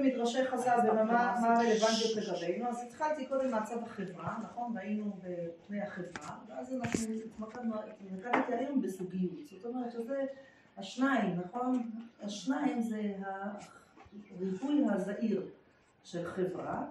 במדרשי 0.00 0.44
חז"ל 0.44 0.78
ומה 0.92 1.04
מה 1.40 1.60
הרלוונטיות 1.60 2.16
לגבינו, 2.16 2.68
אז 2.68 2.82
התחלתי 2.82 3.26
קודם 3.26 3.50
מהצד 3.50 3.82
החברה, 3.82 4.38
נכון? 4.42 4.72
והיינו 4.74 5.12
בפני 5.22 5.82
החברה, 5.82 6.38
ואז 6.48 6.74
אנחנו 6.74 7.14
התמקדנו, 7.24 7.74
התמקדתי 8.00 8.54
היום 8.54 8.82
בזוגיות, 8.82 9.46
זאת 9.46 9.64
אומרת 9.64 9.92
שזה 9.92 10.24
השניים, 10.76 11.40
נכון? 11.44 11.90
השניים 12.22 12.80
זה 12.80 13.14
הריבוי 14.38 14.84
הזעיר 14.92 15.46
של 16.04 16.24
חברה, 16.24 16.84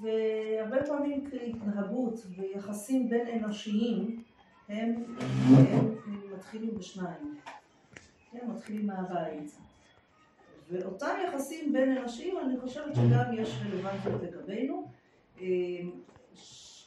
והרבה 0.00 0.86
פעמים 0.86 1.30
כהתנהגות 1.30 2.26
ויחסים 2.36 3.08
בין 3.08 3.44
אנושיים 3.44 4.22
הם, 4.68 5.04
הם 5.48 5.94
מתחילים 6.34 6.78
בשניים, 6.78 7.38
הם 8.32 8.50
מתחילים 8.50 8.86
מהבית. 8.86 9.67
ואותם 10.70 11.14
יחסים 11.28 11.72
בין 11.72 11.98
אנשים, 11.98 12.38
אני 12.38 12.60
חושבת 12.60 12.94
שגם 12.94 13.32
יש 13.32 13.60
רלוונטיות 13.66 14.22
לגבינו. 14.22 14.86
אה, 15.40 15.46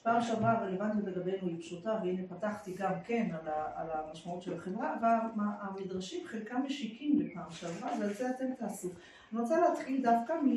פעם 0.04 0.21
שעברה 0.21 0.52
הרלוונטיות 0.52 1.05
לגבינו 1.05 1.48
היא 1.48 1.59
פשוטה, 1.59 1.99
והנה 2.04 2.21
פתחתי 2.30 2.73
גם 2.77 2.94
כן 3.05 3.27
על, 3.31 3.48
ה, 3.48 3.71
על 3.76 3.88
המשמעות 3.91 4.41
של 4.41 4.54
החברה, 4.54 4.95
והמדרשים 5.02 6.27
חלקם 6.27 6.62
משיקים 6.66 7.20
לפעם 7.20 7.52
שעברה, 7.52 7.91
ועל 7.99 8.13
זה 8.13 8.30
אתם 8.30 8.45
תעשו. 8.59 8.90
אני 9.34 9.41
רוצה 9.41 9.59
להתחיל 9.59 10.02
דווקא 10.04 10.34
מ, 10.34 10.48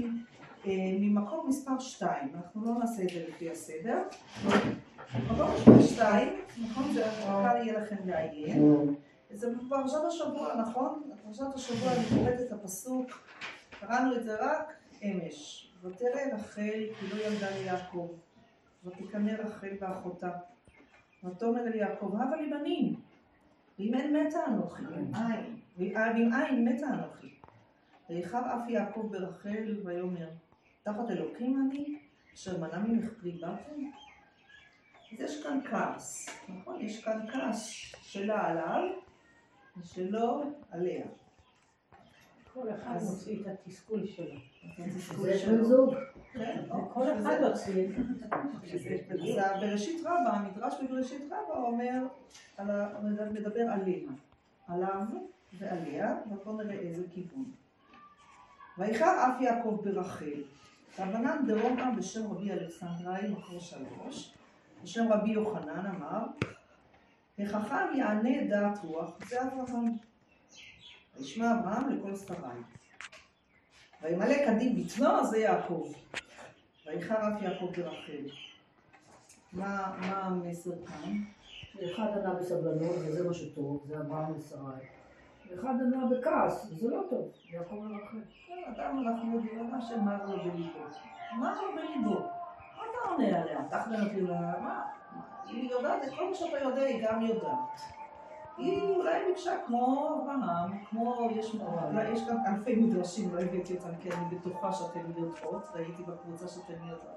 אה, 0.66 0.72
ממקום 1.00 1.48
מספר 1.48 1.78
2, 1.78 2.32
אנחנו 2.34 2.64
לא 2.64 2.78
נעשה 2.78 3.02
את 3.02 3.08
זה 3.08 3.24
לפי 3.28 3.50
הסדר. 3.50 4.02
מקום 5.32 5.50
מספר 5.54 5.82
2, 5.82 6.28
נכון? 6.62 6.92
זה 6.92 7.04
קל 7.26 7.56
יהיה 7.56 7.80
לכם 7.80 7.96
לעיין. 8.06 8.94
זה 9.34 9.54
בפרשת 9.54 10.04
השבוע, 10.08 10.54
נכון? 10.54 11.10
בפרשת 11.12 11.54
השבוע 11.54 11.92
אני 11.92 12.04
קוראת 12.14 12.40
את 12.40 12.52
הפסוק, 12.52 13.10
קראנו 13.80 14.16
את 14.16 14.24
זה 14.24 14.36
רק 14.40 14.72
אמש. 15.02 15.70
ותרא 15.82 16.20
רחל 16.32 16.86
כי 17.00 17.06
לא 17.06 17.22
ילדה 17.22 17.50
ליעקב, 17.50 18.08
ותקנא 18.84 19.30
רחל 19.30 19.76
באחותה. 19.80 20.30
ותאמר 21.24 21.66
אל 21.66 21.74
יעקב, 21.74 22.14
הבה 22.20 22.36
לי 22.36 22.50
בנים, 22.50 22.94
ואם 23.78 23.94
אין 23.94 24.16
מתה 24.16 24.38
אנוכי, 24.46 24.82
אין, 24.92 25.56
ואם 25.76 26.32
אין 26.32 26.68
מתה 26.68 26.86
אנוכי. 26.86 27.34
ויחר 28.10 28.38
אף 28.38 28.68
יעקב 28.68 29.08
ברחל 29.10 29.80
ויאמר, 29.84 30.30
תחת 30.82 31.10
אלוקים 31.10 31.70
אני, 31.70 31.98
אשר 32.34 32.60
מנע 32.60 32.78
ממך 32.78 33.12
פרי 33.20 33.32
באתם? 33.32 33.90
אז 35.12 35.20
יש 35.20 35.42
כאן 35.42 35.60
כעס, 35.70 36.28
נכון? 36.48 36.80
יש 36.80 37.04
כאן 37.04 37.26
כעס 37.32 37.68
שלה 38.02 38.46
עליו, 38.46 38.82
ושלו 39.76 40.42
עליה. 40.70 41.04
כל 42.52 42.68
אחד 42.74 42.98
מוציא 43.02 43.40
את 43.40 43.46
התסכול 43.46 44.06
שלו. 44.06 44.40
זה 45.16 45.46
בן 45.46 45.64
זוג. 45.64 45.94
כל 46.92 47.12
אחד 47.12 47.36
מוציא. 47.40 47.88
אז 49.40 49.60
בראשית 49.60 50.00
רבה, 50.00 50.30
המדרש 50.30 50.74
בבראשית 50.82 51.22
רבה 51.26 51.54
אומר, 51.54 52.06
מדבר 53.32 53.60
עליה, 53.60 54.10
עליו 54.68 55.02
ועליה, 55.58 56.16
ובואו 56.30 56.56
נראה 56.56 56.78
איזה 56.78 57.02
כיוון. 57.10 57.44
ויחר 58.78 59.26
אף 59.26 59.40
יעקב 59.40 59.80
ברחל, 59.84 60.42
רבנן 60.98 61.46
דרומא 61.46 61.90
בשם 61.90 62.32
רבי 62.32 62.52
אלכסנדראי, 62.52 63.28
מקור 63.28 63.60
שלוש, 63.60 64.34
בשם 64.82 65.12
רבי 65.12 65.30
יוחנן 65.30 65.86
אמר, 65.86 66.26
החכם 67.38 67.86
יענה 67.94 68.44
דעת 68.48 68.78
רוח, 68.84 69.10
זה 69.28 69.42
אברהם. 69.42 69.96
וישמע 71.16 71.60
אברהם 71.60 71.88
לכל 71.88 72.16
שרי. 72.16 72.60
וימלא 74.02 74.46
קדים 74.46 74.76
בטנו, 74.76 75.26
זה 75.26 75.38
יעקב. 75.38 75.92
ויחר 76.86 77.14
אף 77.14 77.42
יעקב 77.42 77.70
ברחל. 77.76 78.26
מה, 79.52 79.96
מה 80.00 80.20
המסר 80.22 80.70
כאן? 80.86 81.12
אחד 81.84 82.18
ענה 82.18 82.34
בסבלנות, 82.34 82.96
וזה 82.96 83.28
מה 83.28 83.34
שטוב, 83.34 83.84
זה 83.86 84.00
אברהם 84.00 84.38
ושרי. 84.38 84.86
ואחד 85.50 85.74
ענה 85.80 86.06
בכעס, 86.06 86.66
וזה 86.70 86.90
לא 86.90 87.02
טוב, 87.10 87.32
יעקב 87.50 87.72
ורחל. 87.72 88.18
כן, 88.46 88.72
אדם 88.74 89.04
אנחנו 89.06 89.34
יודעים 89.34 89.70
מה 89.70 89.82
שמר 89.82 90.26
לו 90.26 90.36
בליבו. 90.38 90.78
מה 91.32 91.54
לו 91.54 91.68
בליבו? 91.76 92.20
מה 92.20 92.82
אתה 92.90 93.08
עונה 93.08 93.42
עליה? 93.42 93.60
תחת 93.70 93.88
נותנים 93.88 94.26
לה, 94.26 94.40
מה? 94.40 94.82
היא 95.46 95.70
יודעת 95.70 96.04
את 96.04 96.14
כל 96.18 96.28
מה 96.28 96.34
שאתה 96.34 96.58
יודע, 96.58 96.82
היא 96.82 97.08
גם 97.08 97.22
יודעת. 97.22 97.80
היא 98.56 98.96
אולי 98.96 99.24
ביקשה 99.26 99.52
כמו 99.66 100.08
אברהם, 100.24 100.84
כמו, 100.90 101.28
יש, 101.30 101.56
אולי 101.90 102.08
יש 102.08 102.26
כאן 102.26 102.36
אלפי 102.46 102.76
מדרשים, 102.76 103.34
לא 103.34 103.40
הבאתי 103.40 103.76
אותם, 103.76 103.96
כי 104.00 104.10
אני 104.10 104.36
בטוחה 104.36 104.72
שאתן 104.72 105.00
יודעות, 105.16 105.68
ראיתי 105.74 106.02
בקבוצה 106.02 106.48
שאתן 106.48 106.72
יודעות. 106.72 107.14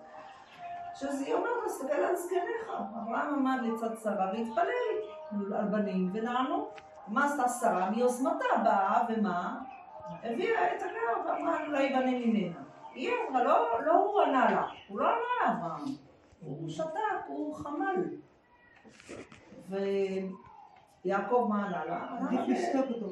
שאז 0.96 1.22
היא 1.22 1.34
אומרת, 1.34 1.66
תסתכל 1.66 1.94
על 1.94 2.16
זקניך. 2.16 2.72
אברהם 3.04 3.34
עמד 3.34 3.60
לצד 3.64 3.96
שרה 4.04 4.32
והתפלל 4.34 5.56
על 5.56 5.68
בנים 5.68 6.10
ונענו. 6.14 6.68
מה 7.08 7.26
עשתה 7.26 7.48
שרה? 7.48 7.90
מיוזמתה 7.90 8.46
באה, 8.64 9.02
ומה? 9.10 9.60
הביאה 10.24 10.76
את 10.76 10.82
הגר 10.82 11.30
ואמרה 11.30 11.66
אולי 11.68 11.90
בנה 11.90 12.12
ממנה. 12.12 12.60
היא 12.94 13.12
אמרה, 13.30 13.44
לא, 13.44 13.82
לא 13.86 13.94
הוא 13.94 14.22
ענה 14.22 14.52
לה, 14.52 14.68
הוא 14.88 15.00
לא 15.00 15.08
ענה 15.08 15.54
לאברהם. 15.54 16.07
הוא 16.42 16.70
שתק, 16.70 17.28
הוא 17.28 17.56
חמל. 17.56 18.04
ויעקב 21.04 21.48
מה 21.50 21.66
ענה 21.66 21.86
לה? 21.86 22.18
עדיף 22.22 22.40
לשתוק 22.48 22.86
אותו, 22.90 23.10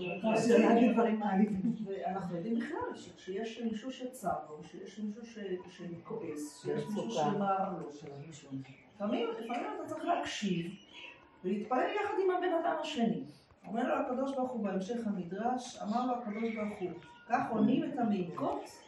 מעליבים. 1.20 1.76
ואנחנו 1.86 2.36
יודעים 2.36 2.56
בכלל 2.56 2.96
שכשיש 2.96 3.62
מישהו 3.62 3.92
שצר 3.92 4.36
לו, 4.50 4.64
שיש 4.64 5.00
מישהו 5.00 5.26
שכועס, 5.70 6.62
שיש 6.62 6.86
מישהו 6.86 7.12
שמר 7.12 7.70
לו, 7.72 7.90
לפעמים 9.00 9.30
אתה 9.76 9.86
צריך 9.86 10.06
להקשיב 10.06 10.72
ולהתפלל 11.44 11.90
יחד 11.96 12.14
עם 12.24 12.32
הבן 12.32 12.54
אדם 12.64 12.76
השני. 12.82 13.24
אומר 13.68 13.88
לו 13.88 13.96
הקדוש 13.96 14.36
ברוך 14.36 14.52
הוא 14.52 14.64
בהמשך 14.64 15.08
המדרש, 15.08 15.78
אמר 15.84 16.06
לו 16.06 16.14
הקדוש 16.14 16.56
ברוך 16.56 16.80
הוא, 16.80 16.92
כך 17.30 17.52
עונים 17.52 17.84
את 17.84 18.00
המעיקות 18.00 18.85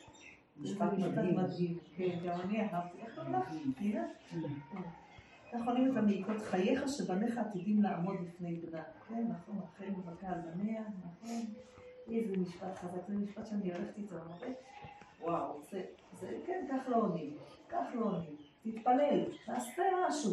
משפט 0.62 0.94
מדהים. 0.94 1.78
כן, 1.96 2.20
גם 2.26 2.42
אני 2.42 2.62
אהבתי. 2.62 2.98
איך 3.02 3.20
הולך? 3.20 3.54
הנה. 3.80 4.04
כך 5.54 5.68
עונים 5.68 5.92
את 5.92 5.98
המעיקות 5.98 6.42
חייך 6.42 6.84
שבניך 6.88 7.38
עתידים 7.38 7.84
לעמוד 7.84 8.16
לפני 8.28 8.56
בנה. 8.56 8.84
כן, 9.10 9.28
נכון, 9.30 9.60
אחרי 9.64 9.90
מבכה 9.90 10.28
על 10.28 10.40
בניה, 10.42 10.82
נכון. 10.82 11.46
איזה 12.12 12.38
משפט 12.38 12.76
חזק, 12.76 13.08
זה 13.08 13.16
משפט 13.16 13.46
שאני 13.46 13.74
הולכת 13.74 13.98
איתו 13.98 14.16
הרבה. 14.16 14.48
וואו, 15.22 15.62
זה, 15.72 15.82
זה, 16.20 16.38
כן, 16.46 16.68
כך 16.70 16.90
לא 16.90 16.96
עונים. 16.96 17.38
כך 17.70 17.86
לא 17.94 18.06
עונים. 18.06 18.36
תתפלל, 18.64 19.26
תעשה 19.46 19.84
משהו. 20.08 20.32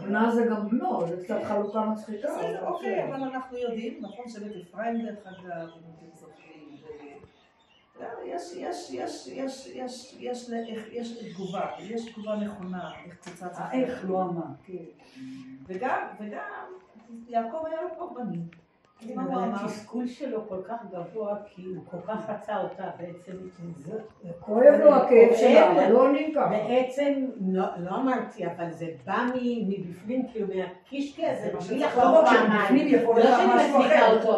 בנה 0.00 0.30
זה 0.30 0.46
גם 0.50 0.68
בנו, 0.68 1.06
זה 1.06 1.24
קצת 1.24 1.42
חלוקה 1.48 1.84
מצחיקה. 1.84 2.28
בסדר, 2.28 2.66
אוקיי, 2.68 3.08
אבל 3.08 3.22
אנחנו 3.22 3.58
יודעים, 3.58 4.02
נכון 4.02 4.28
שבית 4.28 4.52
אפרים 4.56 5.02
דרך 5.02 5.26
אגב, 5.26 5.68
יש, 8.24 8.52
יש, 8.56 8.90
יש, 8.90 9.26
יש, 9.26 9.66
יש, 9.66 10.16
יש, 10.18 10.50
יש 10.92 11.32
תגובה, 11.32 11.70
יש 11.80 12.12
תגובה 12.12 12.36
נכונה, 12.36 12.92
איך 13.04 13.16
קצת... 13.16 13.50
האיך 13.54 14.04
לא 14.08 14.22
אמר, 14.22 14.42
כן. 14.64 14.74
וגם, 15.66 16.06
וגם, 16.20 16.64
יעקב 17.28 17.66
היה 17.66 17.80
לו 17.98 18.14
בנים. 18.14 18.48
אבל 19.16 19.50
התסכול 19.54 20.06
שלו 20.06 20.48
כל 20.48 20.62
כך 20.68 20.76
גבוה, 20.92 21.36
כי 21.46 21.64
הוא 21.64 21.84
כל 21.90 21.96
כך 22.06 22.30
רצה 22.30 22.62
אותה 22.62 22.90
בעצם. 22.98 23.32
כואב 24.40 24.74
לו 24.80 24.94
הכאב 24.94 25.36
שלה, 25.36 25.72
אבל 25.72 25.92
לא 25.92 26.02
עונים 26.02 26.34
ככה. 26.34 26.48
בעצם, 26.48 27.26
לא 27.78 27.96
אמרתי, 27.96 28.46
אבל 28.46 28.70
זה 28.70 28.86
בא 29.04 29.26
מבפנים, 29.66 30.28
כאילו 30.28 30.46
מהקישקע 30.54 31.30
הזה, 31.32 31.52
בלי 31.68 31.78
לא 31.78 31.86
לחזור 31.86 32.04
יכול 32.86 33.14
להיות 33.14 33.40
משהו 33.54 33.80
אחר. 33.80 34.32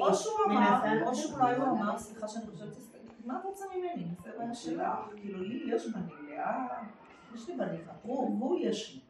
או 0.00 0.14
שהוא 0.14 0.34
אמר, 0.46 1.06
או 1.06 1.14
שאולי 1.14 1.56
הוא 1.56 1.64
אמר, 1.64 1.98
סליחה 1.98 2.28
שאני 2.28 2.46
חושבת, 2.46 2.89
מה 3.24 3.38
את 3.38 3.44
רוצה 3.44 3.64
ממני? 3.76 4.06
זה 4.24 4.30
בעיה 4.38 4.54
שלך. 4.54 4.82
כאילו, 5.16 5.42
לי 5.42 5.74
יש 5.74 5.86
בנים, 5.86 6.28
לאה, 6.28 6.66
יש 7.34 7.48
לי 7.48 7.56
בנים, 7.56 7.80
הוא 8.02 8.58
יש 8.60 8.94
לי. 8.94 9.00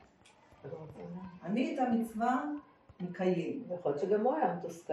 אני 1.42 1.74
את 1.74 1.78
המצווה 1.78 2.44
מקיים. 3.00 3.62
יכול 3.74 3.92
להיות 3.92 4.02
שגם 4.02 4.20
הוא 4.20 4.34
היה 4.36 4.54
מתוסכל. 4.54 4.92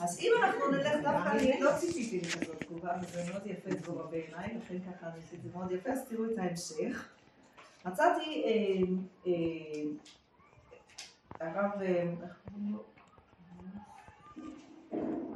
אז 0.00 0.20
אם 0.20 0.32
אנחנו 0.42 0.70
נלך 0.70 0.94
דווקא, 1.02 1.28
אני 1.28 1.60
לא 1.60 1.70
ציפיתי 1.76 2.20
לכזאת 2.20 2.60
תגובה, 2.60 2.92
וזה 3.02 3.32
מאוד 3.32 3.46
יפה 3.46 3.70
תגובה 3.70 4.02
בעיניי, 4.02 4.54
לכן 4.56 4.76
ככה 4.80 5.06
אני 5.06 5.18
עשיתי 5.18 5.48
מאוד 5.54 5.70
יפה, 5.70 5.90
אז 5.90 6.08
תראו 6.08 6.24
את 6.24 6.38
ההמשך. 6.38 7.08
מצאתי 7.84 8.44
הרב, 11.40 11.70
איך 12.22 12.36
קוראים 12.44 12.72
לו? 12.72 12.82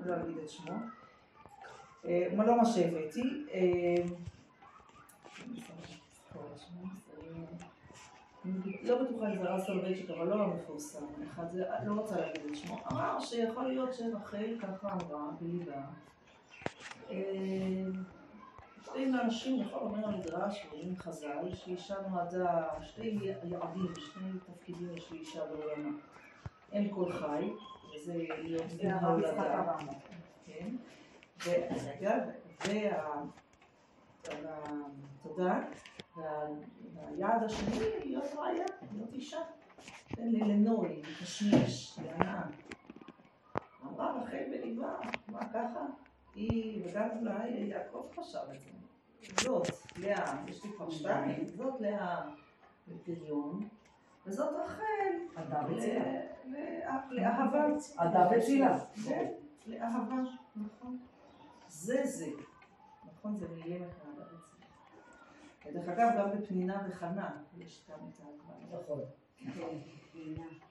לא 0.05 0.17
אגיד 0.17 0.39
את 0.39 0.49
שמו. 0.49 0.75
לא 2.45 2.57
מה 2.57 2.65
שהבאתי. 2.65 3.47
לא 8.83 9.03
בטוחה 9.03 9.33
אם 9.33 9.39
זה 9.39 9.51
הרב 9.51 9.61
סולובייצ'יק, 9.61 10.11
אבל 10.11 10.29
לא 10.29 10.43
המפורסם, 10.43 11.05
אחד 11.31 11.51
זה, 11.51 11.65
לא 11.87 12.01
רוצה 12.01 12.21
להגיד 12.21 12.43
את 12.51 12.57
שמו, 12.57 12.79
אמר 12.93 13.21
שיכול 13.21 13.65
להיות 13.65 13.95
שרחל 13.95 14.59
ככה 14.61 14.89
אמרה 14.93 15.31
בליבה. 15.41 15.83
אה, 17.11 17.17
שתי 18.85 19.07
נשים, 19.27 19.63
נכון, 19.63 19.83
אומר 19.83 20.07
המדרש, 20.07 20.67
אומרים 20.73 20.97
חז"ל, 20.97 21.55
שאישה 21.55 21.95
נועדה, 22.11 22.65
שתי 22.83 23.19
יעדים, 23.23 23.93
שני 23.97 24.31
תפקידים 24.47 24.91
יש 24.97 25.13
לאישה 25.13 25.41
בעולמה. 25.47 25.91
אם 26.73 26.89
כל 26.89 27.13
חי, 27.13 27.51
זה 27.99 28.15
הרב 28.85 29.19
יצחק 29.21 29.37
הרמב"ם. 29.39 29.87
כן, 30.47 30.69
ורגע, 31.47 32.15
וה... 32.69 33.23
וה- 34.43 34.83
תודה, 35.23 35.61
וה- 36.17 36.47
והיעד 36.95 37.43
השני 37.45 37.77
להיות 38.05 38.25
ראיה, 38.37 38.65
להיות 38.93 39.13
אישה. 39.13 39.39
תן 40.09 40.29
לי 40.29 40.41
לנוי, 40.41 41.03
לקשמיש, 41.03 41.99
להנאה. 42.05 42.43
אמרה 43.87 44.23
רחל 44.23 44.45
בליבה, 44.51 44.95
מה 45.29 45.41
ככה? 45.53 45.87
היא, 46.35 46.83
וגם 46.85 47.09
אולי 47.21 47.49
יעקב 47.51 48.07
חשב 48.17 48.39
את 48.55 48.61
זה. 48.61 48.71
זאת 49.43 49.67
לאה, 49.99 50.43
יש 50.49 50.65
לי 50.65 50.71
כבר 50.77 50.91
שתיים, 50.91 51.47
זאת 51.47 51.81
לאה 51.81 52.21
בפריון, 52.89 53.69
וזאת 54.27 54.55
רחל 54.55 54.83
אדם 55.35 55.65
וצילה. 55.73 56.05
לאהבה. 57.11 57.67
אדם 57.97 58.27
וצילה. 58.37 58.79
כן, 59.05 59.33
לאהבה, 59.67 60.17
נכון. 60.57 60.99
זה 61.69 62.01
זה. 62.05 62.27
נכון, 63.05 63.37
זה 63.37 63.47
מילים 63.49 63.83
אחד 63.83 64.21
ארצי. 64.21 65.79
דרך 65.79 65.89
אגב, 65.89 66.09
גם 66.19 66.31
בפנינה 66.31 66.87
וחנה 66.89 67.31
יש 67.59 67.87
גם 67.91 67.99
את 68.09 68.21
ההגבלה. 68.21 68.81
נכון. 68.81 69.01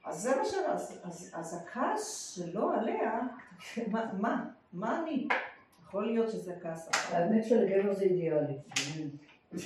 אז 0.06 0.22
זה 0.22 0.36
מה 0.38 0.46
ש... 0.46 0.54
אז, 0.54 1.02
אז, 1.04 1.32
אז 1.34 1.62
הכעס 1.62 2.36
שלו 2.36 2.72
עליה, 2.72 3.20
מה, 3.92 4.14
מה? 4.14 4.46
מה 4.74 5.00
אני? 5.00 5.28
יכול 5.84 6.06
להיות 6.06 6.30
שזה 6.30 6.54
כעס 6.62 6.90
אחר. 6.90 7.18
האמת 7.18 7.46
שלגבר 7.46 7.94
זה 7.94 8.04
אידיאלי. 8.04 8.58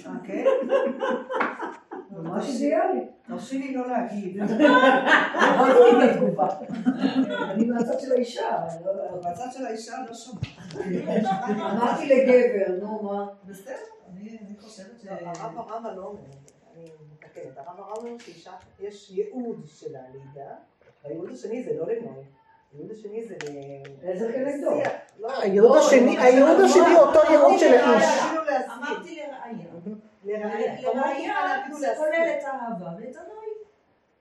אה, 0.05 0.11
כן? 0.27 0.45
ממש 2.15 2.49
אידיאלי. 2.49 2.99
תרשי 3.27 3.57
לי 3.59 3.73
לא 3.73 3.87
להגיד. 3.87 4.37
אני 7.51 7.65
מהצד 7.65 7.99
של 7.99 8.11
האישה. 8.11 8.57
לא- 8.85 9.31
בצד 9.31 9.47
של 9.51 9.65
האישה 9.65 9.93
לא 10.07 10.13
שומע. 10.13 10.39
אמרתי 11.71 12.05
לגבר, 12.09 12.75
נו 12.85 13.03
מה. 13.03 13.25
בסדר, 13.45 13.73
אני 14.13 14.29
אני 14.29 14.55
חושבת 14.59 14.99
ש... 15.01 15.05
הרב 15.07 15.57
הרמב"ם 15.57 15.95
לא 15.95 16.03
אומר, 16.03 16.19
אני 16.75 16.83
מתקנת, 17.13 17.57
הרב 17.57 17.79
הרמב"ם 17.79 18.07
אומר 18.07 18.17
שאישה, 18.17 18.51
יש 18.79 19.11
ייעוד 19.11 19.61
של 19.67 19.95
הלידה, 19.95 20.51
והייעוד 21.03 21.29
השני 21.31 21.63
זה 21.63 21.71
לא 21.79 21.85
לנוי, 21.85 22.23
הייעוד 22.73 22.91
השני 22.91 23.23
זה. 23.25 23.35
איזה 24.03 24.33
כנגדו? 24.33 24.71
לא, 25.19 25.39
הייעוד 25.41 25.75
לא, 25.75 25.87
השני, 25.87 26.17
לא, 26.17 26.23
לא, 26.39 26.67
לא, 26.93 27.01
אותו 27.07 27.19
לא, 27.23 27.29
ייעוד 27.29 27.51
לא, 27.53 27.57
של 27.59 27.71
לא, 27.71 27.77
האיש. 27.77 28.05
אמרתי 28.77 29.15
לראיה. 29.15 29.95
אפילו 30.33 31.77
זה. 31.79 31.87
כולל 31.97 32.09
את 32.39 32.43
האהבה 32.43 32.85
ואת 32.99 33.15
הנוי. 33.15 33.45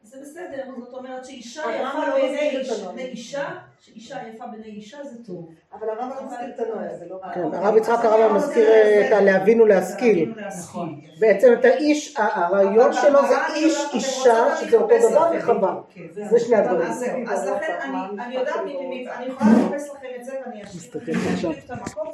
זה 0.02 0.20
בסדר, 0.22 0.62
זאת 0.78 0.94
אומרת 0.94 1.24
שאישה 1.24 1.60
יפה 1.60 1.70
הרמב"ם 1.70 2.08
לא 2.08 2.14
בעיני 2.92 3.02
אישה, 3.10 3.48
שאישה 3.80 4.16
יפה 4.28 4.46
בעיני 4.46 4.66
אישה 4.66 5.04
זה 5.04 5.24
טוב. 5.24 5.48
אבל 5.72 5.88
הרמב"ם 5.90 6.16
לא 6.16 6.26
מזכיר 6.26 6.48
את 6.54 6.60
הנוי, 6.60 6.94
זה 6.98 7.06
לא 7.10 7.16
רע. 7.22 7.34
כן. 7.34 7.54
הרב 7.54 7.76
יצחק 7.76 7.98
אז 7.98 8.04
הרמב"ם 8.04 8.24
אני 8.30 8.34
מזכיר 8.36 8.68
רוצה 8.68 9.06
את 9.08 9.12
הלהבין 9.12 9.60
ולהשכיל. 9.60 10.32
ולהשכיל. 10.36 10.80
בעצם 11.20 11.52
את 11.60 11.64
האיש, 11.64 12.14
הרעיון 12.18 12.92
שלו 12.92 13.18
זה 13.28 13.34
איש, 13.54 13.78
אישה, 13.94 14.56
שזה 14.56 14.76
אותו 14.76 14.94
דבר. 15.10 15.30
לכם. 15.32 15.52
כן, 15.94 16.02
זה 16.28 16.40
שני 16.40 16.56
הדברים. 16.56 16.88
אז 17.28 17.48
לכן 17.48 17.78
אני- 17.82 18.22
אני 18.24 18.34
יודעת 18.34 18.56
אני 18.56 19.26
יכולה 19.26 19.50
לחפש 19.50 19.90
לכם 19.90 20.06
את 20.20 20.24
זה 20.24 20.32
ואני 20.46 20.62
אשאיר 20.64 21.52
את 21.64 21.70
המקום, 21.70 22.08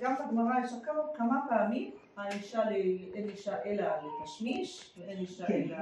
גם 0.00 0.14
את 0.14 0.20
הגמרא, 0.20 0.64
יש 0.64 0.70
כמה 1.16 1.38
פעמים 1.48 1.90
האישה, 2.16 2.70
ל- 2.70 3.12
אין 3.14 3.28
אישה 3.28 3.62
אלא 3.64 3.84
לתשמיש, 4.20 4.94
ואין 4.98 5.18
אישה 5.18 5.46
כן, 5.46 5.62
אלא... 5.68 5.76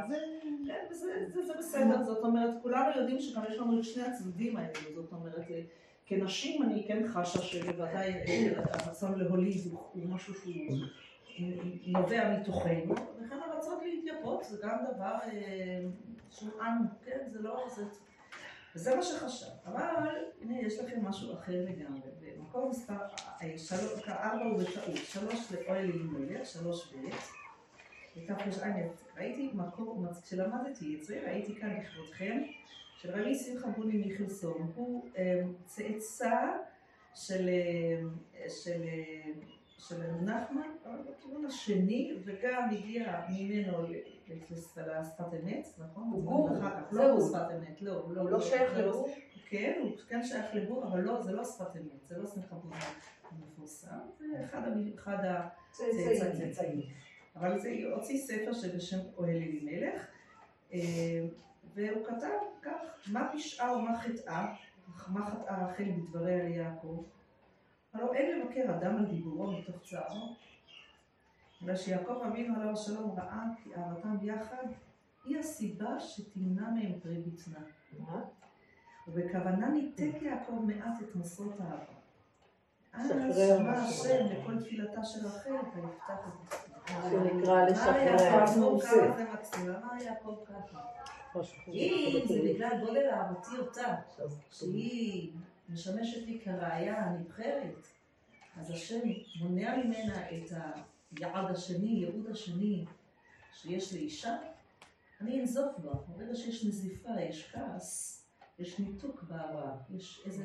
כן, 0.66 0.86
זה- 0.90 1.54
בסדר, 1.58 2.02
זאת 2.02 2.24
אומרת, 2.24 2.54
כולנו 2.62 3.00
יודעים 3.00 3.20
שגם 3.20 3.42
יש 3.50 3.58
לנו 3.58 3.78
את 3.78 3.84
שני 3.84 4.02
הצדדים 4.02 4.56
האלה, 4.56 4.72
זאת 4.94 5.12
אומרת, 5.12 5.44
כנשים 6.06 6.62
אני 6.62 6.84
כן 6.88 7.02
חשה 7.08 7.42
שבוודאי 7.42 8.12
הרצון 8.56 9.18
להוליד 9.18 9.56
הוא 9.70 9.80
הוא 9.92 10.08
משהו 10.08 10.34
שהוא 10.34 10.76
נובע 11.86 12.38
מתוכנו, 12.40 12.94
וכן 12.94 13.36
הרצון 13.52 13.78
להתייפות 13.84 14.44
זה 14.44 14.58
גם 14.62 14.76
דבר 14.94 15.14
אה, 15.24 15.80
שהוא 16.30 16.50
אנו, 16.60 16.84
כן, 17.04 17.18
זה 17.32 17.42
לא, 17.42 17.64
זה... 17.76 17.84
וזה 18.76 18.96
מה 18.96 19.02
שחשב, 19.02 19.46
אבל 19.66 20.08
הנה 20.42 20.60
יש 20.60 20.78
לכם 20.78 21.04
משהו 21.04 21.32
אחר 21.34 21.52
לגמרי, 21.68 22.00
במקום 22.54 22.70
מספר 22.70 22.94
ארבע 24.08 24.44
הוא 24.44 24.58
בטעות, 24.62 24.96
שלוש 24.96 25.52
לאוהל 25.52 25.84
אלימלך, 25.84 26.46
שלוש 26.46 26.92
ב' 26.94 26.96
בתרע"א, 28.16 28.68
ראיתי 29.16 29.50
מקור, 29.54 30.06
כשלמדתי 30.22 30.96
את 30.96 31.04
זה, 31.04 31.22
ראיתי 31.26 31.54
כאן 31.54 31.76
לכבודכם, 31.76 32.42
של 32.96 33.10
רבי 33.10 33.34
שמחה 33.34 33.68
בוני 33.68 33.96
מיכלסון, 33.96 34.72
הוא 34.74 35.04
אה, 35.16 35.42
צאצא 35.66 36.46
של, 37.14 37.48
אה, 37.48 38.48
של, 38.50 38.82
אה, 38.82 39.32
של 39.78 40.02
נחמן, 40.20 40.68
בכיוון 41.10 41.44
השני, 41.44 42.12
וגם 42.24 42.68
הגיע 42.72 43.20
ממנו 43.28 43.86
לשפת 44.50 45.20
אמת, 45.42 45.68
נכון? 45.78 46.10
הוא 46.12 46.48
זה 46.90 46.98
לא 46.98 47.10
הוא. 47.10 47.28
בשפת 47.28 47.50
אמת, 47.56 47.82
לא, 47.82 47.92
הוא 47.92 48.18
הוא 48.18 48.30
לא 48.30 48.40
שייך 48.40 48.72
לא- 48.76 48.86
לבור? 48.86 49.08
כן, 49.52 49.78
הוא 49.82 49.90
כן 50.08 50.22
שייך 50.22 50.54
לבור, 50.54 50.84
אבל 50.84 51.00
לא, 51.00 51.22
זה 51.22 51.32
לא 51.32 51.44
שפת 51.44 51.76
אמת, 51.76 52.06
זה 52.06 52.18
לא 52.18 52.26
שמחה 52.26 52.54
בוני 52.56 52.74
המפורסם, 53.30 53.98
זה 54.18 54.44
אחד, 54.44 54.64
המ- 54.68 54.92
אחד 54.94 55.24
ה... 55.24 55.48
צאצאים. 55.70 56.52
צאצאים. 56.52 56.80
אבל 57.36 57.58
זה 57.58 57.70
הוציא 57.94 58.18
ספר 58.20 58.52
שבשם 58.52 58.98
אוהל 59.16 59.30
אלימלך, 59.36 60.06
אה, 60.72 60.78
והוא 61.74 62.04
כתב 62.06 62.28
כך, 62.62 63.08
מה 63.12 63.30
פשעה 63.32 63.76
ומה 63.76 63.98
חטאה, 63.98 64.54
מה 65.08 65.30
חטאה 65.30 65.66
רחל 65.66 65.84
בדבריה 65.84 66.44
ליעקב? 66.44 67.04
הלא 67.92 68.14
אין 68.14 68.40
לבקר 68.40 68.74
אדם 68.76 68.96
על 68.96 69.06
דיבורו 69.06 69.52
מתוך 69.52 69.82
צערו, 69.82 70.34
אלא 71.64 71.76
שיעקב 71.76 72.22
אבינו 72.26 72.54
עליו 72.60 72.72
השלום 72.72 73.10
ראה 73.18 73.42
כי 73.62 73.74
אהבתם 73.74 74.16
יחד 74.22 74.64
היא 75.24 75.38
הסיבה 75.38 76.00
שתמנע 76.00 76.70
מהם 76.70 77.00
פרי 77.02 77.18
בטנה. 77.18 77.60
מה? 79.06 79.12
ובכוונה 79.12 79.68
ניתק 79.68 80.22
יעקב 80.22 80.52
מעט 80.52 81.02
את 81.02 81.16
מסעות 81.16 81.54
האהבה. 81.60 82.02
אז 82.92 83.08
שמע 83.08 83.84
משהו. 83.84 84.04
השם 84.04 84.26
לכל 84.26 84.62
תפילתה 84.64 85.04
של 85.04 85.26
רחל 85.26 85.50
ויפתח 85.50 86.14
את 86.26 86.56
שנקרא 87.10 87.54
מה 87.54 87.66
לשחרר. 87.66 88.16
אם 91.68 92.26
זה. 92.28 92.40
בגלל 92.44 92.80
גודל 92.86 93.08
אהבתי 93.10 93.56
אותה, 93.58 93.94
שהיא 94.50 95.32
משמשת 95.68 96.26
לי 96.26 96.40
כראיה 96.44 97.04
הנבחרת, 97.04 97.86
אז 98.56 98.70
השם 98.70 99.00
מונע 99.40 99.76
ממנה 99.76 100.30
את 100.30 100.52
היעד 101.16 101.50
השני, 101.50 101.88
ייעוד 101.88 102.26
השני 102.30 102.84
שיש 103.52 103.92
לאישה, 103.92 104.36
אני 105.20 105.40
אנזוף 105.40 105.78
בה. 105.78 105.92
ברגע 106.08 106.34
שיש 106.34 106.64
נזיפה, 106.64 107.20
יש 107.20 107.52
כעס, 107.52 108.21
יש 108.58 108.78
ניתוק 108.78 109.22
באהבה, 109.22 109.72
יש 109.90 110.22
איזה... 110.26 110.42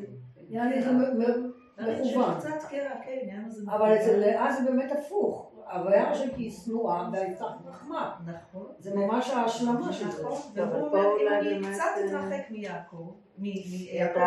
יעני 0.50 0.82
זה 0.82 0.92
מ- 0.92 1.20
מ- 1.20 1.52
יש 1.88 2.16
מכוון. 2.16 2.40
קרע, 2.70 3.02
כן, 3.04 3.46
אבל 3.70 3.96
אצל 3.98 4.16
לאה 4.18 4.54
זה 4.54 4.72
באמת 4.72 4.92
הפוך. 4.92 5.52
ההוויה 5.66 6.16
של 6.16 6.36
כי 6.36 6.42
היא 6.42 6.52
שנואה 6.52 7.10
והייתה 7.14 7.46
נחמד. 7.70 8.10
נכון. 8.26 8.68
זה 8.80 8.96
ממש 8.96 9.30
ההשלמה 9.30 9.94
של 9.94 10.12
זה. 10.12 10.24
נכון, 10.24 10.42
אבל 10.56 10.76
והוא 10.76 10.88
אומר, 10.88 11.08
אם 11.22 11.28
אני 11.34 11.74
קצת 11.74 11.84
אה, 11.98 12.06
אתרחק 12.06 12.52
מיעקב, 12.52 13.12
מ- 13.38 13.44
מיעקב, 13.44 14.20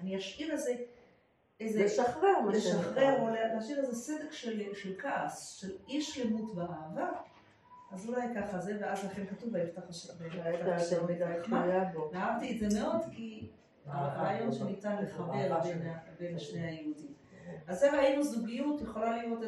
אני 0.00 0.16
אשאיר 0.16 0.52
איזה, 0.52 0.72
איזה, 1.60 1.84
לשחרר 1.84 2.46
לשחרר 2.48 3.20
או 3.20 3.28
להשאיר 3.28 3.78
איזה 3.80 3.94
סדק 3.94 4.32
של, 4.32 4.74
של 4.74 4.94
כעס, 4.98 5.48
של 5.60 5.70
אי 5.88 6.00
שלמות 6.02 6.54
באהבה, 6.54 7.08
אז 7.90 8.08
אולי 8.08 8.26
ככה 8.34 8.60
זה, 8.60 8.78
ואז 8.80 9.04
לכן 9.04 9.26
כתוב 9.26 9.50
ויפתח 9.52 9.82
השם. 9.88 10.12
ויפתח 10.18 10.66
השם 10.74 11.04
את 11.10 11.20
הרחמה. 11.20 11.66
ואהבתי 12.12 12.54
את 12.64 12.70
זה 12.70 12.80
מאוד 12.80 13.00
כי 13.10 13.48
הרעיון 13.86 14.52
שניתן 14.52 15.02
לחבר 15.02 15.58
בין 16.18 16.38
שני 16.38 16.60
היהודים. 16.60 17.18
אז 17.66 17.78
זה 17.78 17.92
ראינו 17.92 18.22
זוגיות, 18.22 18.80
יכולה 18.80 19.22
לראות, 19.22 19.40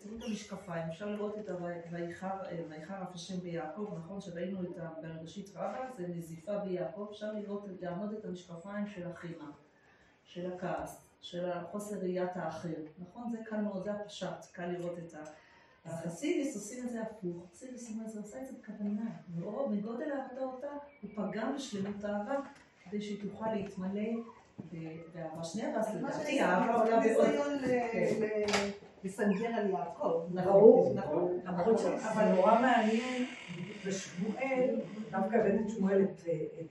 תראו 0.00 0.16
את 0.16 0.22
המשקפיים, 0.28 0.88
אפשר 0.88 1.06
לראות 1.06 1.38
את 1.38 1.48
ה"ו- 1.48 1.92
ויחר 1.92 2.44
אה, 2.44 2.58
ויחר 2.68 3.02
אף 3.02 3.14
השם 3.14 3.40
ביעקב, 3.40 3.94
נכון 3.98 4.20
שראינו 4.20 4.62
את 4.62 4.76
בראשית 5.02 5.50
רבה, 5.54 5.88
זה 5.96 6.06
נזיפה 6.08 6.58
ביעקב, 6.58 7.06
אפשר 7.10 7.32
לראות, 7.32 7.66
לעמוד 7.80 8.12
את 8.12 8.24
המשקפיים 8.24 8.86
של 8.86 9.10
החימה, 9.10 9.50
של 10.24 10.52
הכעס, 10.52 11.10
של 11.20 11.50
החוסר 11.50 11.98
ראיית 11.98 12.30
האחר, 12.34 12.74
נכון? 12.98 13.30
זה 13.30 13.38
קל 13.44 13.60
מאוד, 13.60 13.84
זה 13.84 13.92
הפשט, 13.92 14.52
קל 14.52 14.66
לראות 14.66 14.98
את 14.98 15.14
ה... 15.14 15.18
החסידיס 15.86 16.56
עושים 16.56 16.84
את 16.86 16.90
זה 16.90 17.02
הפוך, 17.02 17.44
החסידיס 17.50 17.90
אומר, 17.90 18.08
זה 18.08 18.20
עושה 18.20 18.40
את 18.42 18.46
זה 18.46 18.52
בכוונה. 18.62 19.10
מגודל 19.70 20.06
אהבתו 20.12 20.44
אותה, 20.44 20.66
הוא 21.02 21.10
פגע 21.16 21.44
בשלמות 21.56 22.04
האהבה, 22.04 22.34
כדי 22.84 23.00
שהיא 23.00 23.30
תוכל 23.30 23.52
להתמלא 23.54 24.00
באהבה 25.14 25.44
שנייה, 25.44 25.68
ואז 25.76 25.94
לדעתי 25.94 26.40
האהבה 26.40 26.74
עולה 26.74 27.00
בעוד... 27.00 27.60
ל- 27.60 28.70
לסנגר 29.04 29.48
על 29.48 29.70
יעקב. 29.70 30.22
נכון. 31.44 31.78
ש- 31.78 31.84
אבל 31.84 32.32
נורא 32.34 32.60
מעניין, 32.60 33.26
בשמואל, 33.86 34.80
דווקא 35.10 35.36
הבאתי 35.36 35.58
את 35.64 35.70
שמואל, 35.70 36.02
את, 36.02 36.20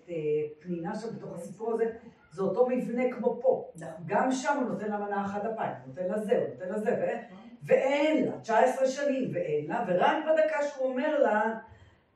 אה, 0.10 0.14
פנינה 0.60 0.96
שם 0.96 1.08
בתוך 1.18 1.36
הסיפור 1.36 1.74
הזה, 1.74 1.86
זה 2.32 2.42
אותו 2.42 2.68
מבנה 2.70 3.04
כמו 3.12 3.40
פה. 3.42 3.72
גם 4.06 4.32
שם 4.32 4.58
הוא 4.62 4.70
נותן 4.70 4.90
לה 4.92 4.98
מנה 4.98 5.26
אחת 5.26 5.46
אפיים, 5.46 5.74
הוא 5.86 5.88
נותן 5.88 6.08
לה 6.08 6.20
זה, 6.20 6.38
הוא 6.38 6.48
נותן 6.54 6.70
לה 6.70 6.80
זה, 6.80 6.92
ו- 6.92 7.45
ואין 7.64 8.26
לה, 8.26 8.40
19 8.40 8.88
שנים 8.88 9.30
ואין 9.34 9.66
לה, 9.68 9.86
ורק 9.88 10.16
בדקה 10.26 10.58
שהוא 10.68 10.88
אומר 10.88 11.20
לה, 11.20 11.60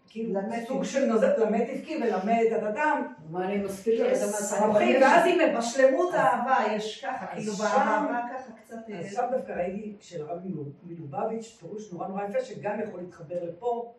כאילו, 0.10 0.39
סוג. 0.67 0.84
של 0.84 1.05
נוזל, 1.05 1.43
למד 1.43 1.65
תבכי 1.65 1.98
ולמד 1.98 2.43
את 2.58 2.63
הדם, 2.63 3.13
מה 3.29 3.46
אני 3.46 3.58
מספיק 3.58 4.00
לך 4.00 4.12
את? 4.12 4.17
סמוכים, 4.17 5.01
ואז 5.01 5.25
היא 5.25 5.58
בשלמות 5.58 6.13
האהבה, 6.13 6.74
יש 6.75 7.05
ככה, 7.05 7.27
כאילו 7.27 7.53
באהבה 7.53 8.22
ככה 8.34 8.51
קצת... 8.51 8.75
אה, 8.89 9.00
אז 9.00 9.13
שם 9.13 9.24
דווקא 9.31 9.51
ראיתי 9.51 9.96
של 10.01 10.22
הרב 10.22 10.39
מלוב- 10.46 10.74
מלובביץ' 10.84 11.58
פירוש 11.60 11.93
נורא 11.93 12.08
נורא 12.08 12.24
יפה, 12.24 12.41
שגם 12.41 12.79
יכול 12.88 13.00
להתחבר 13.00 13.43
לפה, 13.43 13.93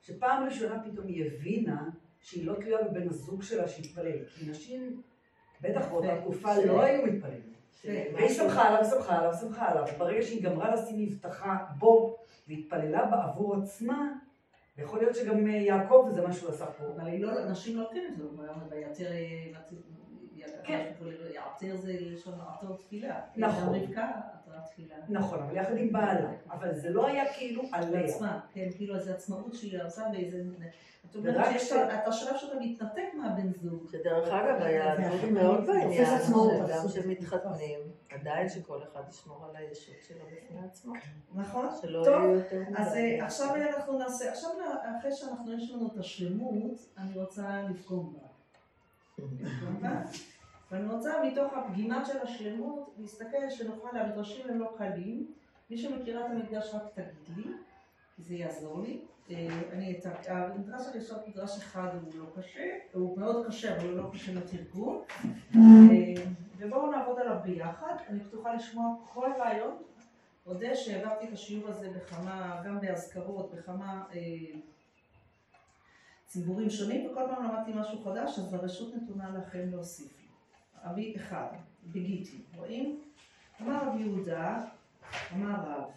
שפעם 0.00 0.44
ראשונה 0.44 0.82
פתאום 0.84 1.06
היא 1.06 1.24
הבינה 1.26 1.82
שהיא 2.20 2.46
לא 2.46 2.54
תלויה 2.54 2.78
בבן 2.82 3.08
הזוג 3.08 3.42
שלה 3.42 3.68
שיתפלל. 3.68 4.24
כי 4.34 4.50
נשים, 4.50 5.02
בטח 5.60 5.88
באותה 5.88 6.16
תקופה, 6.20 6.54
לא 6.58 6.82
היו 6.82 7.02
מתפללים. 7.06 7.53
והיא 7.84 8.28
שמחה 8.28 8.68
עליו, 8.68 8.84
שמחה 8.84 9.18
עליו, 9.18 9.32
שמחה 9.40 9.70
עליו. 9.70 9.84
ברגע 9.98 10.22
שהיא 10.22 10.44
גמרה 10.44 10.74
לשים 10.74 11.02
מבטחה 11.02 11.56
בו, 11.78 12.16
והתפללה 12.48 13.04
בעבור 13.06 13.56
עצמה, 13.56 14.12
ויכול 14.78 14.98
להיות 14.98 15.14
שגם 15.14 15.46
אה, 15.46 15.52
יעקב 15.52 16.08
זה 16.10 16.26
מה 16.26 16.32
שהוא 16.32 16.50
עשה 16.50 16.66
פה. 16.66 16.84
אבל 16.96 17.06
היא 17.06 17.20
לא, 17.20 17.44
נשים 17.44 17.78
לא 17.78 17.88
כן 17.92 18.14
זה, 18.16 18.24
ויתר, 18.70 19.10
כן. 20.64 20.92
יעתר 21.34 21.76
זה 21.76 21.92
לשון 22.00 22.34
עתר 22.40 22.76
תפילה. 22.76 23.20
נכון. 23.36 23.74
רבקה 23.74 24.10
עתרה 24.54 24.66
תפילה. 24.66 24.94
נכון, 25.08 25.42
אבל 25.42 25.56
יחד 25.56 25.76
עם 25.76 25.92
בעלה. 25.92 26.30
אבל 26.50 26.74
זה 26.74 26.90
לא 26.90 27.06
היה 27.06 27.32
כאילו 27.32 27.62
עליה. 27.72 28.00
לעצמה, 28.00 28.40
כן, 28.52 28.68
כאילו 28.76 28.96
איזו 28.96 29.10
עצמאות 29.10 29.54
שהיא 29.54 29.82
עושה 29.82 30.02
ואיזה... 30.12 30.42
את 31.10 31.16
אומרת 31.16 31.46
שיש 31.52 31.72
את 31.72 32.08
השלב 32.08 32.36
שאתה 32.36 32.56
מתנתק 32.60 33.14
מהבן 33.14 33.52
זוג. 33.52 33.88
שדרך 33.92 34.28
אגב, 34.28 34.62
היהדות 34.62 35.20
זה 35.20 35.30
מאוד 35.30 35.60
תופס 35.60 35.68
בעניין, 35.68 36.18
תופס. 36.32 36.94
שמתחתנים, 36.94 37.80
עדיין 38.10 38.48
שכל 38.48 38.80
אחד 38.82 39.02
ישמור 39.10 39.46
על 39.48 39.56
הישות 39.56 39.94
שלו 40.08 40.24
בפני 40.24 40.66
עצמו. 40.66 40.92
נכון? 41.34 41.66
שלא 41.82 42.04
טוב, 42.04 42.14
יהיו 42.14 42.34
יותר 42.34 42.62
אז. 42.76 42.94
אה, 42.94 43.24
עכשיו 43.24 43.54
אנחנו 43.54 43.98
נעשה, 43.98 44.32
עכשיו 44.32 44.50
אחרי 45.00 45.12
שאנחנו, 45.12 45.52
יש 45.52 45.70
לנו 45.70 45.86
את 45.92 45.98
השלמות, 45.98 46.78
אני 46.98 47.18
רוצה 47.20 47.62
לפגום 47.70 48.16
בה. 48.16 48.28
לפגום 49.18 49.82
בה. 49.82 50.02
ואני 50.70 50.94
רוצה 50.94 51.12
מתוך 51.24 51.52
הפגימה 51.52 52.04
של 52.04 52.18
השלמות, 52.22 52.94
להסתכל 52.98 53.50
שנוכל, 53.50 53.96
המדרשים 53.96 54.50
הם 54.50 54.58
לא 54.58 54.74
קלים. 54.78 55.26
מי 55.70 55.78
שמכירה 55.78 56.26
את 56.26 56.30
המקדש 56.30 56.74
רק 56.74 56.82
תגיד 56.94 57.36
לי, 57.36 57.52
כי 58.16 58.22
זה 58.22 58.34
יעזור 58.34 58.82
לי. 58.82 59.00
אה, 59.30 59.48
אני 59.72 59.98
את 59.98 60.06
המדרש 60.28 60.86
הראשון, 60.86 61.18
מדרש 61.28 61.58
אחד 61.58 61.88
הוא 62.02 62.12
לא 62.14 62.26
קשה, 62.36 62.76
הוא 62.92 63.18
מאוד 63.18 63.46
קשה, 63.46 63.76
אבל 63.76 63.88
הוא 63.88 63.98
לא 63.98 64.10
קשה 64.12 64.32
לתרגום. 64.32 65.02
אה, 65.56 65.60
ובואו 66.58 66.90
נעבוד 66.90 67.18
עליו 67.18 67.36
ביחד. 67.44 67.94
אני 68.08 68.20
פתוחה 68.20 68.54
לשמוע 68.54 68.94
כל 69.12 69.30
רעיון. 69.38 69.76
אודה 70.46 70.74
שהעברתי 70.74 71.28
את 71.28 71.32
השיעור 71.32 71.68
הזה 71.68 71.90
בכמה, 71.90 72.62
גם 72.66 72.80
באזכרות, 72.80 73.54
בכמה 73.54 74.04
אה, 74.14 74.20
ציבורים 76.26 76.70
שונים, 76.70 77.10
וכל 77.10 77.22
פעם 77.28 77.44
למדתי 77.44 77.72
משהו 77.74 78.04
חדש, 78.04 78.38
אז 78.38 78.54
הרשות 78.54 78.94
נתונה 78.94 79.38
לכם 79.38 79.70
להוסיף 79.70 80.13
אבי 80.84 81.16
אחד, 81.16 81.48
בגיטי, 81.84 82.42
רואים? 82.56 83.00
אמר 83.62 83.88
רב 83.88 84.00
יהודה, 84.00 84.64
אמר 85.32 85.54
רב, 85.54 85.90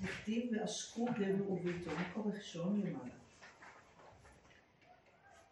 דכתיב 0.00 0.52
ועשקו 0.52 1.04
גבר 1.04 1.52
וביתו, 1.52 1.90
מקור 2.00 2.32
ראשון 2.34 2.80
למעלה. 2.80 3.14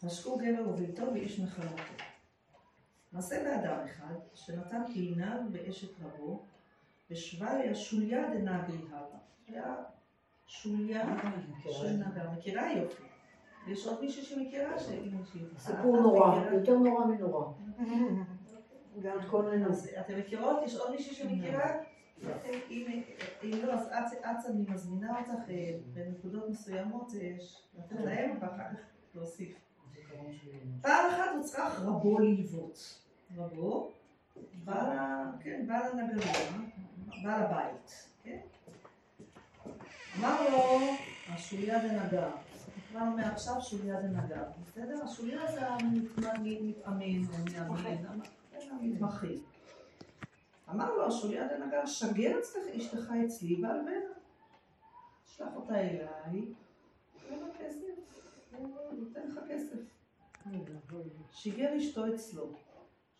ועשקו 0.02 0.36
גבר 0.38 0.68
וביתו 0.68 1.02
ואיש 1.12 1.40
נחלתו. 1.40 2.04
מעשה 3.12 3.44
באדם 3.44 3.78
אחד, 3.84 4.14
שנתן 4.34 4.82
כעיניו 4.86 5.38
באשת 5.52 6.00
רבו, 6.00 6.44
ושביה 7.10 7.74
שוליה 7.74 8.28
דנגרי 8.28 8.78
הווה. 8.90 9.18
היה 9.46 9.74
שוליה 10.46 11.04
של 11.70 11.96
נגר. 11.96 12.30
מכירה 12.30 12.72
יופי. 12.72 13.02
יש 13.66 13.86
עוד 13.86 14.00
מישהי 14.00 14.24
שמכירה. 14.24 14.78
סיפור 15.58 16.00
נורא, 16.00 16.44
יותר 16.52 16.78
נורא 16.78 17.06
מנורא. 17.06 17.52
גם 19.02 19.18
התכוננו. 19.18 19.68
אז 19.68 19.88
אתם 20.00 20.18
מכירות? 20.18 20.56
יש 20.66 20.76
עוד 20.76 20.90
מישהי 20.90 21.14
שמכירה? 21.14 21.70
אם 22.70 23.00
אם 23.42 23.50
לא, 23.66 23.72
אז 23.72 23.88
אץ- 24.22 24.46
אני 24.50 24.64
מזמינה 24.68 25.18
אותך 25.18 25.50
אה, 25.50 25.70
בנקודות 25.92 26.48
מסוימות 26.50 27.12
אה, 27.20 27.36
לתת 27.78 28.00
להם 28.04 28.36
ואחר 28.40 28.58
כך 28.74 28.80
להוסיף. 29.14 29.56
פעם 30.82 31.10
אחת 31.10 31.30
הוא 31.34 31.42
צריך 31.42 31.80
רבו 31.80 32.18
ללוות. 32.18 32.98
רבו, 33.36 33.90
בעל 34.64 34.96
כן, 35.40 35.66
הנגריה, 35.70 36.32
בעל 37.24 37.42
הבית, 37.42 38.08
כן? 38.24 38.38
אמר 40.18 40.48
לו, 40.50 40.78
השוליה 41.28 41.78
דנגר, 41.78 42.28
נקרא 42.76 43.04
לו 43.04 43.10
מעכשיו 43.10 43.54
שוליה 43.60 44.00
דנגר, 44.02 44.42
בסדר? 44.66 45.04
השוליה 45.04 45.52
זה 45.52 45.68
המתאמן, 45.68 46.74
או 47.68 47.74
המאמן, 48.70 48.90
המתמחים. 48.92 49.42
אמר 50.70 50.94
לו 50.94 51.06
השוליה 51.06 51.48
דנגר, 51.48 51.86
שגר 51.86 52.38
אצלך 52.38 52.62
אשתך 52.76 53.12
אצלי 53.26 53.62
והלבנה. 53.64 53.90
שלח 55.24 55.48
אותה 55.56 55.74
אליי, 55.80 56.52
תן 57.28 57.38
לה 57.38 57.46
כסף, 57.58 57.94
נותן 58.92 59.26
לך 59.26 59.40
כסף. 59.48 59.78
שיגר 61.32 61.76
אשתו 61.78 62.14
אצלו. 62.14 62.52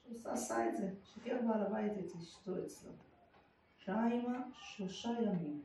שהוא 0.02 0.32
עשה- 0.32 0.68
את 0.68 0.76
זה, 0.76 0.90
שיגר 1.04 1.38
בעל 1.48 1.62
הבית 1.62 1.92
את 1.98 2.16
אשתו 2.22 2.64
אצלו. 2.64 2.90
שהה 3.76 4.06
עימה 4.06 4.38
שלושה 4.52 5.08
ימים. 5.22 5.62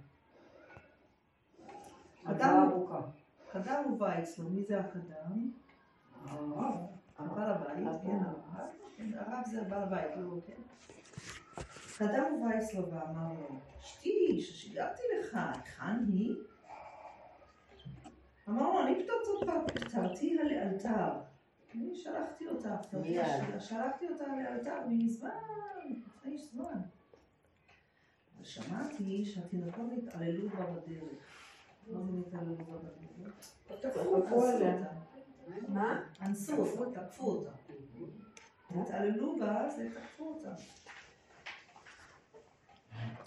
אדם. 2.26 2.70
קדם 3.52 3.84
הובא 3.90 4.20
אצלו, 4.24 4.50
מי 4.50 4.64
זה 4.64 4.80
הקדם? 4.80 5.52
בעל 7.28 7.52
הבית, 7.52 8.02
כן, 8.04 8.20
הרב. 8.26 8.70
כן, 8.98 9.10
הרב 9.18 9.46
זה 9.46 9.64
בעל 9.64 9.84
הבית, 9.84 10.12
לא, 10.18 10.38
כן. 10.48 10.62
קדם 11.98 12.24
הובא 12.32 12.58
אצלו 12.58 12.92
ואמר 12.92 13.34
לו, 13.34 13.60
אשתי, 13.80 14.42
ששיגרתי 14.42 15.02
לך, 15.20 15.38
היכן 15.56 16.06
היא? 16.08 16.36
אמר 18.50 18.62
לו, 18.62 18.82
אני 18.82 19.08
פתרתיה 19.76 20.44
לאלתר. 20.44 21.12
אני 21.76 21.96
שלחתי 21.96 22.48
אותה. 22.48 22.78
שלחתי 23.60 24.10
אותה 24.10 24.24
לאלתר 24.28 24.88
מזמן, 24.88 25.30
לפני 25.90 26.38
זמן. 26.38 26.82
ושמעתי 28.42 29.26
שהתינוקות 29.26 29.90
התעללו 29.98 30.50
בה 30.50 30.66
בדרך. 30.66 31.04
מה 31.88 32.02
זה 32.02 32.12
התעללו 32.28 32.56
בה 32.56 32.78
בדרך? 32.78 33.34
תחלקו 33.82 34.46
עליה. 34.46 34.88
מה? 35.68 36.00
אנסו 36.22 36.56
אותה, 36.58 37.00
תקפו 37.02 37.26
אותה. 37.32 37.50
התעללו 38.76 39.36
בה, 39.40 39.70
זה 39.76 39.88
תקפו 39.96 40.24
אותה. 40.26 40.50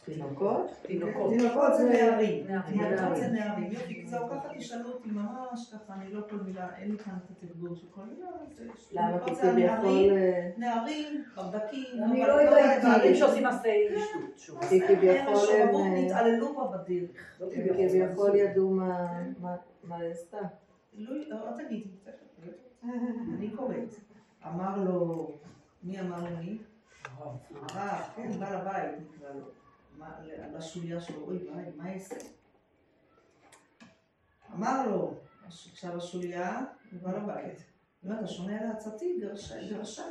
תינוקות? 0.04 0.70
תינוקות. 0.86 1.30
תינוקות 1.38 1.76
זה 1.76 1.84
נערים. 1.88 2.46
נערים. 2.48 2.78
תינוקות 2.94 3.16
זה 3.16 3.28
נערים. 3.28 3.72
יופי, 3.72 4.06
זהו, 4.06 4.28
ככה 4.28 4.48
תשאלו 4.58 4.88
אותי 4.92 5.08
ממש 5.10 5.74
ככה, 5.74 5.94
אני 5.94 6.12
לא 6.12 6.20
כל 6.30 6.36
מילה, 6.36 6.68
אין 6.76 6.90
לי 6.92 6.98
כאן 6.98 7.12
את 7.24 7.30
התרגול 7.30 7.76
של 7.76 7.86
כל 7.90 8.00
מילה. 8.14 8.26
זה- 8.54 8.64
למה? 8.92 9.06
תינוקות 9.08 9.28
כי 9.28 9.34
זה 9.34 9.42
כביכול... 9.42 9.68
הנערים, 9.68 10.12
אה, 10.12 10.50
נערים, 10.56 11.24
ברדקים. 11.36 11.84
אני 12.04 12.24
אבל 12.24 12.30
לא 12.32 12.40
יודעת. 12.40 12.82
בעלים 12.84 13.14
שעושים 13.14 13.42
מעשי 13.42 13.68
שטות. 13.90 14.38
שוב. 14.38 14.64
כי 14.68 14.80
כביכול 14.80 15.48
הם... 15.60 15.68
אה, 15.74 15.98
התעללו 16.06 16.54
בה 16.56 16.76
בדרך. 16.78 17.40
לא 17.40 17.46
כביכול 17.50 18.34
ידעו 18.36 18.70
מה- 18.70 19.22
מה 19.40 19.56
מה 19.84 19.96
היא 19.96 20.10
עשתה. 20.12 20.38
לא, 20.94 21.16
לא 21.28 21.50
תגידי. 21.56 21.90
אני 23.34 23.50
קוראת. 23.56 23.94
אמר 24.46 24.84
לו, 24.84 25.30
מי 25.82 26.00
אמר 26.00 26.24
למי? 26.24 26.58
הרב, 27.52 28.10
כן, 28.16 28.38
בעל 28.40 28.54
הבית 28.56 28.92
נקרא 29.00 29.32
לו. 29.32 29.44
מה- 29.98 30.20
לשוליה 30.54 31.00
שלו, 31.00 31.20
אוי 31.26 31.38
מה 31.76 31.90
יעשה? 31.90 32.14
אמר 34.54 34.88
לו, 34.90 35.14
עכשיו 35.46 35.96
השוליה, 35.96 36.60
בעל 37.02 37.16
הבית. 37.16 37.58
אם 38.04 38.12
אתה 38.12 38.26
שומע 38.26 38.64
לעצתי, 38.64 39.18
גרשה. 39.70 40.02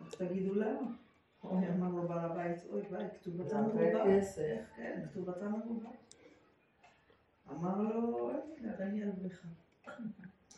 אז 0.00 0.14
תגידו 0.18 0.54
למה. 0.54 0.80
אוי, 1.44 1.68
אמר 1.68 1.88
לו 1.88 2.08
בעל 2.08 2.30
הבית, 2.30 2.58
אוי 2.70 2.82
כתובתה 3.20 3.48
זה 3.48 3.58
הרבה 3.58 3.74
מרובה. 3.94 4.04
כן, 4.76 5.02
כתובתה 5.10 5.48
מרובה. 5.48 5.88
אמר 7.50 7.78
לו, 7.78 8.30
"אל 8.30 8.36
תדאג, 8.56 8.80
אני 8.80 9.02
אלוויך. 9.02 9.46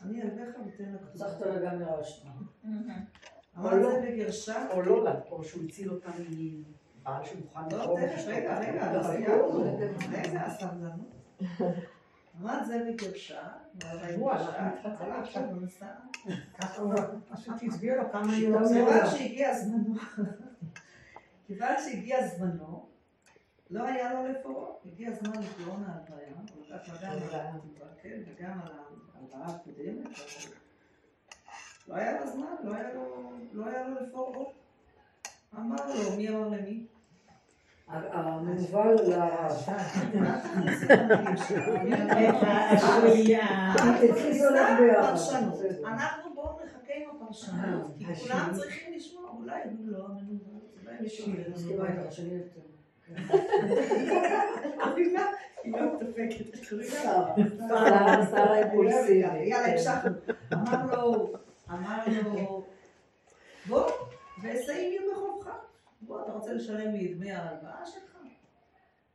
אני 0.03 0.21
אלוויך 0.21 0.55
ותן 0.67 0.91
לה 0.91 0.97
כתובה. 0.97 1.45
לה 1.45 1.71
גם 1.71 1.79
מרשת. 1.79 2.25
אמר 3.57 3.77
את 3.77 3.81
זה 3.81 4.09
בגרשה. 4.11 4.71
או 4.71 4.81
לא 4.81 5.03
לה, 5.03 5.19
או 5.31 5.43
שהוא 5.43 5.63
הציל 5.65 5.91
אותה 5.91 6.09
מבעל 6.19 7.25
שמוכן 7.25 7.59
לא, 7.71 7.77
לקרוא 7.77 7.99
תכף, 7.99 8.23
רגע, 8.27 8.59
רגע, 8.59 8.93
לא 8.93 9.03
סיימנו. 9.03 9.79
רגע, 10.11 10.41
הסבלנות. 10.41 11.15
אמר 12.41 12.63
זה 12.63 12.83
בגרשה. 12.91 13.47
נסעה. 15.59 15.95
ככה 16.57 16.81
הוא 16.81 16.93
פשוט 17.29 17.55
הסביר 17.67 18.01
לו 18.01 18.11
כמה 18.11 18.33
היא 18.33 18.49
לא 18.49 18.59
כיוון. 18.67 19.05
שהגיע 19.17 19.57
זמנו, 19.57 19.95
כיוון 21.47 21.75
שהגיע 21.85 22.27
זמנו, 22.27 22.89
לא 23.69 23.83
היה 23.83 24.13
לו 24.13 24.27
לפרעה, 24.27 24.69
הגיע 24.85 25.13
זמן 25.13 25.31
לפרעון 25.41 25.83
ההלוויה, 25.87 26.35
גם 26.69 27.11
על 27.11 27.35
ההלוויה, 27.35 27.87
כן, 28.01 28.21
וגם 28.25 28.59
על 28.61 28.71
ההלוויה 29.15 29.55
הקודמת, 29.55 30.19
לא 31.87 31.95
היה 31.95 32.19
לו 32.19 32.27
זמן, 32.27 32.55
לא 32.63 32.73
היה 32.73 32.93
לו, 32.93 33.31
לא 33.51 33.65
היה 33.65 33.87
לו 33.87 33.95
לפרעה. 34.01 34.43
אמר 35.57 35.75
לו, 35.85 36.17
מי 36.17 36.29
אמר 36.29 36.47
למי? 36.47 36.85
פרשנות. 45.01 45.53
בסדר. 45.53 45.87
אנחנו 45.87 46.33
בואו 46.33 46.59
נחכה 46.65 46.93
עם 46.95 47.09
הפרשנות, 47.15 47.91
כי 47.97 48.15
כולם 48.15 48.49
צריכים 48.53 48.93
לשמוע, 48.93 49.31
אולי 49.31 49.61
הוא 49.63 49.87
לא 49.87 50.05
המנוול, 50.05 50.61
אולי 50.83 50.99
מישהו 51.01 51.33
היא. 53.15 54.07
שרה. 56.89 57.35
אימפולסיבית. 58.55 59.47
יאללה, 59.47 59.73
המשכנו. 59.73 60.11
אמר 60.53 60.95
לו, 60.95 61.33
אמר 61.69 62.05
לו, 62.23 62.65
בוא, 63.67 63.91
ואסיים 64.41 64.91
יהיו 64.91 65.11
בחובך. 65.11 65.51
בוא, 66.01 66.21
אתה 66.23 66.31
רוצה 66.31 66.53
לשלם 66.53 66.91
לי 66.91 67.11
את 67.11 67.17
דמי 67.17 67.31
ההלוואה 67.31 67.85
שלך? 67.85 68.17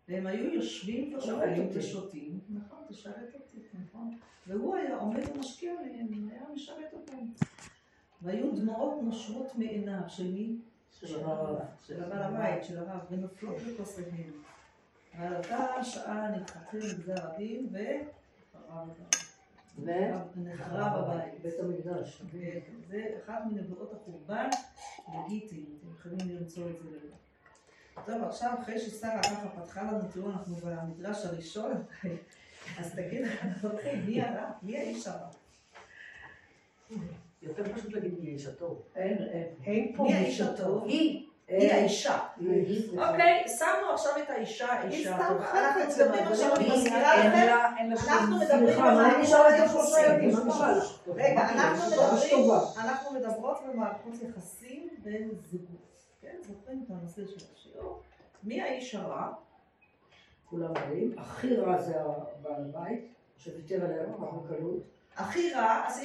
והם 0.09 0.27
היו 0.27 0.55
יושבים 0.55 1.15
ושותים 1.15 1.69
ושותים, 1.73 2.41
נכון, 2.51 2.79
תשרת 2.89 3.35
אותי, 3.35 3.59
נכון? 3.85 4.19
והוא 4.47 4.77
היה 4.77 4.97
עומד 4.97 5.23
ומשקיע 5.35 5.73
להם, 5.73 6.29
היה 6.31 6.43
משרת 6.55 6.93
אותם. 6.93 7.27
והיו 8.23 8.51
דמעות 8.57 9.03
נושרות 9.03 9.55
מעיניו, 9.57 10.01
של 10.09 10.33
מי? 10.33 10.57
של 11.01 12.03
הבעל 12.03 12.23
הבית, 12.23 12.65
של 12.65 12.79
הרב, 12.79 13.01
ונופלות 13.11 13.57
בכוסיהם. 13.57 14.33
ועל 15.19 15.37
אותה 15.37 15.85
שעה 15.85 16.29
נדחתם 16.31 16.79
לגזר 16.79 17.31
הדין, 17.31 17.69
וחרב 17.73 18.89
ונחרב 20.37 20.93
הבית. 20.97 21.41
בית 21.43 21.55
המקדש. 21.61 22.23
זה 22.89 23.05
אחת 23.25 23.43
מנבואות 23.51 23.93
החורבן, 23.93 24.49
לגיטימי, 25.15 25.67
אתם 25.79 25.95
יכולים 25.99 26.37
למצוא 26.39 26.71
את 26.71 26.79
זה 26.79 26.89
לבד. 26.91 27.13
טוב, 28.07 28.23
עכשיו 28.23 28.55
אחרי 28.63 28.79
ששרה 28.79 29.23
ככה 29.23 29.49
פתחה 29.49 29.83
לנו, 29.83 30.09
תראו, 30.13 30.31
אנחנו 30.31 30.57
במדרש 30.57 31.25
הראשון, 31.25 31.73
אז 32.79 32.93
תגיד, 32.95 33.27
מי 34.07 34.23
הרע? 34.23 34.51
מי 34.63 34.79
האיש 34.79 35.07
הרע? 35.07 35.29
יותר 37.43 37.75
פשוט 37.75 37.93
להגיד 37.93 38.15
מי 38.21 38.29
איש 38.29 38.47
הטוב. 38.47 38.83
אין, 38.97 39.19
אין. 39.65 39.93
פה 39.97 40.03
מי 40.03 40.15
האיש 40.15 40.41
הטוב? 40.41 40.85
היא, 40.85 41.27
היא 41.49 41.73
האישה. 41.73 42.19
אוקיי, 42.93 43.45
שמנו 43.59 43.93
עכשיו 43.95 44.13
את 44.23 44.31
האישה, 44.31 44.73
האישה. 44.73 45.17
אנחנו 45.17 45.81
מדברים 45.89 46.27
עכשיו, 46.27 46.57
אני 46.57 46.69
לא 46.69 46.77
מזכירה 46.77 47.17
לכם, 47.27 47.93
אנחנו 47.93 48.39
מדברים 48.39 48.69
לך? 48.69 48.79
רגע, 51.15 51.49
אנחנו 51.49 51.97
טובה. 52.31 52.61
אנחנו 52.81 53.19
מדברות 53.19 53.59
במערכות 53.69 54.15
יחסים 54.23 54.89
בין 55.03 55.31
זוגות. 55.51 55.99
כן, 56.21 56.37
זוכרים 56.49 56.85
את 56.87 56.91
הנושא 56.91 57.23
של 57.27 57.47
השיעור? 57.55 58.01
מי 58.45 58.61
האיש 58.63 58.95
הרע? 58.95 59.33
כולם 60.45 60.75
באים. 60.75 61.15
הכי 61.19 61.57
רע 61.57 61.83
זה 61.83 62.01
הבעל 62.01 62.65
בית, 62.65 63.15
שוויתר 63.37 63.85
עליה 63.85 64.05
כל 64.17 64.27
כך 64.27 64.33
בקלות. 64.33 64.83
הכי 65.17 65.53
רע, 65.55 65.83
אז 65.87 66.03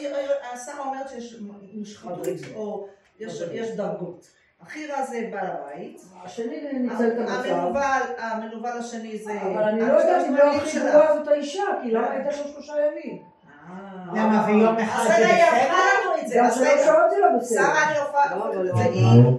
השרה 0.54 0.86
אומרת 0.86 1.10
שיש 1.10 1.36
מושחתות, 1.74 2.28
או 2.56 2.88
יש 3.20 3.42
יש 3.52 3.70
דרגות. 3.72 4.28
הכי 4.62 4.88
רע 4.88 5.06
זה 5.06 5.30
בעל 5.32 5.48
הבית. 5.48 6.02
השני 6.24 6.74
ניצל 6.74 7.08
את 7.08 7.18
המצב. 7.18 7.80
המנוול, 8.18 8.78
השני 8.80 9.18
זה... 9.18 9.42
אבל 9.42 9.64
אני 9.64 9.82
לא 9.82 9.94
יודעת 9.94 10.28
אם 10.28 10.36
לא 10.36 10.56
הכי 10.56 10.70
שלה. 10.70 10.92
גרועה 10.92 11.16
זאת 11.16 11.28
האישה, 11.28 11.64
כי 11.84 11.92
למה 11.92 12.12
הייתה 12.12 12.32
שם 12.32 12.44
שלושה 12.54 12.74
ימים? 12.74 13.24
אה. 13.70 14.14
למה, 14.16 14.46
ויום 14.48 14.78
אחד 14.78 15.00
אז 15.00 15.08
זה 15.08 15.24
בסדר? 15.24 15.98
את 16.22 16.28
זה. 16.28 16.36
גם 16.38 16.52
שלוש 16.52 16.86
שעות 16.86 17.10
זה 17.10 17.18
לא 17.20 17.40
בסדר. 17.40 17.64
שרה 17.64 17.90
אני 17.90 17.98
הופעה, 17.98 18.38
לא, 18.38 18.66
לא. 18.66 18.74
היא, 18.80 19.24
לא 19.24 19.32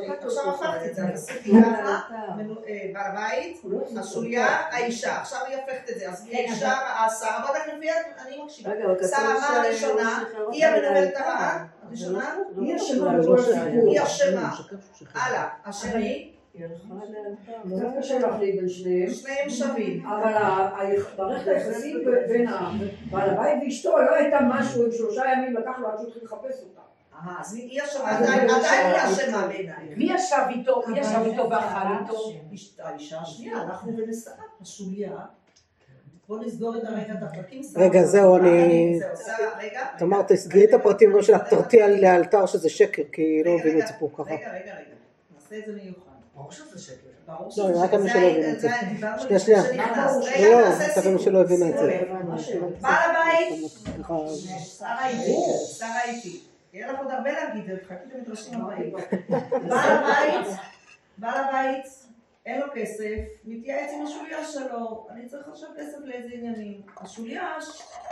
עכשיו 0.00 0.16
שלושה 0.20 0.40
הפכתי 0.50 0.90
את 0.90 0.94
זה. 0.94 1.02
עשיתי 1.14 1.50
ככה, 1.62 2.00
מנו- 2.36 2.54
אה, 2.68 2.90
בעל 2.92 3.06
הבית, 3.16 3.58
הוא 3.62 3.72
לא 3.72 4.00
השוליה. 4.00 4.46
האישה, 4.70 5.16
עכשיו 5.20 5.38
היא 5.48 5.56
הופכת 5.56 5.90
את 5.90 5.98
זה, 5.98 6.08
אז 6.10 6.24
היא 6.26 6.32
כן, 6.32 6.44
האישה, 6.50 6.72
השרה, 7.06 7.44
בוא 7.46 7.74
לפי, 7.76 7.88
אני 8.26 8.42
מקשיבה. 8.44 8.70
שרה 9.08 9.30
אמרה 9.32 9.42
שהוא 9.46 9.56
הראשונה, 9.56 10.24
היא 10.52 10.66
המנהלת. 10.66 11.16
הרעה, 11.16 11.66
הראשונה, 11.88 12.34
לא 12.56 12.62
היא 13.90 14.02
אשמה. 14.02 14.52
הלאה, 15.14 15.48
השני. 15.64 16.30
לא 17.64 17.88
קשה 17.98 18.18
להחליט 18.18 18.56
בין 18.60 18.68
שניהם. 18.68 19.10
שניהם 19.10 19.50
שווים. 19.50 20.06
אבל 20.06 20.32
מערכת 21.18 21.46
היחסים 21.48 22.04
בין 22.28 22.46
בעל 23.10 23.30
הבית 23.30 23.62
ואשתו 23.62 23.98
לא 23.98 24.14
הייתה 24.14 24.38
משהו 24.48 24.84
עם 24.84 24.92
שלושה 24.92 25.22
ימים 25.32 25.56
לקח 25.56 25.78
לו 25.78 25.88
עד 25.88 25.96
שהוא 25.98 26.08
התחיל 26.08 26.22
לחפש 26.24 26.60
אותה. 26.62 26.80
אה, 27.14 27.34
אז 27.40 27.54
היא 27.54 27.82
אשמה, 27.82 28.10
אז 28.18 28.22
עדיין 28.22 28.40
אני 28.40 28.52
היא 28.52 28.62
אשמה. 28.62 29.24
אשמה 29.26 29.46
בעיניי. 29.46 29.74
מי 29.96 30.04
ישב 30.14 30.36
איתו? 30.48 30.82
מי 30.86 30.98
ישב 31.00 31.20
איתו 31.24 31.50
ואכל 31.50 31.76
איתו? 32.02 32.32
איש- 32.52 32.76
האישה 32.82 33.20
השנייה, 33.20 33.62
אנחנו 33.62 33.92
בנשאה, 33.96 34.32
השוליה. 34.60 35.10
בוא 36.28 36.38
נסגור 36.44 36.76
את 36.76 36.84
הרגע 36.84 37.12
את 37.12 37.22
הפרקים. 37.22 37.62
רגע, 37.76 38.02
זהו, 38.04 38.36
אני- 38.36 39.00
שרה, 39.26 39.36
רגע. 39.58 39.80
את 39.96 40.02
אמרת, 40.02 40.32
תסגרי 40.32 40.64
את 40.64 40.74
הפרטים 40.74 41.12
גם 41.12 41.22
שלך, 41.22 41.42
תרתיע 41.50 41.88
לאלתר 41.88 42.46
שזה 42.46 42.68
שקר, 42.70 43.02
כי 43.12 43.42
לא 43.44 43.54
מבינים 43.54 43.80
את 43.80 43.86
זה 43.86 43.92
פה 43.98 44.08
ככה. 44.14 44.22
רגע, 44.22 44.34
רגע, 44.34 44.52
רגע. 44.58 44.74
נעשה 45.34 45.58
את 45.58 45.62
זה 45.66 45.72
מיוחד. 45.72 46.00
ברור 46.34 46.52
שזה 46.52 46.78
שקר. 46.78 46.94
ברור 47.26 47.48
לא, 47.56 47.82
רק 47.82 47.90
שזה- 47.90 47.98
מי 47.98 48.02
זה 48.02 48.10
שלא 48.10 48.18
ה- 48.18 48.30
הבין 48.30 48.54
את 48.54 48.60
זה. 48.60 48.68
שנייה, 49.38 49.40
שנייה. 49.40 49.62
לא, 49.62 50.26
רגע, 50.26 50.48
לא, 50.50 50.68
רק 50.68 51.04
מי. 51.06 51.18
שלא 51.22 51.40
הבינה 51.40 51.68
את 51.68 51.78
זה. 51.78 52.00
בעל 52.80 53.10
הבית. 53.10 53.70
שרה 54.78 55.08
איתי, 55.08 55.36
שרה 55.78 56.02
איתי. 56.04 56.40
יהיה 56.74 56.92
לך 56.92 56.98
עוד 56.98 57.10
הרבה 57.10 57.32
להגיד, 57.32 57.64
חכי 57.84 57.94
את 57.94 58.14
המדרשים 58.14 58.60
הבאים. 58.60 58.94
בעל 59.68 60.04
הבית, 60.04 60.46
בעל 61.18 61.44
הבית, 61.44 61.84
אין 62.46 62.60
לו 62.60 62.66
כסף, 62.74 63.16
מתייעץ 63.44 63.90
עם 63.94 64.06
השוליה 64.06 64.44
שלו, 64.44 65.06
אני 65.10 65.26
צריך 65.26 65.48
עכשיו 65.48 65.68
כסף 65.78 65.98
לאיזה 66.04 66.28
עניינים. 66.32 66.82
השוליה, 66.96 67.56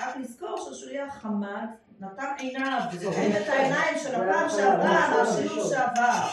רק 0.01 0.17
לזכור 0.17 0.57
שהשוליה 0.57 1.11
חמד, 1.11 1.67
נתן 2.01 2.33
עיניו, 2.39 2.81
זוכרים 2.93 3.33
את 3.33 3.49
העיניים 3.49 3.99
של 3.99 4.15
הפעם 4.15 4.49
שעברה, 4.49 5.11
מהשיעור 5.11 5.65
שעבר. 5.71 6.27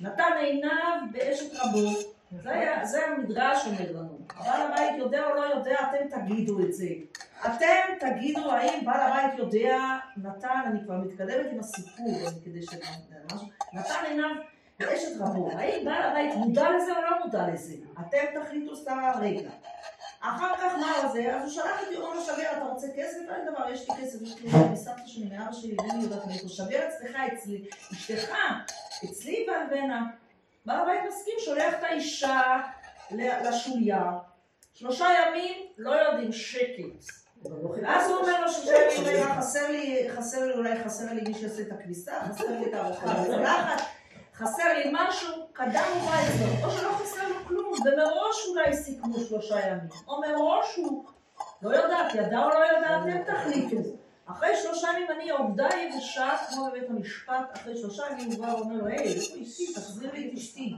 נתן 0.00 0.32
עיניו 0.40 1.00
באשת 1.12 1.54
רבו. 1.54 1.90
זה 2.82 3.06
המדרש 3.06 3.66
אומר 3.66 3.92
לנו. 3.92 4.18
בעל 4.38 4.72
הבית 4.72 4.98
יודע 4.98 5.26
או 5.30 5.34
לא 5.34 5.40
יודע, 5.40 5.76
אתם 5.90 6.20
תגידו 6.20 6.60
את 6.60 6.72
זה. 6.72 6.86
אתם 7.40 8.06
תגידו 8.06 8.50
האם 8.50 8.84
בעל 8.84 9.00
הבית 9.00 9.38
יודע, 9.38 9.78
נתן, 10.16 10.60
אני 10.66 10.80
כבר 10.84 10.94
מתקדמת 10.94 11.46
עם 11.52 11.60
הסיפור, 11.60 12.06
אני 12.06 12.44
כדי 12.44 12.62
ש... 12.62 12.68
נתן 13.72 14.04
עיניו 14.08 14.30
באשת 14.78 15.20
רבו. 15.20 15.50
האם 15.50 15.84
בעל 15.84 16.02
הבית 16.02 16.34
מודע 16.34 16.70
לזה 16.70 16.92
או 16.96 17.02
לא 17.02 17.24
מודע 17.24 17.48
לזה? 17.48 17.74
אתם 18.00 18.40
תחליטו 18.40 18.76
סתם 18.76 19.10
רגע. 19.20 19.50
אחר 20.20 20.56
כך 20.56 20.78
מה 20.78 21.08
זה? 21.08 21.36
אז 21.36 21.42
הוא 21.42 21.50
שלח 21.50 21.80
אותי, 21.80 21.96
אומר 21.96 22.14
לו 22.14 22.20
שגר, 22.20 22.52
אתה 22.52 22.64
רוצה 22.64 22.86
כסף? 22.96 23.18
אין 23.18 23.54
דבר, 23.54 23.70
יש 23.70 23.90
לי 23.90 23.96
כסף, 23.96 24.22
יש 24.22 24.36
לי 24.40 24.50
מסבתא 24.72 25.06
שלי, 25.06 25.24
מאבא 25.24 25.52
שלי, 25.52 25.76
אינני 25.82 26.02
יודעת 26.02 26.26
מאיפה. 26.26 26.48
שגר 26.48 26.88
אצלך, 26.88 27.16
אצלי. 27.34 27.64
אשתך, 27.92 28.34
אצלי 29.04 29.46
והלבנה. 29.48 30.06
בעל 30.66 30.80
הבית 30.80 31.00
מסכים, 31.08 31.34
שולח 31.44 31.74
את 31.78 31.84
האישה 31.84 32.56
לשוליה. 33.10 34.12
שלושה 34.74 35.06
ימים, 35.26 35.66
לא 35.78 35.90
יודעים, 35.90 36.32
שקט. 36.32 37.25
ואז 37.82 38.10
הוא 38.10 38.18
אומר 38.18 38.40
לו 38.40 38.52
ימים, 38.66 39.04
רגע, 39.06 39.34
חסר 39.38 39.70
לי, 39.70 40.08
חסר 40.16 40.46
לי, 40.46 40.52
אולי 40.52 40.84
חסר 40.84 41.12
לי 41.12 41.20
מי 41.20 41.34
שיעשה 41.34 41.62
את 41.62 41.72
הכביסה, 41.72 42.12
חסר 42.28 42.50
לי 42.50 42.66
את 42.68 42.74
הארוחה 42.74 43.06
חסר 44.34 44.72
לי 44.74 44.90
משהו, 44.92 45.32
קדם 45.52 45.84
ובא 45.96 46.14
אצלו, 46.14 46.66
או 46.66 46.70
שלא 46.70 46.88
חסר 46.88 47.28
לו 47.28 47.34
כלום, 47.48 47.72
ומראש 47.72 48.46
אולי 48.48 48.76
סיכמו 48.76 49.20
שלושה 49.20 49.60
ימים, 49.60 49.88
או 50.08 50.20
מראש 50.20 50.76
הוא, 50.76 51.04
לא 51.62 51.76
יודעת, 51.76 52.14
ידע 52.14 52.44
או 52.44 52.48
לא 52.48 52.64
ידע, 52.66 52.98
אתם 53.02 53.32
תחליטו. 53.32 53.76
אחרי 54.26 54.56
שלושה 54.62 54.88
ימים 54.94 55.10
אני 55.10 55.30
עובדה 55.30 55.68
יבשה, 55.76 56.30
כמו 56.48 56.66
בבית 56.66 56.90
המשפט, 56.90 57.52
אחרי 57.52 57.76
שלושה 57.76 58.02
ימים 58.10 58.32
הוא 58.32 58.46
בא 58.46 58.54
ואומר 58.54 58.74
לו, 58.74 58.86
היי, 58.86 58.98
איפה 58.98 59.34
אשתי? 59.42 59.74
תחזיר 59.74 60.12
לי 60.12 60.28
את 60.28 60.34
אשתי. 60.34 60.76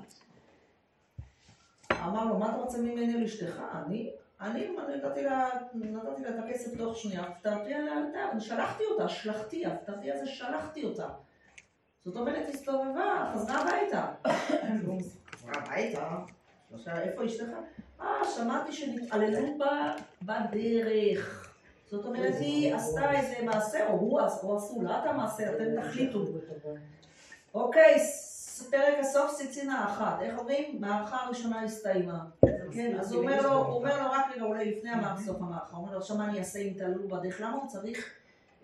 אמר 1.92 2.24
לו, 2.24 2.38
מה 2.38 2.50
אתה 2.50 2.56
רוצה 2.56 2.78
ממני 2.78 3.14
על 3.14 3.24
אשתך? 3.24 3.60
אני? 3.86 4.10
אני 4.40 4.68
נתתי 5.04 5.22
לה, 5.22 5.48
נתתי 5.74 6.22
לה 6.22 6.28
את 6.28 6.44
הכסף 6.44 6.78
תוך 6.78 6.96
שנייה, 6.96 7.24
תרתיע 7.42 7.78
לאלתר, 7.78 8.30
אני 8.32 8.40
שלחתי 8.40 8.84
אותה, 8.84 9.08
שלחתיה, 9.08 9.76
תרתיע 9.76 10.18
זה 10.18 10.26
שלחתי 10.26 10.84
אותה. 10.84 11.08
זאת 12.04 12.16
אומרת, 12.16 12.48
הסתובבה, 12.48 13.32
חזרה 13.34 13.60
הביתה. 13.60 14.06
חזרה 15.32 15.52
הביתה, 15.54 16.16
איפה 16.86 17.26
אשתך? 17.26 17.44
אה, 18.00 18.06
שמעתי 18.36 18.72
שנתעללו 18.72 19.58
בה 19.58 19.94
בדרך. 20.22 21.54
זאת 21.90 22.04
אומרת, 22.04 22.34
היא 22.40 22.74
עשתה 22.74 23.12
איזה 23.12 23.34
מעשה, 23.42 23.88
או 23.88 23.92
הוא 23.92 24.20
עשו 24.56 24.82
לה 24.82 25.02
את 25.02 25.06
המעשה, 25.06 25.50
אתם 25.50 25.80
תחליטו. 25.80 26.24
אוקיי, 27.54 27.98
פרק 28.62 28.98
הסוף 29.00 29.30
סיצינה 29.30 29.84
אחת. 29.84 30.22
איך 30.22 30.38
אומרים? 30.38 30.80
מערכה 30.80 31.16
הראשונה 31.24 31.62
הסתיימה. 31.62 32.24
כן, 32.72 32.96
אז 33.00 33.12
הוא 33.12 33.22
אומר 33.22 33.42
לו, 33.42 33.52
הוא 33.52 33.74
אומר 33.76 34.02
לו 34.02 34.10
רק 34.10 34.24
רגע 34.34 34.44
אולי 34.44 34.70
לפני 34.70 34.90
הסוף 34.90 35.36
המערכה, 35.36 35.76
הוא 35.76 35.82
אומר 35.82 35.92
לו 35.92 35.98
עכשיו 35.98 36.16
מה 36.16 36.28
אני 36.28 36.38
אעשה 36.38 36.58
אם 36.58 36.72
תעלו 36.78 37.08
בדרך? 37.08 37.40
למה 37.40 37.56
הוא 37.56 37.68
צריך 37.68 38.12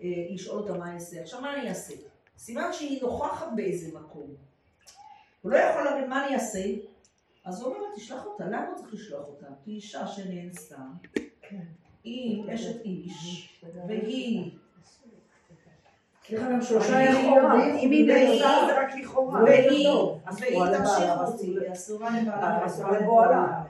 אה, 0.01 0.07
לשאול 0.29 0.59
אותה 0.59 0.77
מה 0.77 0.93
יעשה? 0.93 1.21
עכשיו 1.21 1.41
מה 1.41 1.53
אני 1.53 1.69
אעשה? 1.69 1.93
סימן 2.37 2.73
שהיא 2.73 3.01
נוכחת 3.01 3.47
באיזה 3.55 3.99
מקום. 3.99 4.35
הוא 5.41 5.51
לא 5.51 5.57
יכול 5.57 5.83
להגיד 5.83 6.09
מה 6.09 6.25
אני 6.25 6.35
אעשה, 6.35 6.63
אז 7.45 7.61
הוא 7.61 7.69
אומר 7.69 7.81
לה 7.81 7.95
תשלח 7.95 8.25
אותה. 8.25 8.45
למה 8.45 8.67
הוא 8.67 8.77
צריך 8.77 8.93
לשלוח 8.93 9.27
אותה? 9.27 9.47
כי 9.63 9.71
אישה 9.71 10.07
שנאנסה, 10.07 10.77
היא 12.03 12.53
אשת 12.53 12.81
איש, 12.81 13.49
והיא 13.87 14.51
לנו 16.29 16.63
שלושה. 16.63 17.01
יודעים, 17.01 17.75
אם 17.75 17.91
היא 17.91 18.07
נעשה 18.07 18.67
זה 18.67 18.79
רק 18.79 18.95
לכאורה. 18.95 19.43
והיא, 19.43 19.89
אסורה 20.25 20.69
והיא 20.69 20.77
תמשיך 20.77 21.11
אותי, 21.27 21.73
אסורה 21.73 22.09
לבעלה. 22.21 22.65
אסורה 22.65 22.99
לבועלה. 22.99 23.61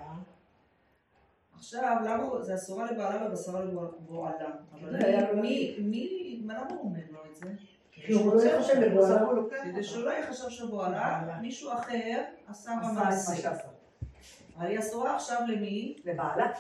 עכשיו, 1.56 1.98
למה 2.06 2.24
זה 2.42 2.56
אסורה 2.56 2.92
לבעלה 2.92 3.28
ובשרה 3.28 3.62
לבועלה. 3.64 4.46
אבל 4.74 5.36
מי, 5.36 5.78
מי, 5.80 6.42
מה 6.46 6.54
למה 6.54 6.70
הוא 6.70 6.80
אומר 6.80 7.00
לו 7.12 7.20
את 7.32 7.36
זה? 7.36 7.46
כי 7.92 8.14
הוא 8.14 8.36
לא 8.36 8.42
יחשב 8.44 8.80
לבועלה. 8.80 9.26
כדי 9.64 9.84
שהוא 9.84 10.04
לא 10.04 10.12
יחשב 10.12 10.50
שבועלה, 10.50 11.38
מישהו 11.42 11.74
אחר 11.74 12.22
עשה 12.48 12.72
בה 12.72 12.82
עשה 12.82 12.92
את 12.92 12.94
מה 12.94 13.04
מעשה. 13.04 13.36
שעשה. 13.36 13.68
אבל 14.58 14.66
היא 14.68 14.80
אסורה 14.80 15.16
עכשיו 15.16 15.42
למי? 15.48 15.96
לבעלה. 16.06 16.52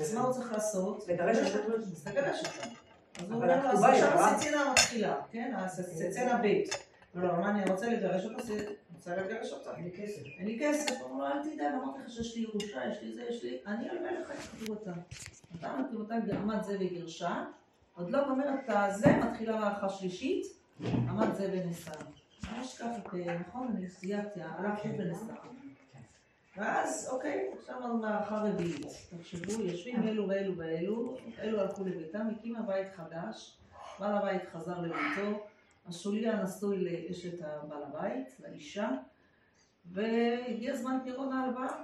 אז 0.00 0.14
מה 0.14 0.20
הוא 0.20 0.32
צריך 0.32 0.52
לעשות? 0.52 1.08
לגרש 1.08 1.36
אותה. 1.36 1.74
אז 1.74 2.08
לגרש 2.08 2.38
אותה. 2.38 2.83
אז 3.18 3.30
הוא 3.30 3.34
אומר 3.42 3.46
לו, 3.64 3.70
אז 3.70 3.84
עכשיו 3.84 4.08
עברה. 4.08 4.30
הסצינה 4.34 4.72
מתחילה, 4.72 5.16
כן? 5.30 5.52
הסצינה 5.56 6.40
ב'. 6.42 6.62
לא, 7.14 7.32
מה 7.36 7.50
אני 7.50 7.70
רוצה 7.70 7.88
לגרש 7.88 8.24
אותה? 8.24 8.42
זה- 8.42 8.66
רוצה 8.94 9.16
לגרש 9.16 9.52
אותה. 9.52 9.76
אין 9.76 9.84
לי 9.84 9.90
כסף. 9.92 10.20
אין 10.38 10.46
לי 10.46 10.58
כסף, 10.62 11.00
הוא 11.00 11.10
אומר 11.10 11.28
לו, 11.28 11.34
אל 11.34 11.42
תדאג, 11.42 11.72
אמרתי 11.82 11.98
לך 12.04 12.10
שיש 12.10 12.36
לי 12.36 12.42
ירושה, 12.42 12.90
יש 12.90 12.98
לי 13.02 13.12
זה, 13.12 13.22
יש 13.30 13.44
לי, 13.44 13.58
אני 13.66 13.90
אלווה 13.90 14.12
לך 14.12 14.30
את. 14.30 14.88
נתן 15.54 15.68
לה 15.78 15.84
כתובתה 15.88 16.14
עמד 16.42 16.62
זה 16.62 16.76
וגירשה, 16.80 17.44
עוד 17.96 18.10
לא 18.10 18.28
גומרת 18.28 18.54
את 18.64 18.70
הזה, 18.76 19.12
מתחילה 19.16 19.56
מערכה 19.60 19.88
שלישית, 19.88 20.46
עמד 20.84 21.34
זה 21.34 21.50
ונסע. 21.52 21.90
ממש 22.52 22.78
ככה, 22.78 22.86
אה, 23.28 23.38
נכון? 23.48 23.74
אני 23.76 23.88
סייגתי, 23.88 24.40
הלכתי 24.42 24.88
ונסע. 24.98 25.34
ואז, 26.56 27.08
אוקיי, 27.12 27.50
עכשיו 27.58 27.96
מערכה 27.96 28.36
רביעית. 28.36 28.86
תחשבו, 29.18 29.62
יושבים 29.62 30.08
אלו 30.08 30.28
ואלו 30.28 30.56
ואלו, 30.56 31.16
אלו 31.38 31.60
הלכו 31.60 31.84
לביתם, 31.84 32.26
הקימה 32.36 32.62
בית 32.62 32.88
חדש, 32.96 33.58
בעל 34.00 34.16
הבית 34.16 34.42
חזר 34.52 34.80
לביתו, 34.80 35.46
השוליה 35.86 36.42
נשוי 36.42 36.78
לאשת 36.78 37.42
הבעל 37.42 37.82
הבית, 37.82 38.40
לאישה, 38.40 38.90
והגיע 39.92 40.76
זמן 40.76 40.98
פירעון 41.04 41.32
ההלוואה. 41.32 41.82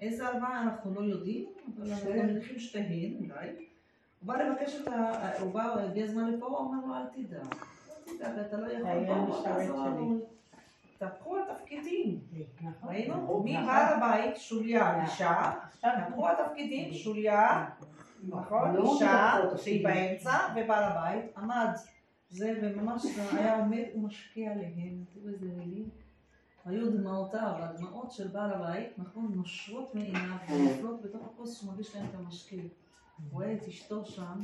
איזה 0.00 0.28
הלוואה 0.28 0.62
אנחנו 0.62 0.94
לא 0.94 1.00
יודעים, 1.00 1.46
אבל 1.76 1.92
אנחנו 1.92 2.10
מניחים 2.10 2.58
שתיהן 2.58 3.16
אולי. 3.20 3.48
הוא 4.20 4.26
בא 4.26 4.42
לבקש 4.42 4.80
את 4.80 4.88
ה... 4.88 5.30
הוא 5.40 5.52
בא, 5.52 5.80
הגיע 5.80 6.06
זמן 6.06 6.30
לפה, 6.32 6.46
הוא 6.46 6.56
אומר 6.58 6.86
לו 6.86 6.94
אל 6.94 7.06
תדאג. 7.06 7.54
אל 8.08 8.16
תדאג, 8.16 8.38
אתה 8.38 8.56
לא 8.56 8.72
יכול, 8.72 8.86
היה 8.86 9.14
בוא, 9.14 9.26
בוא 9.26 9.40
משרת 9.40 9.56
תעזור. 9.56 9.86
לנו. 9.86 10.37
תהפכו 10.98 11.36
התפקידים. 11.38 12.20
נכון. 12.60 12.88
ראינו? 12.88 13.14
נכון. 13.24 13.42
מבעל 13.44 13.94
הבית, 13.94 14.36
שוליה, 14.36 15.04
אישה, 15.04 15.52
עכשיו 15.68 15.90
תהפכו 15.96 16.28
התפקידים, 16.28 16.94
שוליה, 16.94 17.68
נכון? 18.28 18.74
לא 18.74 18.92
אישה, 18.94 19.34
שהיא. 19.56 19.84
באמצע, 19.84 20.38
ובעל 20.56 20.84
הבית, 20.84 21.24
עמד. 21.36 21.70
זה, 22.30 22.58
וממש 22.62 23.02
היה 23.32 23.58
עומד 23.58 23.84
ומשקיע 23.94 24.52
עליהם. 24.52 25.04
תראו 25.14 25.28
איזה 25.28 25.46
מילים. 25.56 25.88
היו 26.64 26.92
דמעותיו, 26.92 27.52
הדמעות 27.56 28.12
של 28.12 28.28
בעל 28.28 28.52
הבית, 28.52 28.98
נכון, 28.98 29.32
נושרות 29.34 29.94
מעיניו 29.94 30.36
ונופלות 30.48 31.02
בתוך 31.02 31.22
הכוס 31.26 31.60
שמרגיש 31.60 31.96
להם 31.96 32.06
את 32.10 32.14
המשקה. 32.14 32.56
הוא 32.56 33.32
רואה 33.32 33.52
את 33.52 33.62
אשתו 33.68 34.06
שם, 34.06 34.40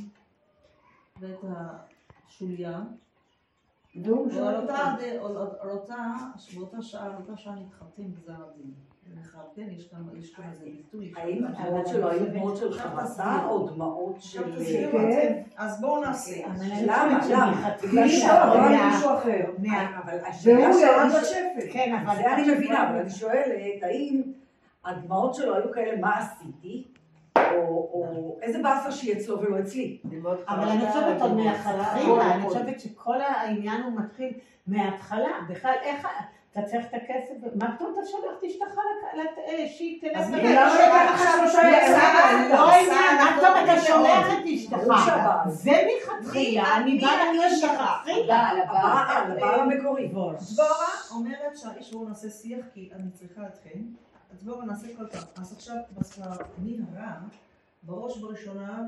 ואת 1.19 1.39
השוליה, 2.27 2.81
אותה, 4.07 4.95
באותה 6.53 6.81
שעה, 6.81 7.05
על 7.05 7.11
אותה 7.17 7.37
שעה 7.37 7.55
נתחרטים 7.55 8.11
גזר 8.11 8.33
הדין. 8.33 8.71
נחרט, 9.21 9.41
כן, 9.55 9.67
יש 9.71 9.87
כאן 10.35 10.43
איזה 10.51 10.65
ביטוי. 10.65 11.13
האם 11.17 11.45
הדמעות 11.45 11.87
שלו 11.87 12.09
היו 12.09 12.25
דמעות 12.33 12.57
של 12.57 12.73
חרטה 12.73 13.45
או 13.49 13.67
דמעות 13.69 14.15
של... 14.19 14.53
אתם. 14.53 15.33
אז 15.57 15.81
בואו 15.81 16.01
נעשה. 16.01 16.35
למה? 16.47 16.65
למה? 16.85 17.19
בגלל 17.25 17.49
מלכתחילה, 17.49 18.09
שאתה 18.09 18.45
לא 18.55 18.61
מה- 18.61 18.91
מישהו 18.93 19.09
אחר. 19.17 19.51
מה- 19.57 19.99
אבל 20.03 20.17
השאלה 20.27 20.73
שואלת- 20.73 21.13
לשפל. 21.21 21.73
כן, 21.73 21.95
אבל... 22.05 22.15
זה 22.15 22.33
אני 22.33 22.51
מבינה, 22.55 22.89
אבל 22.89 22.97
אני 22.99 23.09
שואלת, 23.09 23.45
האם 23.83 24.21
הדמעות 24.85 25.35
שלו 25.35 25.55
היו 25.55 25.71
כאלה, 25.71 26.01
מה 26.01 26.17
עשיתי? 26.17 26.83
איזה 28.45 28.59
באסה 28.63 28.91
שהיא 28.91 29.13
אצלו 29.17 29.41
ולא 29.41 29.59
אצלי? 29.59 29.97
אבל 30.47 30.67
אני 30.67 30.87
חושבת 30.87 31.21
עוד 31.21 31.33
מהתחלה, 31.33 31.93
אני 32.33 32.43
חושבת 32.43 32.79
שכל 32.79 33.21
העניין 33.21 33.81
הוא 33.83 33.99
מתחיל 33.99 34.33
מההתחלה. 34.67 35.31
בכלל, 35.49 35.73
איך... 35.81 36.07
אתה 36.51 36.63
צריך 36.63 36.85
את 36.89 36.93
הכסף, 36.93 37.33
מה 37.55 37.75
פתאום 37.75 37.93
אתה 37.93 38.01
שולח 38.11 38.31
את 38.39 38.43
אשתך 38.43 38.77
אה, 39.37 39.65
שהיא 39.67 40.01
תלך 40.01 40.11
אז 40.17 40.29
ולק- 40.29 40.43
למה 40.43 40.67
לא 40.67 40.75
לקח 40.75 41.11
לך 41.13 41.21
שלושה 41.39 41.61
ימים? 41.67 42.49
לא 42.51 42.69
העניין, 42.71 43.17
מה 43.17 43.37
פתאום 43.37 43.53
אתה 43.63 43.81
שולח 43.81 44.27
את 44.33 44.45
אשתך? 44.55 44.77
זה 45.47 45.71
מלכתחילה, 45.71 46.77
אני 46.77 46.99
באה. 46.99 47.21
הבעל, 48.07 48.57
הבעל 48.61 49.59
המקורי. 49.59 50.07
דבורה 50.07 50.35
אומרת 51.11 51.57
בואו 51.91 52.07
נעשה 52.09 52.29
שיח 52.29 52.65
כי 52.73 52.89
אני 52.95 53.11
צריכה 53.11 53.41
אתכם. 53.47 53.79
אז 54.33 54.43
בואו 54.43 54.61
נעשה 54.61 54.87
כל 54.97 55.07
פעם. 55.07 55.21
אז 55.41 55.53
עכשיו, 55.53 55.75
בספר 55.97 56.29
מי 56.57 56.77
הרע? 56.95 57.11
בראש 57.85 58.17
ובראשונה 58.17 58.81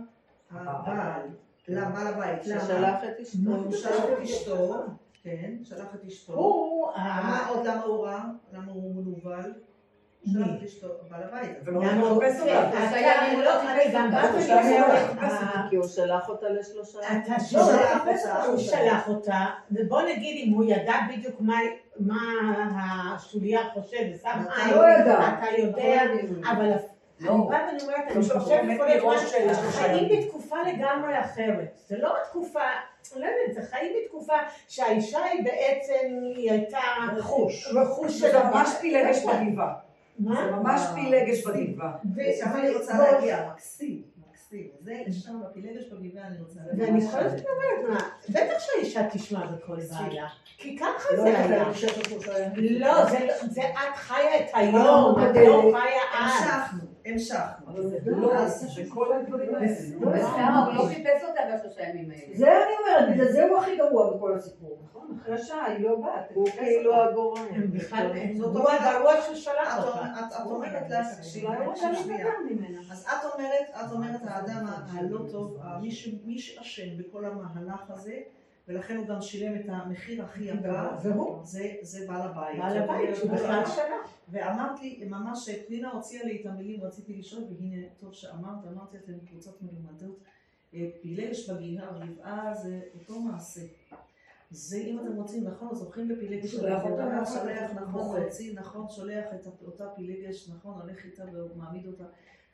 הבעל. 0.52 1.22
לבעל 1.68 2.08
הבית. 2.08 2.44
ששלח 2.44 3.04
את 3.04 3.20
אשתו. 3.22 3.50
הוא 3.50 3.72
שלח 3.72 3.92
את 4.14 4.24
אשתו, 4.24 4.84
כן, 5.24 5.54
שלח 5.64 5.96
את 5.96 6.06
אשתו. 6.08 6.34
הוא, 6.34 6.88
מה 6.98 7.48
עוד 7.50 7.66
למה 7.68 7.82
הוא 7.84 8.06
רע? 8.06 8.24
למה 8.54 8.72
הוא 8.72 8.96
מנוול? 8.96 9.54
שלח 10.34 10.48
את 10.58 10.64
אשתו, 10.64 10.88
בעל 11.12 11.24
הבית. 11.24 11.52
כן, 12.46 12.82
לא- 13.38 13.52
כי 15.70 15.76
הוא 15.76 15.88
שלח 15.88 16.30
אותה 16.30 16.50
לשלושה 16.50 17.00
לא, 17.00 17.40
שלח 17.40 18.02
אותה, 18.08 18.44
הוא 18.44 18.58
שלח 18.58 19.08
אותה, 19.08 19.46
ובוא 19.72 20.02
נגיד 20.02 20.48
אם 20.48 20.54
הוא 20.54 20.64
ידע 20.68 20.94
בדיוק 21.10 21.42
מה- 21.42 21.60
מה 22.00 22.18
השוליה 23.16 23.60
חושבת, 23.74 24.22
שם 24.22 24.30
אתה 24.42 24.64
עין, 24.66 24.74
לא. 25.06 25.28
אתה 25.28 25.58
יודע, 25.58 26.02
אבל. 26.52 26.72
אני 27.22 27.28
באה 27.50 27.66
ואני 27.68 27.82
אומרת, 27.84 27.96
אני 28.12 28.16
לא, 28.16 28.40
חושבת 28.40 28.62
כל 28.78 28.88
הזמן, 29.50 29.72
חיים. 29.72 30.10
בתקופה 30.26 30.56
לגמרי 30.62 31.20
אחרת, 31.20 31.78
זה 31.88 31.98
לא 31.98 32.14
תקופה, 32.30 32.60
לא 33.16 33.26
יודעת, 33.26 33.54
זה 33.54 33.70
חיים 33.70 33.94
בתקופה 34.04 34.34
שהאישה 34.68 35.24
היא 35.24 35.44
בעצם, 35.44 36.08
היא 36.36 36.52
הייתה 36.52 36.80
רכוש. 37.16 37.68
רכוש 37.76 38.20
של 38.20 38.32
זה 38.32 38.44
ממש. 38.44 38.70
פילגש 38.82 39.24
בגבעה. 39.26 39.74
מה? 40.20 40.36
זה 40.46 40.52
ממש 40.52 40.82
פילגש 40.96 41.44
בגבעה. 41.48 41.92
עכשיו 42.30 42.48
אני 42.56 42.76
רוצה 42.76 42.94
בוא- 42.94 43.04
להגיע, 43.04 43.50
מקסים, 43.54 44.02
מקסים. 44.30 44.68
זה 44.82 44.94
שם 45.12 45.40
בפילגש 45.50 45.84
בגבעה 45.86 46.28
אני 46.28 46.36
רוצה 46.40 46.60
להגיע. 46.68 46.86
ואני 46.86 47.02
כל 47.12 47.18
הזמן 47.18 47.40
אומרת, 47.50 47.90
מה, 48.02 48.10
בטח 48.30 48.60
שהאישה 48.60 49.10
תשמע 49.10 49.46
בקול 49.46 49.78
בעלה, 49.80 50.28
כי 50.58 50.78
ככה 50.78 51.10
לא 51.18 51.24
זה 51.24 51.40
היה. 51.40 51.66
חושבת. 51.74 52.08
לא, 52.58 53.06
זה, 53.50 53.62
את 53.62 53.96
חיה 53.96 54.40
את 54.40 54.50
היום, 54.54 54.76
לא, 54.76 55.16
את 55.32 55.36
לא 55.36 55.72
חיה 55.80 56.02
אז. 56.20 56.87
המשכנו. 57.12 57.68
אבל 57.68 57.82
זה 57.90 57.98
לא, 58.06 58.34
הדברים 59.14 59.56
האלה. 59.56 59.68
לא, 60.00 60.12
בסדר, 60.12 60.28
הוא 60.66 60.74
לא 60.74 60.86
חיפש 60.88 61.24
אותה 61.30 61.42
בשלושה 61.56 61.82
ימים 61.90 62.12
האלה. 62.12 62.38
זה 62.38 62.48
אני 62.48 62.74
אומרת, 62.80 63.14
בגלל 63.14 63.32
זה 63.32 63.44
הוא 63.46 63.58
הכי 63.58 63.78
גרוע 63.78 64.16
בכל 64.18 64.34
הסיפור, 64.36 64.80
נכון? 64.90 65.18
אחרי 65.22 65.36
השעה 65.36 65.66
היא 65.66 65.86
לא 65.86 65.96
באה. 65.96 66.22
הוא 66.34 66.50
כאילו 66.50 66.96
הגורם. 66.96 67.46
זאת 68.38 68.56
הוא 68.56 68.60
אומרת- 68.66 68.82
הגרוע 68.82 69.12
ששלח. 69.22 69.78
אומרת- 69.78 70.12
את- 70.20 70.42
אומרת 70.46 70.90
לה, 70.90 71.04
תקשיבי. 71.18 71.48
אז 72.92 73.06
את 73.10 73.34
אומרת, 73.36 73.86
את 73.86 73.92
אומרת 73.92 74.22
האדם 74.24 74.66
הלא 74.94 75.20
טוב, 75.32 75.58
מי 76.26 76.40
שאשם 76.40 76.98
בכל 76.98 77.26
המהלך 77.26 77.82
הזה, 77.90 78.16
ולכן 78.68 78.98
הוא 78.98 79.08
גם 79.08 79.22
שילם 79.22 79.56
את 79.56 79.66
המחיר 79.70 80.24
הכי 80.24 80.44
יקר. 80.44 80.88
והוא? 81.02 81.40
זה, 81.44 81.64
זה 81.82 82.08
בעל 82.08 82.22
הבית. 82.22 82.60
בעל 82.60 82.78
הבית, 82.78 83.16
שהוא 83.16 83.32
בכלל 83.32 83.64
שלה. 83.76 83.96
ואמרת 84.30 84.82
לי, 84.82 85.06
ממש, 85.10 85.50
פנינה 85.68 85.92
הוציאה 85.92 86.24
לי 86.24 86.42
את 86.42 86.46
המילים, 86.46 86.82
רציתי 86.82 87.18
לשאול, 87.18 87.44
והנה, 87.50 87.88
טוב 88.00 88.14
שאמרת, 88.14 88.66
אמרתי, 88.72 88.98
אתן 88.98 89.20
קבוצות 89.26 89.62
מלומדות. 89.62 90.20
אה, 90.74 90.90
פילגש 91.02 91.50
בגינה, 91.50 91.90
רבעה 91.90 92.54
זה 92.54 92.82
אותו 93.00 93.20
מעשה. 93.20 93.62
זה 94.52 94.78
אם 94.78 95.00
אתם 95.00 95.16
רוצים, 95.16 95.44
נכון, 95.44 95.76
זוכרים 95.76 96.08
בפילגש 96.08 96.52
שולח 96.52 96.84
אותה 96.84 97.10
כך 97.16 97.30
שולח, 97.34 97.72
נכון, 97.72 98.02
מוכר. 98.02 98.24
מוציא, 98.24 98.54
נכון, 98.60 98.90
שולח 98.90 99.26
את 99.36 99.48
אותה 99.66 99.90
פילגש, 99.96 100.50
נכון, 100.50 100.82
הולך 100.82 101.06
איתה 101.06 101.24
ומעמיד 101.34 101.88
אותה. 101.88 102.04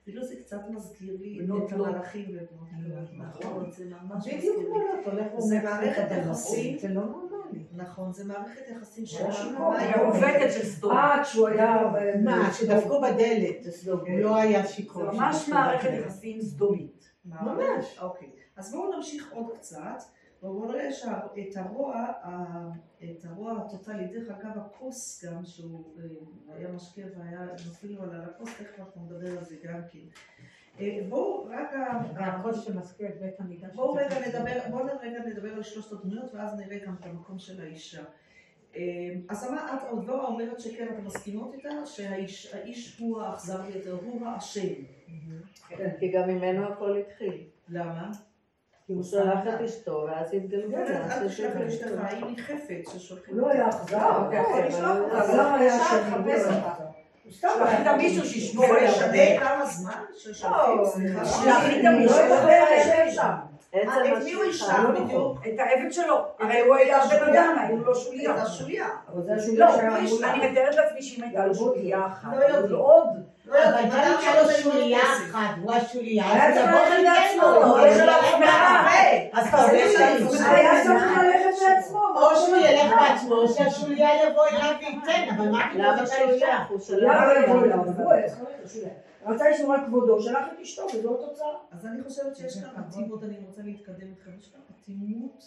אפילו 0.04 0.26
זה 0.26 0.36
קצת 0.36 0.62
מזכיר 0.70 1.18
לי 1.20 1.40
את 1.40 1.48
לוט. 1.48 1.72
המלאכים 1.72 2.26
ובנות 2.30 2.70
לוט, 2.80 3.10
נכון, 3.14 3.72
זה 3.72 3.86
ממש 3.86 4.28
מזכיר 4.28 4.58
לי. 4.58 4.66
לא, 5.06 5.42
זה 5.42 5.62
מערכת. 5.64 6.08
יחסים. 6.12 6.78
זה 7.54 7.60
נורמלי. 7.60 7.66
נכון, 7.74 8.14
זה 8.14 8.26
מערכת 8.26 8.62
יחסים 8.70 9.06
הוא 9.58 9.74
היה. 9.74 9.98
מעוותת 9.98 10.52
של 10.54 10.66
סדום. 10.66 10.92
אה, 10.92 11.24
כשהוא 11.24 11.48
היה... 11.48 11.92
מה, 12.24 12.54
שדפקו 12.54 13.02
בדלת. 13.02 13.66
הוא 13.88 14.20
לא 14.20 14.36
היה 14.36 14.62
זה 14.64 14.74
שיכור. 14.74 15.04
ממש 15.04 15.36
שדפקו 15.36 15.52
מערכת. 15.54 15.90
יחסים 15.94 16.42
סדומית. 16.42 17.10
ממש. 17.26 18.00
אוקיי. 18.02 18.30
אז 18.56 18.72
בואו 18.72 18.96
נמשיך 18.96 19.32
עוד 19.34 19.58
קצת. 19.58 20.04
בואו 20.42 20.66
נראה 20.66 20.92
שאת 20.92 21.56
הרוע, 21.56 22.06
את 23.04 23.26
הרוע 23.26 23.52
הטוטלי, 23.52 24.08
דרך 24.08 24.30
אגב 24.30 24.58
הכוס 24.58 25.26
גם, 25.26 25.46
שהוא 25.46 25.96
אה, 26.00 26.56
היה 26.56 26.68
משקיע 26.68 27.06
והיה 27.18 27.40
נופל 27.68 27.88
לו 27.88 28.04
על 28.04 28.22
הכוס, 28.22 28.50
תכף 28.50 28.80
אנחנו 28.80 29.02
נדבר 29.06 29.38
על 29.38 29.46
זה 29.46 29.56
גם 29.64 29.82
כן. 29.92 30.00
אה, 30.80 31.00
בואו 31.10 31.46
רק... 31.50 31.74
ה- 31.74 32.00
והקול 32.16 32.54
שמזכיר 32.54 33.08
את 33.08 33.22
בית 33.22 33.40
המקדש. 33.40 33.76
בואו 33.76 33.94
רגע 33.94 34.16
נדבר, 34.28 34.60
בואו 34.72 34.86
רגע 35.02 35.20
נדבר 35.26 35.54
על 35.54 35.64
שלושת 35.64 35.92
הדמויות 35.92 36.34
ואז 36.34 36.60
נראה 36.60 36.78
גם 36.86 36.96
את 37.00 37.06
המקום 37.06 37.40
של 37.40 37.62
האישה. 37.62 38.02
אה, 38.76 38.82
אז 39.30 39.50
אמר, 39.50 39.74
את 39.74 40.04
דבורה 40.04 40.26
אומרת 40.26 40.60
שכן, 40.60 40.88
אתם 40.94 41.06
מסכימות 41.06 41.54
איתה, 41.54 41.86
שהאיש 41.86 42.54
האיש 42.54 43.00
הוא 43.00 43.22
האכזר 43.22 43.62
ביותר, 43.62 43.98
הוא 44.04 44.28
האשם. 44.28 44.74
כן, 45.70 45.90
כי 46.00 46.12
גם 46.12 46.30
ממנו 46.30 46.66
הכל 46.74 46.98
התחיל. 46.98 47.44
למה? 47.70 48.12
כי 48.88 48.94
הוא 48.94 49.04
שלח 49.04 49.40
את 49.48 49.62
אשתו, 49.62 50.06
ואז 50.08 50.34
התגלגל. 50.34 50.78
אל 50.78 51.28
תשלח 51.28 51.56
את 51.58 51.62
אשתך, 51.62 51.88
היא 52.12 52.38
חפץ 52.38 52.94
ששולחים 52.94 53.38
לא 53.38 53.50
היה 53.50 53.70
אכזר, 53.70 54.24
אוקיי, 54.26 54.40
הוא 54.40 54.48
יכול 54.48 54.66
לשלוח 54.66 54.84
לא- 54.84 55.04
אותה, 55.06 55.18
אבל 55.26 55.30
אבל 55.30 55.40
למה 55.40 55.56
היה? 55.60 55.76
לחפש 55.76 56.46
הוא 56.46 56.56
אותה. 56.56 56.73
סתם 57.32 57.50
שלחית 57.60 57.88
מישהו 57.98 58.26
שישמור 58.26 58.66
משנה 58.66 59.08
בדרך. 59.08 59.44
כמה 59.44 59.66
זמן? 59.66 59.92
לא. 60.44 60.86
שלחית 61.26 61.86
אני 61.86 62.00
מישהו 62.00 62.18
לא 62.30 62.36
אה, 63.74 64.18
את 64.18 64.24
מי 64.24 64.34
הוא. 64.34 64.44
ישלח 64.46 64.80
לא 64.80 65.00
בדיוק? 65.00 65.38
את 65.48 65.60
העבד 65.60 65.92
שלו. 65.92 66.26
הרי 66.40 66.60
הוא 66.60 66.76
היה 66.76 67.00
בן 67.10 67.30
אדם, 67.30 67.56
הוא 67.70 67.80
לא 67.86 67.92
את 67.92 67.98
שוליה. 67.98 68.34
השוליה. 68.34 68.88
אבל 69.14 69.22
זה 69.24 69.34
השוליה 69.34 69.66
לא, 69.66 69.76
שהיה 69.76 69.98
אני 70.34 70.52
מתארת 70.52 70.76
לעצמי 70.76 71.02
שאם 71.02 71.24
הייתה 71.24 71.46
לו 71.46 71.56
שוליה 71.56 72.08
אחת, 72.08 72.30
לא 72.70 72.78
עוד. 72.78 73.08
לא 73.46 73.58
יודעת, 73.58 73.86
אבל 73.86 74.00
היה 74.00 74.44
לו 74.44 74.50
שוליה. 74.52 75.00
אחת, 75.02 75.56
הוא 75.62 75.74
השוליה, 75.74 76.34
היה 76.34 76.54
צריך 76.54 76.72
לעצמו. 77.04 77.48
הוא. 77.48 77.80
ילך 77.80 77.98
לעצמו. 77.98 78.46
אז 79.34 79.48
אתה 79.48 79.62
הולך 79.62 79.92
לעצמך. 80.00 81.13
או 83.32 83.48
שהשוליה 83.48 84.10
יבוא 84.30 84.44
אליו 84.52 84.76
וייתן, 84.80 85.36
אבל 85.36 85.50
מה 85.52 85.70
פתאום 85.70 85.82
למה 85.86 86.04
את 86.04 86.08
שהוא 86.08 86.18
האישה? 86.30 86.46
ילך? 86.48 86.70
הוא 86.70 86.80
שלח 86.80 87.22
למה. 87.48 87.68
יבוא 87.88 88.14
אליו? 88.14 88.28
רצה 89.26 89.50
לשמור 89.50 89.74
על 89.74 89.86
כבודו, 89.86 90.22
שלח 90.22 90.48
את 90.54 90.60
אשתו, 90.62 90.82
וזו 90.96 91.24
התוצאה. 91.26 91.48
אז 91.72 91.86
אני 91.86 92.04
חושבת 92.04 92.36
שיש 92.36 92.60
כאן 92.64 92.84
אטימות, 92.90 93.24
אני 93.24 93.38
רוצה 93.48 93.62
להתקדם 93.62 94.08
איתכם, 94.10 94.32
יש 94.40 94.50
כאן 94.52 94.60
אטימות, 94.82 95.44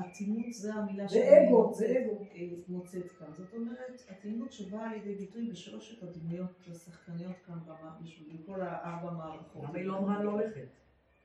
אטימות 0.00 0.52
זה 0.52 0.74
המילה 0.74 1.04
זה 1.08 1.38
אגו, 1.48 1.62
מוצאת- 1.62 1.74
זה 1.88 1.94
אגו. 2.04 2.24
אה, 2.34 2.40
מוצאת 2.68 3.12
כאן, 3.18 3.26
זאת 3.38 3.54
אומרת, 3.54 4.02
אטימות 4.10 4.52
שבאה 4.52 4.92
לידי 4.92 5.14
ביטוי 5.14 5.48
בשלושת 5.50 6.02
הדמויות 6.02 6.50
השחקניות 6.70 7.36
כאן 7.46 7.54
במה- 7.66 7.96
בשביל 8.02 8.36
כל 8.46 8.60
הארבע 8.62 9.10
מערכות. 9.10 9.62
למה 9.68 9.78
היא 9.78 9.86
לא 9.86 9.98
אמרה 9.98 10.22
לא 10.22 10.30
הולכת? 10.30 10.66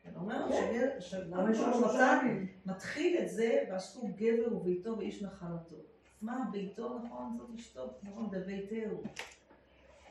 כן, 0.06 0.12
אומר 0.15 0.50
כן. 0.50 0.89
ש- 1.00 1.13
למה 1.13 1.52
יש 1.52 1.60
לנו 1.60 1.74
שלושה 1.74 1.88
שלושה 1.89 2.20
ימים? 2.22 2.48
מתחיל 2.65 3.18
את 3.18 3.30
זה, 3.30 3.63
ועשו 3.70 4.08
גבר 4.15 4.56
וביתו 4.58 4.98
ואיש 4.98 5.24
נחלתו. 5.24 5.76
מה 6.22 6.46
ביתו, 6.52 7.00
נכון, 7.00 7.38
זאת 7.38 7.50
אשתו, 7.60 7.94
נכון, 8.04 8.30
בביתהו. 8.32 9.04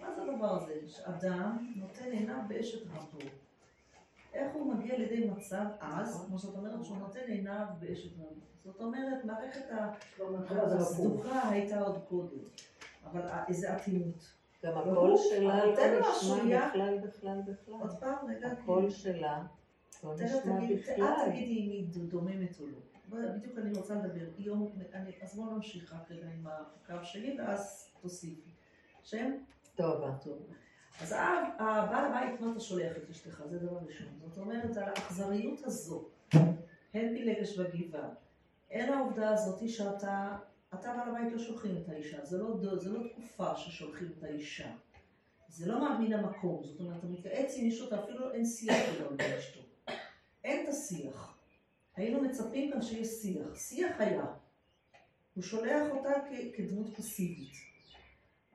מה 0.01 0.15
זה 0.15 0.23
הדבר 0.23 0.63
הזה? 0.63 0.75
שאדם 0.87 1.73
נותן 1.77 2.11
עיניו 2.11 2.37
באשת 2.49 2.87
רבו. 2.87 3.19
איך 4.35 4.55
הוא 4.55 4.75
מגיע 4.75 4.99
לידי 4.99 5.25
מצב 5.31 5.65
אז, 5.81 6.25
כמו 6.27 6.39
שאת 6.39 6.55
אומרת, 6.57 6.85
שהוא 6.85 6.97
נותן 6.97 7.21
עיניו 7.27 7.67
באשת 7.81 8.11
רבו. 8.19 8.41
זאת 8.65 8.81
אומרת, 8.81 9.25
מערכת 9.25 9.65
הפוך. 9.71 10.31
הסדוקה 10.81 11.49
הייתה 11.49 11.81
עוד 11.81 11.99
קודם, 12.09 12.39
אבל 13.05 13.21
איזה 13.49 13.77
אטימות. 13.77 14.33
גם 14.65 14.79
הקול 14.79 15.15
שלה 15.17 15.67
לא 15.67 15.77
תן 15.77 15.95
לו 15.95 16.01
נשמע. 16.01 16.69
בכלל, 16.69 16.99
בכלל, 16.99 17.41
בכלל. 17.47 17.75
עוד 17.81 17.97
פעם, 18.01 18.15
רגע, 18.29 18.49
הקול 18.49 18.91
שלה 18.91 19.43
לא 20.05 20.15
נשמע 20.15 20.61
בכלל. 20.77 21.03
אל 21.03 21.31
תגידי 21.31 21.61
אם 21.61 21.71
היא 21.71 21.87
דוממת 22.09 22.61
או 22.61 22.67
לא. 22.67 22.79
בדיוק 23.09 23.59
אני 23.59 23.79
רוצה 23.79 23.95
לדבר. 23.95 24.25
יום, 24.39 24.73
אני, 24.93 25.13
אז 25.23 25.35
בואו 25.35 25.51
נמשיך 25.51 25.95
רק 25.95 26.11
רגע 26.11 26.27
עם 26.27 26.47
הקו 26.47 27.05
שלי 27.05 27.37
ואז 27.39 27.91
תוסיפי. 28.03 28.51
שם? 29.03 29.33
טובה. 29.75 30.13
טוב. 30.25 30.39
אז 31.01 31.13
הבעל 31.59 32.05
הבית, 32.05 32.41
מה 32.41 32.53
אתה 32.53 32.61
שולח 32.61 32.97
את 32.97 33.11
אשתך? 33.11 33.43
זה 33.51 33.59
דבר 33.59 33.79
ראשון. 33.87 34.07
זאת 34.21 34.39
אומרת, 34.39 34.77
על 34.77 34.85
האכזריות 34.85 35.65
הזו, 35.65 36.09
הן 36.95 37.15
פילגש 37.15 37.59
בגבעה, 37.59 38.09
הן 38.71 38.93
העובדה 38.93 39.31
הזאת 39.31 39.69
שאתה, 39.69 40.37
אתה 40.75 40.95
בעל 40.97 41.09
הבית 41.09 41.33
לא 41.33 41.39
שולחים 41.39 41.77
את 41.77 41.89
האישה. 41.89 42.25
זה 42.25 42.39
לא, 42.39 42.57
זה 42.77 42.91
לא 42.91 43.09
תקופה 43.09 43.57
ששולחים 43.57 44.09
את 44.19 44.23
האישה. 44.25 44.71
זה 45.49 45.73
לא 45.73 45.99
מן 45.99 46.13
המקום. 46.13 46.63
זאת 46.65 46.81
אומרת, 46.81 46.99
אתה 46.99 47.07
מתייעץ 47.07 47.55
עם 47.57 47.65
מישהו, 47.65 47.89
אתה 47.89 48.05
אפילו 48.05 48.33
אין 48.33 48.47
שיח 48.47 48.77
גדול 48.95 49.13
עם 49.13 49.39
אשתו. 49.39 49.61
השיח. 50.79 51.35
היינו 51.97 52.21
מצפים 52.21 52.71
כאן 52.73 52.83
שיש 52.83 53.09
שיח. 53.09 53.57
שיח 53.57 54.01
היה. 54.01 54.25
הוא 55.35 55.43
שולח 55.43 55.83
אותה 55.91 56.11
כ- 56.31 56.57
כדמות 56.57 56.97
פסיבית. 56.97 57.53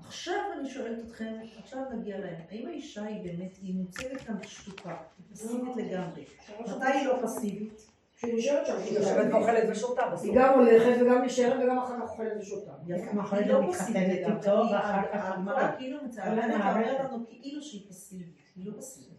עכשיו 0.07 0.33
אני 0.59 0.69
שואלת 0.69 1.05
אתכם, 1.05 1.33
עכשיו 1.59 1.79
נגיע 1.93 2.17
להם, 2.19 2.35
האם 2.49 2.67
האישה 2.67 3.03
היא 3.03 3.23
באמת, 3.23 3.57
היא 3.61 3.75
מוצגת 3.75 4.21
כאן 4.21 4.35
שטוחה, 4.43 4.89
היא 5.17 5.35
פסיבית 5.35 5.75
לגמרי. 5.75 6.25
מתי 6.59 6.85
היא 6.87 7.07
לא 7.07 7.19
פסיבית? 7.23 7.85
שהיא 8.17 8.35
נשארת 8.37 8.67
שם. 8.67 8.77
היא 8.77 8.99
יושבת 8.99 9.33
ואוכלת 9.33 9.63
ושותה 9.71 10.01
בסוף. 10.13 10.25
היא 10.25 10.33
גם 10.35 10.59
הולכת 10.59 11.01
וגם 11.01 11.21
נשארת 11.21 11.63
וגם 11.63 11.77
אחר 11.77 11.95
כך 12.05 12.11
אוכלת 12.11 12.31
ושותה. 12.41 12.71
גם 13.09 13.19
אחרי 13.19 13.39
היא 13.39 13.47
זה 13.47 13.53
לא 13.53 13.69
מתחתנת 13.69 13.85
פסיבית. 13.87 14.27
איתו, 14.37 14.63
היא- 14.63 14.73
ואחר 14.75 15.01
כך. 15.13 15.77
כאילו 15.77 16.03
מציינת 16.03 16.43
המערכת. 16.43 16.89
ואומרת 16.89 17.11
לנו 17.11 17.25
כאילו 17.29 17.61
שהיא 17.61 17.89
פסיבית. 17.89 18.35
היא 18.55 18.65
לא 18.65 18.77
פסיבית. 18.77 19.18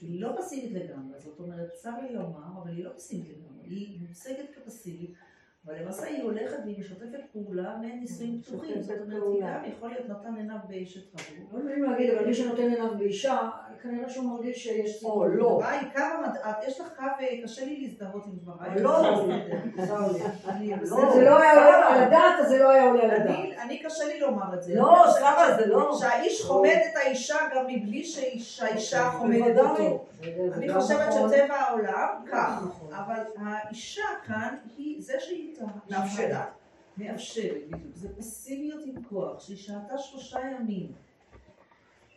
שהיא 0.00 0.20
לא 0.20 0.32
פסיבית 0.38 0.72
לגמרי, 0.72 1.20
זאת 1.20 1.38
אומרת, 1.38 1.72
צר 1.72 2.00
לי 2.02 2.14
לומר, 2.14 2.62
אבל 2.62 2.70
היא 2.70 2.84
לא 2.84 2.90
פסיבית 2.96 3.28
לגמרי. 3.28 3.68
היא 3.68 4.00
מוצגת 4.00 4.50
כפסיבית, 4.54 5.14
אבל 5.66 5.80
למעשה 5.80 6.06
היא 6.06 6.22
הולכת 6.22 6.56
והיא 6.64 6.78
משתפת 6.78 7.20
פעולה 7.32 7.78
מעין 7.80 8.00
נישואים 8.00 8.42
פתוחים. 8.42 8.82
זאת 8.82 9.00
אומרת, 9.00 9.22
היא. 9.32 9.42
גם 9.42 9.62
יכול 9.76 9.90
להיות 9.90 10.08
נתן 10.08 10.36
עיניו 10.36 10.56
באשת 10.68 11.14
רבו. 11.14 11.58
לא 11.58 11.64
נעים 11.64 11.82
להגיד, 11.82 12.10
אבל 12.10 12.26
מי 12.26 12.34
שנותן 12.34 12.62
עיניו 12.62 12.98
באישה, 12.98 13.50
כנראה 13.82 14.08
שהוא 14.08 14.24
מרגיש 14.24 14.64
שיש. 14.64 15.04
או 15.04 15.26
לא. 15.28 15.58
מד- 16.26 16.36
את- 16.50 16.64
יש 16.68 16.80
לך 16.80 16.86
קו, 16.96 17.04
קשה 17.44 17.64
לי 17.64 17.80
להזדהות 17.80 18.26
עם 18.26 18.32
דבריי. 18.42 18.80
לא. 18.82 19.26
לי. 20.58 20.74
אני- 20.74 20.86
זה 20.86 21.24
לא 21.24 21.38
היה 21.38 21.52
עולה 21.52 21.88
על 21.94 22.02
הדעת, 22.02 22.40
אז 22.40 22.48
זה 22.48 22.58
לא 22.58 22.70
היה 22.70 22.84
עולה 22.84 23.02
על 23.02 23.10
הדעת. 23.10 23.28
אני, 23.28 23.78
קשה 23.78 24.04
לי 24.04 24.20
לומר 24.20 24.54
את 24.54 24.62
זה. 24.62 24.74
לא, 24.74 25.04
חושבת 25.06 25.56
זה 25.58 25.66
לא. 25.66 25.96
שהאיש 26.00 26.42
חומד 26.42 26.78
את 26.90 26.96
האישה 26.96 27.36
גם 27.54 27.64
מבלי 27.68 28.04
שהאיש- 28.04 28.56
שהאישה 28.56 29.10
חומדת. 29.10 29.58
אותו. 29.58 30.04
זה 30.22 30.30
אני 30.54 30.74
חושבת 30.74 31.08
נכון. 31.08 31.28
שטבע 31.30 31.54
העולם 31.54 32.08
כך, 32.32 32.62
נכון. 32.68 32.92
אבל 32.94 33.16
האישה 33.46 34.02
כאן 34.26 34.56
היא 34.76 35.02
זה 35.02 35.14
שהיא 35.20 35.54
מאפשרת. 35.90 36.36
מאפשרת. 36.98 37.56
זה 37.94 38.08
פסימיות 38.18 38.80
עם 38.84 39.02
כוח, 39.10 39.40
שהיא 39.40 39.56
שהתה 39.56 39.98
שלושה 39.98 40.38
ימים. 40.40 40.92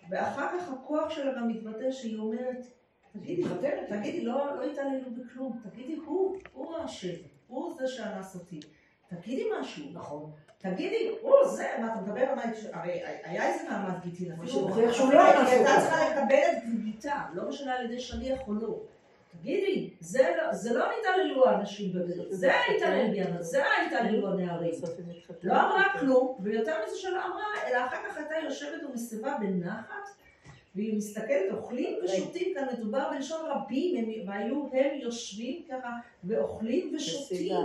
ואחר 0.10 0.48
כך 0.48 0.72
הכוח 0.72 1.10
שלה 1.10 1.32
גם 1.34 1.48
מתבטא 1.48 1.92
שהיא 1.92 2.18
אומרת, 2.18 2.66
תגידי, 3.14 3.44
מתחתנת. 3.44 3.90
תגידי, 3.90 4.22
לא, 4.26 4.56
לא 4.56 4.64
התעללו 4.64 5.12
בכלום, 5.12 5.60
תגידי, 5.64 5.96
הוא, 5.96 6.38
הוא 6.54 6.76
האשם, 6.76 7.14
הוא 7.48 7.74
זה 7.78 7.88
שאנס 7.88 8.36
אותי. 8.36 8.60
תגידי 9.08 9.44
משהו, 9.60 9.86
נכון. 9.94 10.32
תגידי, 10.58 11.10
הוא 11.22 11.48
זה, 11.48 11.68
מה 11.80 11.94
אתה 11.94 12.02
מדבר 12.02 12.22
על 12.22 12.36
מה, 12.36 12.42
הרי 12.74 13.02
היה 13.24 13.54
איזה 13.54 13.70
מעמד 13.70 14.02
גיטין, 14.04 14.32
אפילו, 14.32 14.70
אפילו 14.70 15.12
לא 15.12 15.24
היא 15.24 15.40
אנס 15.40 15.50
הייתה. 15.50 15.72
צריכה 15.82 16.10
לקבל 16.10 16.44
את 16.52 16.84
גיטה, 16.84 17.26
לא 17.34 17.50
משנה 17.50 17.76
על 17.76 17.86
ידי 17.86 18.00
שליח 18.00 18.40
או 18.48 18.54
לא. 18.54 18.80
תגידי, 19.40 19.90
זה 20.00 20.36
לא- 20.38 20.54
זה 20.54 20.74
לא 20.74 20.86
התעללו 21.00 21.48
האנשים 21.50 21.94
בזה, 21.94 22.14
זה 22.30 22.52
התעלל 22.78 23.12
בי, 23.12 23.44
זה 23.44 23.64
התעללו 23.88 24.28
הנערים. 24.34 24.74
לא 25.44 25.54
אמרה 25.54 25.84
כלום, 26.00 26.38
ויותר 26.44 26.76
מזה 26.88 26.96
שלא 26.98 27.26
אמרה, 27.26 27.44
אלא 27.68 27.86
אחר 27.86 27.98
כך 28.10 28.18
הייתה 28.18 28.36
יושבת 28.44 28.84
ומסבה 28.90 29.38
בנחת, 29.40 29.96
והיא 30.76 30.98
מסתכלת, 30.98 31.52
אוכלים 31.52 32.00
ושותים, 32.04 32.54
כאן 32.56 32.68
מדובר 32.74 33.10
בלשון 33.12 33.42
רבים, 33.50 33.98
הם- 33.98 34.30
והיו 34.30 34.68
הם 34.74 35.00
יושבים 35.02 35.64
ככה 35.72 35.90
ואוכלים 36.24 36.96
ושותים. 36.96 37.56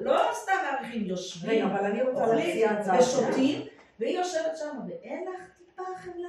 לא 0.00 0.20
סתם 0.32 0.52
מאריכים, 0.72 1.04
יושבים, 1.04 1.66
אבל 1.66 2.00
אוכלים. 2.08 2.66
ושותים, 3.00 3.62
והיא 4.00 4.18
יושבת 4.18 4.56
שם, 4.56 4.78
ואין 4.88 5.24
לך 5.24 5.40
טיפה 5.58 5.82
חמלה. 5.96 6.28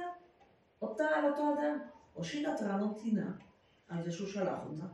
אותה 0.82 1.04
על 1.14 1.24
אותו 1.26 1.42
אדם. 1.54 1.78
או 2.16 2.24
שהיא 2.24 2.48
נתנה 2.48 2.78
לו 2.80 2.86
טינה, 3.02 3.26
על 3.90 4.02
זה 4.04 4.12
שהוא 4.12 4.28
שלח 4.28 4.58
אותה. 4.70 4.84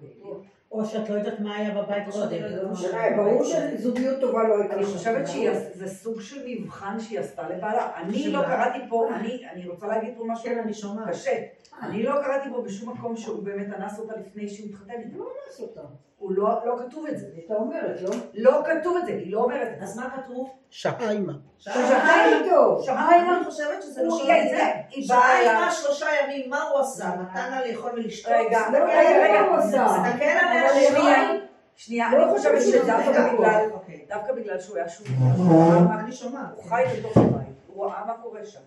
או 0.72 0.84
שאת 0.84 1.08
לא 1.08 1.14
יודעת 1.14 1.40
מה 1.40 1.56
היה 1.56 1.82
בבית 1.82 2.06
לא 2.08 2.12
קודם. 2.12 2.38
ברור 3.16 3.44
שזוגיות 3.44 4.20
טובה 4.20 4.48
לא 4.48 4.58
הייתה. 4.60 4.74
אני 4.74 4.84
חושבת 4.84 5.28
שזה 5.28 5.88
סוג 5.88 6.20
של 6.20 6.42
מבחן 6.46 7.00
שהיא 7.00 7.20
עשתה 7.20 7.48
לבעלה. 7.48 7.96
אני? 7.96 8.28
לא 8.32 8.42
קראתי 8.42 8.78
פה, 8.88 9.08
אני 9.14 9.46
אני 9.52 9.68
רוצה 9.68 9.86
להגיד 9.86 10.14
פה 10.16 10.24
משהו 10.26 10.44
כן, 10.44 10.58
אני 10.58 10.74
שומעת. 10.74 11.08
קשה. 11.08 11.42
אני 11.82 12.02
לא 12.02 12.12
קראתי 12.22 12.48
פה 12.50 12.62
בשום 12.62 12.92
מקום 12.92 13.16
שהוא 13.16 13.42
באמת 13.42 13.66
אנס 13.74 13.98
אותה 13.98 14.14
לפני 14.16 14.48
שהוא 14.48 14.68
התחתן. 14.68 14.94
לא 15.16 15.24
אנס 15.48 15.60
אותה. 15.60 15.80
הוא 16.18 16.32
לא 16.32 16.60
לא 16.64 16.76
כתוב 16.86 17.06
את 17.06 17.18
זה. 17.18 17.26
הייתה 17.34 17.54
אומרת, 17.54 18.00
לא? 18.02 18.10
לא 18.34 18.62
כתוב 18.66 18.96
את 18.96 19.06
זה, 19.06 19.12
היא 19.12 19.32
לא 19.32 19.42
אומרת. 19.42 19.68
אז 19.80 19.96
מה 19.96 20.10
כתוב? 20.16 20.50
ששתה 21.58 22.24
איתו. 22.26 22.82
שעה 22.82 23.36
אני 23.36 23.44
חושבת 23.44 23.82
שזה 23.82 24.02
לא 24.02 24.18
שונה 24.18 24.34
היא 24.90 25.08
באה 25.08 25.40
אימה 25.40 25.40
אליו. 25.40 25.70
שלושה 25.72 26.06
ימים, 26.22 26.50
מה 26.50 26.62
הוא 26.62 26.80
עשה? 26.80 27.08
נתן 27.08 27.50
לה 27.50 27.66
לאכול 27.66 27.90
ולשתות? 27.94 28.32
רגע, 28.32 28.58
הסתכל 28.58 28.76
רגע, 28.76 29.24
רגע. 29.24 29.40
הוא 29.40 29.56
עשה? 29.56 29.84
הסתכל 29.84 30.24
עליה, 30.24 30.88
שנייה. 30.88 31.32
שנייה, 31.76 32.10
לא 32.12 32.24
אני 32.24 32.38
חושבת 32.38 32.62
שדווקא 32.62 33.32
בגלל, 33.32 33.70
אוקיי. 33.72 34.04
דווקא 34.08 34.32
בגלל 34.32 34.60
שהוא 34.60 34.76
היה 34.76 34.88
שוב, 34.88 35.06
אני 35.98 36.12
שומעת. 36.12 36.46
הוא 36.54 36.64
חי 36.64 36.84
בתוך 36.98 37.16
הבית, 37.16 37.46
הוא 37.66 37.86
ראה 37.86 38.04
מה 38.06 38.14
קורה 38.22 38.40
שם. 38.44 38.60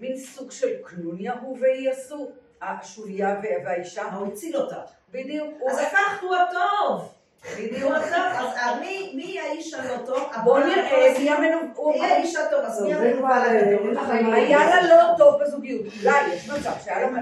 מין 0.00 0.16
סוג 0.16 0.50
של 0.50 0.68
קנוניה 0.84 1.34
הוא 1.40 1.58
והיא 1.60 1.90
עשו, 1.90 2.28
השוליה 2.70 3.28
וה- 3.42 3.64
והאישה. 3.64 4.02
הוא 4.14 4.26
הציל 4.32 4.56
אותה. 4.56 4.80
בדיוק, 5.12 5.48
אז 5.70 5.78
לקחת 5.78 6.22
הוא 6.22 6.34
הטוב. 6.36 7.12
בדיוק. 7.58 7.92
אז 7.92 8.80
מי- 8.80 9.12
מי 9.16 9.40
האיש 9.40 9.74
הלא 9.74 10.06
טוב? 10.06 10.22
בוא 10.44 10.58
נראה, 10.58 11.14
מי. 11.18 11.30
המנוול, 11.30 11.92
מי 11.92 12.04
האיש 12.06 12.36
הטוב? 12.36 12.60
אז 12.60 12.82
מי 12.82 12.94
זה 12.94 13.00
המנוול? 13.10 13.32
אה, 13.32 13.92
לך 13.92 14.08
היה 14.34 14.82
לה 14.82 14.96
לא 14.96 15.16
טוב 15.18 15.42
בזוגיות, 15.42 15.86
אולי 16.04 16.34
יש 16.34 16.48
מצב 16.50 16.72
שהיה 16.84 17.10
לה 17.10 17.18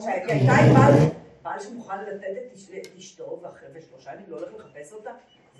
שהיא 0.00 0.10
הייתה 0.12 0.52
עם 0.52 0.74
בעל, 0.74 0.92
בעל 1.42 1.60
שמוכן 1.60 2.00
לתת 2.04 2.24
את 2.24 2.56
אש- 2.56 2.70
את 2.70 2.96
אשתו 2.98 3.40
ואחרי 3.42 3.68
ושלושה 3.74 4.10
ימים 4.14 4.24
לא 4.28 4.36
הולך 4.36 4.48
לחפש 4.58 4.92
אותה, 4.92 5.10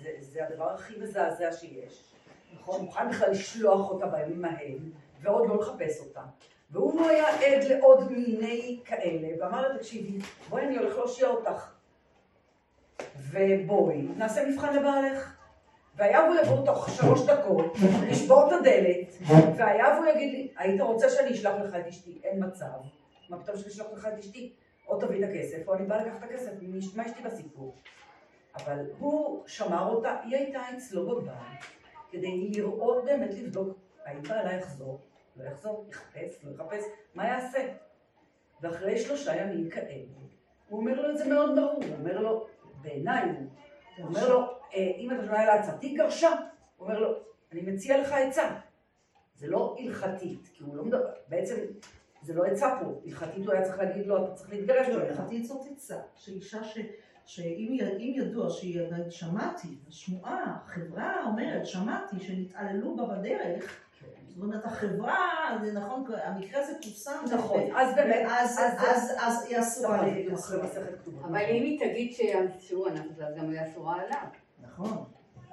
זה- 0.03 0.09
זה 0.19 0.39
הדבר 0.47 0.69
הכי 0.73 0.93
מזעזע 1.01 1.51
שיש. 1.53 2.03
נכון? 2.61 2.81
מוכן 2.81 3.09
בכלל 3.09 3.31
לשלוח 3.31 3.89
אותה 3.89 4.05
בימים 4.05 4.45
ההם, 4.45 4.77
ועוד 5.21 5.49
לא 5.49 5.57
לחפש 5.61 5.99
אותה. 5.99 6.21
והוא 6.75 7.01
לא 7.01 7.09
היה 7.09 7.27
עד 7.29 7.63
לעוד 7.63 8.11
מיני 8.11 8.79
כאלה, 8.85 9.27
ואמר 9.39 9.67
לה, 9.67 9.77
תקשיבי, 9.77 10.19
בואי 10.49 10.65
אני 10.65 10.77
הולך 10.77 10.97
להושיע 10.97 11.27
אותך. 11.27 11.71
ובואי, 13.31 14.01
נעשה 14.01 14.49
מבחן 14.49 14.75
לבעלך. 14.75 15.35
והיה 15.95 16.23
והוא 16.23 16.35
יבוא 16.35 16.65
תוך 16.65 16.89
שלוש 16.89 17.21
דקות, 17.21 17.77
לשבור 18.09 18.47
את 18.47 18.51
הדלת, 18.59 19.13
והיה 19.57 19.85
והוא 19.95 20.05
יגיד 20.05 20.33
לי, 20.33 20.53
היית 20.57 20.81
רוצה 20.81 21.09
שאני 21.09 21.31
אשלח 21.33 21.53
לך 21.63 21.75
את 21.75 21.87
אשתי? 21.87 22.19
אין 22.23 22.45
מצב. 22.45 22.65
מה 23.29 23.43
פתאום 23.43 23.57
שאני 23.57 23.69
אשלח 23.69 23.85
לך 23.93 24.07
את 24.13 24.19
אשתי? 24.19 24.53
או 24.87 24.99
תביא 24.99 25.25
את 25.25 25.29
הכסף, 25.29 25.67
או 25.67 25.73
אני 25.73 25.85
באה 25.85 26.05
לקחת 26.05 26.17
את 26.17 26.23
הכסף, 26.23 26.51
מה 26.95 27.05
אשתי 27.05 27.23
בסיפור? 27.23 27.75
אבל 28.55 28.85
הוא 28.99 29.43
שמר 29.47 29.89
אותה, 29.89 30.17
היא 30.23 30.35
הייתה 30.35 30.61
אצלו 30.77 31.07
בבית, 31.07 31.65
כדי 32.11 32.51
לראות 32.55 33.05
באמת 33.05 33.33
לבדוק, 33.33 33.77
האם 34.05 34.21
בעלה 34.21 34.53
יחזור, 34.53 34.99
לא 35.35 35.43
יחזור, 35.43 35.85
יחפש, 35.89 36.43
לא 36.43 36.51
יחפש, 36.51 36.83
מה 37.15 37.27
יעשה? 37.27 37.67
ואחרי 38.61 38.97
שלושה 38.97 39.35
ימים 39.35 39.69
כאלה, 39.69 40.03
הוא 40.69 40.79
אומר 40.79 41.01
לו 41.01 41.09
את 41.11 41.17
זה 41.17 41.29
מאוד 41.29 41.55
ברור, 41.55 41.83
הוא 41.83 41.95
אומר 41.99 42.19
לו, 42.19 42.47
בעיניי 42.81 43.29
הוא, 43.29 44.07
אומר 44.07 44.29
לו, 44.29 44.41
"אה, 44.73 44.91
אם 44.97 45.11
אתה 45.11 45.25
שומע 45.25 45.39
על 45.39 45.49
עצתי 45.49 45.93
גרשה, 45.93 46.29
הוא 46.77 46.87
אומר 46.87 46.99
לו, 46.99 47.13
אני 47.51 47.61
מציע 47.61 48.01
לך 48.01 48.11
עצה. 48.11 48.55
זה 49.35 49.47
לא 49.47 49.75
הלכתית, 49.79 50.49
כי 50.53 50.63
הוא 50.63 50.75
לא 50.75 50.83
מדבר, 50.83 51.09
בעצם 51.27 51.55
זה 52.21 52.33
לא 52.33 52.43
עצה 52.45 52.77
פה, 52.81 53.01
הלכתית 53.05 53.45
הוא 53.45 53.53
היה 53.53 53.63
צריך 53.63 53.79
להגיד 53.79 54.07
לו, 54.07 54.25
אתה 54.25 54.33
צריך 54.33 54.49
להתגרש 54.49 54.87
ממנה. 54.87 55.03
הלכתית 55.03 55.45
זאת 55.45 55.61
עצה, 55.71 55.97
שאישה 56.15 56.63
ש... 56.63 56.77
שאם 57.25 57.77
ידוע 57.99 58.49
שהיא 58.49 58.81
שמעתי, 59.09 59.67
השמועה, 59.87 60.57
החברה 60.65 61.25
אומרת, 61.25 61.65
שמעתי 61.65 62.19
שנתעללו 62.19 62.95
בה 62.95 63.05
בדרך, 63.05 63.84
זאת 64.35 64.43
אומרת 64.43 64.65
החברה, 64.65 65.17
זה 65.63 65.71
נכון, 65.71 66.03
המקרה 66.23 66.61
הזה 66.61 66.73
פורסם, 66.83 67.11
נכון, 67.35 67.61
אז 67.75 67.95
באמת, 67.95 68.27
אז, 68.39 68.59
אז- 68.59 68.73
אז, 68.95 69.11
אז 69.21 69.45
היא 69.49 69.59
אסורה 69.59 70.01
לי, 70.05 70.11
בדיוק, 70.11 70.33
אסורה. 70.33 70.65
אחרי 70.65 70.81
מסכת 70.81 70.99
כתובה. 71.01 71.27
אבל 71.27 71.35
אם 71.39 71.63
היא 71.63 71.79
תגיד 71.79 72.13
ש- 72.13 72.21
שהוא 72.67 72.87
אנס 72.87 72.99
אותה, 73.09 73.27
אז 73.27 73.35
גם 73.37 73.49
היא 73.49 73.59
אסורה 73.71 73.95
עליו. 74.01 74.17
נכון, 74.63 75.03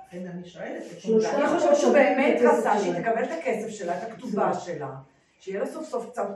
לכן 0.09 0.27
אני 0.27 0.45
שואלת, 0.49 0.83
אני 1.35 1.49
חושבת 1.59 1.77
שהוא 1.77 1.93
באמת 1.93 2.41
רצה 2.43 2.79
שהיא. 2.79 2.93
תקבל 3.03 3.25
את 3.25 3.31
הכסף 3.31 3.69
שלה, 3.69 3.99
את 4.03 4.13
הכתובה 4.13 4.55
שלה, 4.55 4.91
שיהיה 5.41 5.61
לה 5.61 5.67
סוף 5.67 5.85
סוף 5.89 6.11
קצת, 6.11 6.29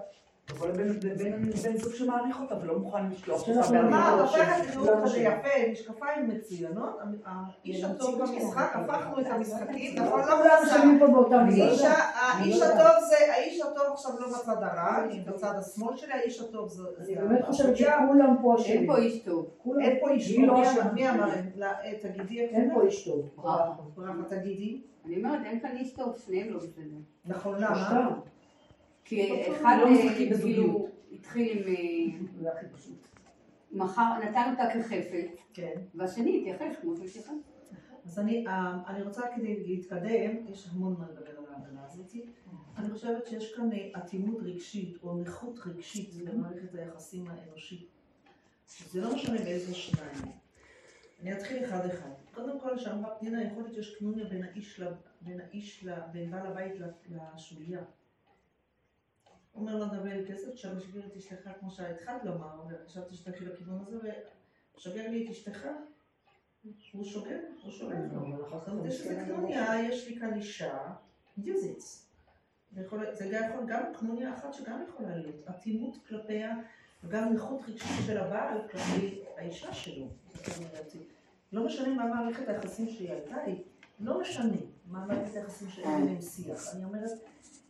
להיות 0.51 1.05
בן- 1.05 1.77
זוג 1.77 1.93
שמעריך 1.95 2.41
אותה 2.41 2.55
ולא 2.63 2.79
מוכן 2.79 3.11
לשלוח 3.11 3.49
אותה. 3.49 3.61
בהרבה 3.61 3.91
מה, 3.91 4.15
את 4.15 4.21
הופכת. 4.21 4.77
לנאום 4.77 5.01
כזה 5.05 5.19
יפה, 5.19 5.49
משקפיים 5.73 6.29
מצוינות, 6.29 6.99
האיש 7.25 7.85
הטוב 7.85 8.19
במשחק, 8.21 8.71
הפכנו 8.77 9.21
את 9.21 9.27
המשחקים, 9.27 9.99
נכון, 9.99 10.21
לא 10.21 10.25
כולם 10.27 10.51
חסר. 10.67 10.79
שמים 10.83 10.99
פה 10.99 11.07
באותה 11.07 11.37
האיש 12.23 12.61
לא 12.61 12.65
הטוב 12.65 13.05
זה, 13.09 13.33
האיש 13.33 13.61
הטוב 13.61 13.93
עכשיו 13.93 14.13
לא 14.21 14.29
בצד 14.29 14.63
הרע, 14.63 15.05
אני 15.05 15.21
בצד 15.21 15.53
השמאל 15.59 15.97
שלי, 15.97 16.13
האיש 16.13 16.41
הטוב 16.41 16.69
זה... 16.69 16.83
אני 16.99 17.07
זה 17.07 17.15
באמת 17.21 17.45
חושבת. 17.45 17.77
שכולם 17.77 18.37
פה 18.43 18.55
אין 18.57 18.61
אשמים. 18.65 18.87
פה 18.87 18.97
איש 18.99 19.19
טוב. 19.19 19.47
אין 19.81 19.97
פה 20.01 20.11
איש 20.11 20.29
היא 20.29 20.47
טוב, 20.47 20.57
לא 20.57 20.93
מי. 20.93 21.11
אמר- 21.11 21.29
אה, 21.63 21.93
תגידי 22.03 22.45
את 22.45 22.51
אין 22.53 22.71
פה 22.75 22.83
איש 22.83 23.05
טוב. 23.09 23.29
ברכה. 23.37 23.71
ברכה, 23.97 24.23
תגידי. 24.29 24.81
אני 25.07 25.17
אומרת, 25.17 25.41
אין 25.45 25.61
כאן 25.61 25.77
איש 25.77 25.93
טוב, 25.93 26.17
שניהם 26.27 26.49
לא 26.53 26.59
בסדר. 26.59 26.97
נכון, 27.25 27.55
למה? 27.59 28.11
כי 29.07 29.51
אחד 29.53 29.77
לא 29.81 29.89
אה. 29.89 30.15
כאילו 30.17 30.89
התחיל 31.13 31.59
עם... 31.59 31.75
אה, 31.75 32.33
זה 32.41 32.53
הכי 32.53 32.67
פשוט. 32.73 33.09
מחר, 33.73 34.19
נתן 34.25 34.51
אותה 34.51 34.65
כחפץ, 34.75 35.41
כן. 35.55 35.73
והשני 35.95 36.39
התייחס 36.39 36.77
כמו 36.81 36.97
שהוא 36.97 37.07
התייחס. 37.07 37.31
אז 38.05 38.19
אני, 38.19 38.47
אה, 38.47 38.79
אני 38.87 39.03
רוצה 39.03 39.23
כדי 39.37 39.65
להתקדם, 39.67 40.47
יש 40.49 40.69
המון 40.73 40.97
מה 40.99 41.07
לדבר 41.11 41.39
על 41.39 41.45
ההבנה 41.55 41.85
הזאת. 41.85 42.13
אני 42.77 42.91
חושבת 42.91 43.27
שיש 43.27 43.55
כאן 43.55 43.71
אטימות 43.97 44.39
רגשית 44.43 44.99
או 45.03 45.19
נכות 45.19 45.59
רגשית 45.67 46.15
במערכת 46.15 46.75
היחסים 46.75 47.25
האנושית. 47.29 47.89
זה 48.91 49.01
לא 49.01 49.15
משנה 49.15 49.39
באיזה 49.39 49.75
שניים. 49.75 50.33
אני 51.23 51.33
אתחיל 51.33 51.65
אחד 51.65 51.87
אחד. 51.87 52.11
קודם 52.35 52.61
כל, 52.61 52.79
שאמרה 52.79 53.15
פנינה, 53.15 53.45
יכול 53.45 53.63
להיות 53.63 53.75
שיש 53.75 53.97
קנוניה 53.99 54.25
בין 54.25 54.43
האיש, 54.43 54.81
בין 55.21 55.41
האיש, 55.41 55.87
בין 56.13 56.31
בעל 56.31 56.47
הבית 56.47 56.73
לשוליה. 57.09 57.81
אומר 59.57 59.77
לו, 59.77 59.87
דבר 59.87 60.05
לי 60.05 60.27
כסף, 60.29 60.49
לשגר 60.65 61.07
את 61.07 61.17
אשתך 61.17 61.51
כמו 61.61 61.71
שהתחלת 61.71 62.25
לומר, 62.25 62.61
וחשבתי 62.69 63.15
שתלכי 63.15 63.45
לכיוון 63.45 63.85
הזה, 63.87 64.13
ושגר 64.77 65.11
לי 65.11 65.25
את 65.25 65.31
אשתך. 65.31 65.67
הוא 66.93 67.05
שוגר, 67.05 67.39
הוא 67.63 67.73
שוגר. 67.73 67.97
זאת 68.51 68.69
אומרת, 68.69 68.87
יש 68.87 69.01
איזה 69.01 69.25
קנוניה, 69.25 69.83
יש 69.89 70.09
לי 70.09 70.21
כאן 70.21 70.35
אישה, 70.35 70.79
דיוזיץ. 71.39 72.07
זה 72.73 72.83
יכול- 72.83 73.07
גם 73.31 73.51
יכול, 73.51 73.65
גם 73.67 73.83
קנוניה 73.99 74.35
אחת 74.35 74.55
שגם 74.55 74.85
יכולה 74.89 75.17
להיות, 75.17 75.49
אטימות 75.51 75.97
כלפיה, 76.09 76.55
וגם 77.05 77.33
נכות 77.33 77.61
רגשית 77.69 78.07
של 78.07 78.19
הבעל 78.19 78.69
כלפי 78.69 79.21
האישה 79.37 79.75
שלו. 79.75 80.09
לא 81.53 81.67
משנה 81.67 81.95
מה 81.95 82.07
מערכת 82.07 82.49
היחסים 82.49 82.89
שהיא 82.89 83.11
הייתה, 83.13 83.37
לא 84.01 84.21
משנה 84.21 84.57
מה 84.87 85.07
מערכת 85.07 85.35
היחסים 85.35 85.69
שאין 85.71 86.01
ביניהם 86.01 86.21
שיח. 86.21 86.75
אני 86.75 86.85
אומרת, 86.85 87.11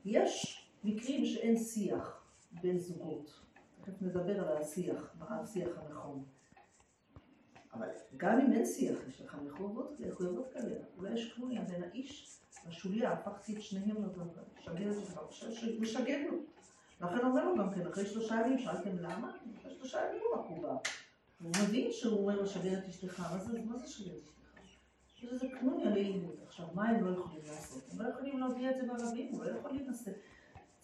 יש 0.04 0.65
מקרים 0.86 1.24
שאין 1.24 1.56
שיח 1.56 2.22
בין 2.52 2.78
זוגות. 2.78 3.40
תכף 3.80 4.02
נדבר 4.02 4.48
על 4.48 4.56
השיח, 4.56 5.14
מה 5.18 5.40
השיח 5.40 5.68
הנכון. 5.76 6.24
אבל 7.72 7.88
גם 8.16 8.40
אם 8.40 8.52
אין 8.52 8.66
שיח, 8.66 8.98
יש 9.08 9.20
לך 9.20 9.36
מחויבות, 9.44 10.00
מחויבות 10.00 10.48
כאלה. 10.52 10.76
אולי 10.96 11.14
יש 11.14 11.32
קנוניה 11.32 11.62
בין 11.62 11.82
האיש 11.82 12.40
לשוליה, 12.68 13.12
הפכתי 13.12 13.56
את 13.56 13.62
שניהם 13.62 14.04
לדבר, 14.04 14.42
שגר 14.60 14.90
את 14.90 15.32
שלך, 15.32 15.80
משגר 15.80 16.18
לו. 16.30 16.38
לכן 17.00 17.26
אומר 17.26 17.44
לו 17.44 17.56
גם 17.56 17.74
כן, 17.74 17.86
אחרי 17.86 18.06
שלושה 18.06 18.34
ימים, 18.34 18.58
שאלתם 18.58 18.98
למה? 18.98 19.36
אחרי 19.60 19.74
שלושה 19.74 19.98
ימים 20.08 20.22
הוא 20.30 20.66
רק 20.66 20.88
הוא 21.40 21.50
מבין 21.62 21.92
שהוא 21.92 22.18
אומר 22.18 22.36
לו 22.36 22.46
שגר 22.46 22.78
את 22.78 22.88
אשתך, 22.88 23.20
מה 23.20 23.38
זה, 23.38 23.52
זה 23.76 23.86
שגר 23.86 24.12
את 24.12 24.22
אשתך? 24.22 25.22
יש 25.22 25.32
איזה 25.32 25.46
קנוניה 25.60 25.90
לאימות. 25.90 26.36
עכשיו, 26.46 26.66
מה 26.74 26.88
הם 26.88 27.04
לא 27.04 27.10
יכולים 27.10 27.44
לעשות? 27.46 27.82
הם 27.92 28.02
לא 28.02 28.08
יכולים 28.08 28.38
להודיע 28.38 28.70
את 28.70 28.76
זה 28.76 28.86
ברבים, 28.86 29.32
הוא 29.32 29.44
לא 29.44 29.50
יכול 29.50 29.70
להינשא. 29.70 30.10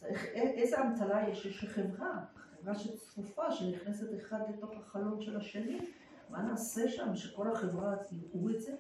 צריך, 0.03 0.25
א- 0.35 0.39
איזה 0.39 0.77
אמתלה 0.83 1.29
יש? 1.29 1.47
יש 1.47 1.65
לחברה, 1.65 2.19
חברה 2.61 2.75
שצפופה, 2.75 3.51
שנכנסת 3.51 4.07
אחד 4.17 4.39
לתוך 4.51 4.71
החלום 4.77 5.21
של 5.21 5.37
השני. 5.37 5.79
מה 6.31 6.43
נעשה 6.43 6.89
שם, 6.89 7.17
שכל 7.17 7.53
החברה 7.53 7.95
יראו 8.13 8.51
את 8.51 8.61
זה? 8.61 8.73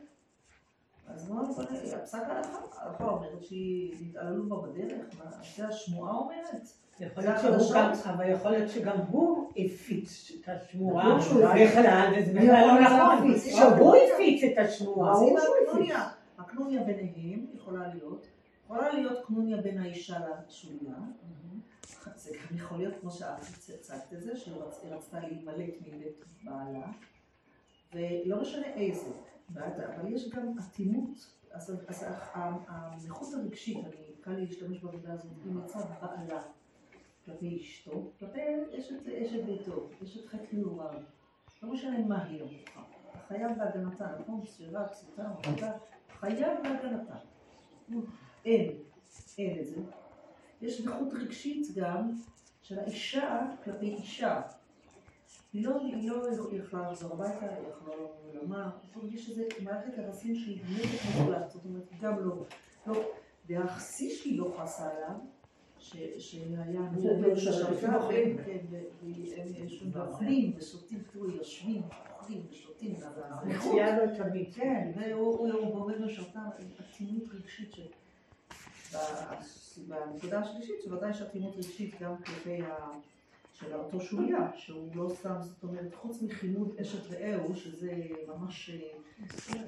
אז 1.06 1.28
בואו 1.28 1.42
נקרא, 1.42 1.64
הפסק 1.96 2.18
ההלכה, 2.26 2.58
ההלכה 2.76 3.04
אומרת 3.04 3.42
שהיא 3.42 3.94
התעללו 4.10 4.48
בה 4.48 4.56
בדרך, 4.56 5.06
מה 5.18 5.30
זה 5.56 5.68
השמועה 5.68 6.14
אומרת? 6.14 6.68
יכול 7.00 7.22
להיות 7.24 7.40
שהוא 7.40 7.74
גם, 7.74 7.92
אבל 8.14 8.28
יכול 8.30 8.50
להיות 8.50 8.70
שגם 8.70 8.96
הוא 9.08 9.50
הפיץ 9.50 10.32
את 10.40 10.48
השמועה 10.48 11.16
הפיץ. 11.16 11.26
בכלל, 11.70 12.12
וזה 12.18 12.32
בכלל 12.32 12.78
יכול 12.82 12.82
לא 12.82 13.14
נכון? 13.14 13.38
שהוא 13.38 13.94
הפיץ 14.14 14.44
את 14.44 14.58
השמועה. 14.58 15.12
הקנוניה 16.38 16.82
ביניהם 16.82 17.46
יכולה 17.54 17.88
להיות, 17.94 18.26
יכולה 18.72 18.92
להיות 18.92 19.26
קנוניה 19.26 19.56
בין 19.62 19.78
האישה 19.78 20.18
לשוליה, 20.48 20.94
זה 22.16 22.30
גם 22.50 22.56
יכול 22.56 22.78
להיות, 22.78 22.94
כמו 23.00 23.10
שאת 23.10 23.38
הצגת 23.74 24.12
את 24.12 24.22
זה, 24.22 24.36
שהיא 24.36 24.54
רצ- 24.54 24.80
היא 24.82 24.92
רצתה 24.94 25.20
להימלט 25.20 25.74
מבית 25.80 26.24
בעלה, 26.44 26.86
ולא 27.94 28.42
משנה 28.42 28.66
איזה, 28.66 29.10
אבל 29.56 30.12
יש 30.12 30.28
גם 30.28 30.54
אטימות, 30.58 31.10
אז 31.52 31.70
אז 31.88 32.04
הנכות 33.04 33.28
הרגשית, 33.34 33.84
אני 33.84 33.94
קל 34.20 34.30
לי 34.30 34.46
להשתמש 34.46 34.78
במילה 34.78 35.12
הזאת, 35.12 35.32
היא 35.44 35.52
מצד 35.52 35.80
בעלה 36.02 36.42
כלפי 37.24 37.60
אשתו, 37.62 38.10
כלפי 38.18 38.40
אשת 38.78 39.44
ביתו, 39.46 39.88
אשת 40.04 40.26
חטא 40.26 40.46
נעוריו, 40.52 41.00
לא 41.62 41.72
משנה 41.72 41.98
מה 42.06 42.24
היא 42.24 42.42
עבורך, 42.42 42.86
חייב 43.28 43.58
בהגנתה, 43.58 44.16
נכון? 44.20 44.46
סבירה, 44.46 44.86
מרדה, 45.18 45.72
חייב 46.20 46.58
בהגנתה. 46.62 47.14
אין, 48.44 48.72
אין 49.38 49.58
את 49.60 49.66
זה. 49.66 49.76
יש 50.62 50.80
נכות 50.80 51.08
רגשית 51.12 51.66
גם 51.74 52.10
של 52.62 52.78
האישה 52.78 53.46
כלפי 53.64 53.94
אישה. 53.94 54.42
היא 55.52 55.66
לא, 55.66 55.76
היא 55.80 56.10
לא 56.10 56.22
יכולה 56.52 56.90
לחזור 56.90 57.12
הביתה, 57.12 57.46
היא 57.54 57.68
יכולה 57.68 57.96
לעולמה, 58.34 58.70
יש 59.10 59.30
איזו 59.30 59.42
מערכת 59.62 59.92
יחסים 59.98 60.34
שהיא 60.36 60.60
נגד 60.64 60.86
מוחלט, 61.20 61.50
זאת 61.50 61.64
אומרת, 61.64 61.82
היא 61.90 61.98
גם 62.02 62.18
לא, 62.28 62.44
לא, 62.86 63.02
והשיא 63.48 64.10
שהיא 64.10 64.38
לא 64.38 64.54
חסה 64.58 64.88
עליו, 64.90 65.16
שהיה 65.78 66.10
לא 67.20 67.36
שאפילו 67.36 67.74
אותך. 67.74 68.02
אוכלים, 68.02 68.36
כן, 68.44 68.58
והם 68.70 69.90
ואוכלים 69.92 70.52
ושותים, 70.56 71.02
תראו, 71.12 71.30
יושבים, 71.30 71.82
אוכלים 72.18 72.42
ושותים, 72.50 72.94
תמיד. 74.16 74.54
כן, 74.54 74.90
הוא- 75.12 75.52
עומד 75.74 76.00
משרתם, 76.00 76.40
אטימות 76.80 77.24
רגשית 77.34 77.72
ש... 77.72 77.80
בנקודה 79.88 80.40
השלישית, 80.40 80.74
שוודאי 80.84 81.10
יש 81.10 81.22
אטימות 81.22 81.56
רגשית 81.56 82.00
גם 82.00 82.16
כלפי 82.16 82.62
ה... 82.62 82.76
של 83.52 83.74
אותו 83.74 84.00
שוליה, 84.00 84.50
שהוא 84.56 84.88
לא 84.94 85.10
סתם, 85.14 85.34
זאת 85.42 85.62
אומרת, 85.62 85.94
חוץ 85.94 86.22
מחימוד 86.22 86.76
אשת 86.80 87.10
רעהו, 87.10 87.56
שזה 87.56 87.92
ממש 88.28 88.70
אה, 88.70 89.62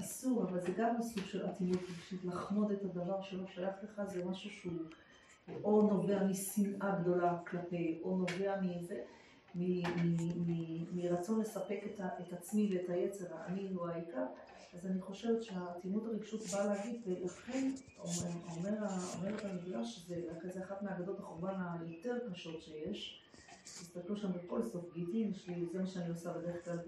אסור, 0.00 0.42
אבל 0.42 0.60
זה 0.60 0.72
גם 0.76 1.02
סוג 1.02 1.24
של 1.24 1.46
אטימות 1.46 1.78
רגשית, 1.82 2.24
לחמוד 2.24 2.70
את 2.70 2.84
הדבר 2.84 3.22
שלא 3.22 3.46
שייך 3.46 3.74
לך, 3.82 4.02
זה 4.06 4.24
משהו 4.24 4.50
שהוא 4.50 4.72
או 5.64 5.82
נובע 5.82 6.24
משנאה 6.24 6.96
גדולה 7.00 7.38
כלפי, 7.46 8.00
או 8.02 8.16
נובע 8.16 8.60
מאיזה, 8.60 8.94
מ- 8.94 9.00
מ- 9.00 9.00
מ- 9.00 9.27
מרצון 10.92 11.40
לספק 11.40 11.80
את, 11.86 12.00
את 12.00 12.32
עצמי 12.32 12.70
ואת 12.76 12.90
היצר, 12.90 13.24
האני 13.34 13.68
הוא 13.74 13.86
העיקר, 13.88 14.24
אז 14.74 14.86
אני 14.86 15.00
חושבת 15.00 15.42
שהאטימות 15.42 16.06
הרגשות 16.06 16.40
באה 16.52 16.66
להגיד, 16.66 17.00
ולכן 17.06 17.70
אומר, 17.98 18.86
אומרת 19.18 19.44
המדרש, 19.44 19.96
שזה 19.96 20.14
זה 20.52 20.64
אחת 20.64 20.82
מאגדות 20.82 21.18
החורבן 21.20 21.54
היותר 21.80 22.18
קשות 22.32 22.62
שיש, 22.62 23.22
תסתכלו 23.64 24.16
שם 24.16 24.28
בכל 24.32 24.62
סוף 24.62 24.94
גיטין, 24.94 25.30
יש 25.30 25.48
לי- 25.48 25.66
זה 25.72 25.78
מה 25.78 25.86
שאני 25.86 26.08
עושה 26.08 26.32
בדרך 26.32 26.64
כלל, 26.64 26.78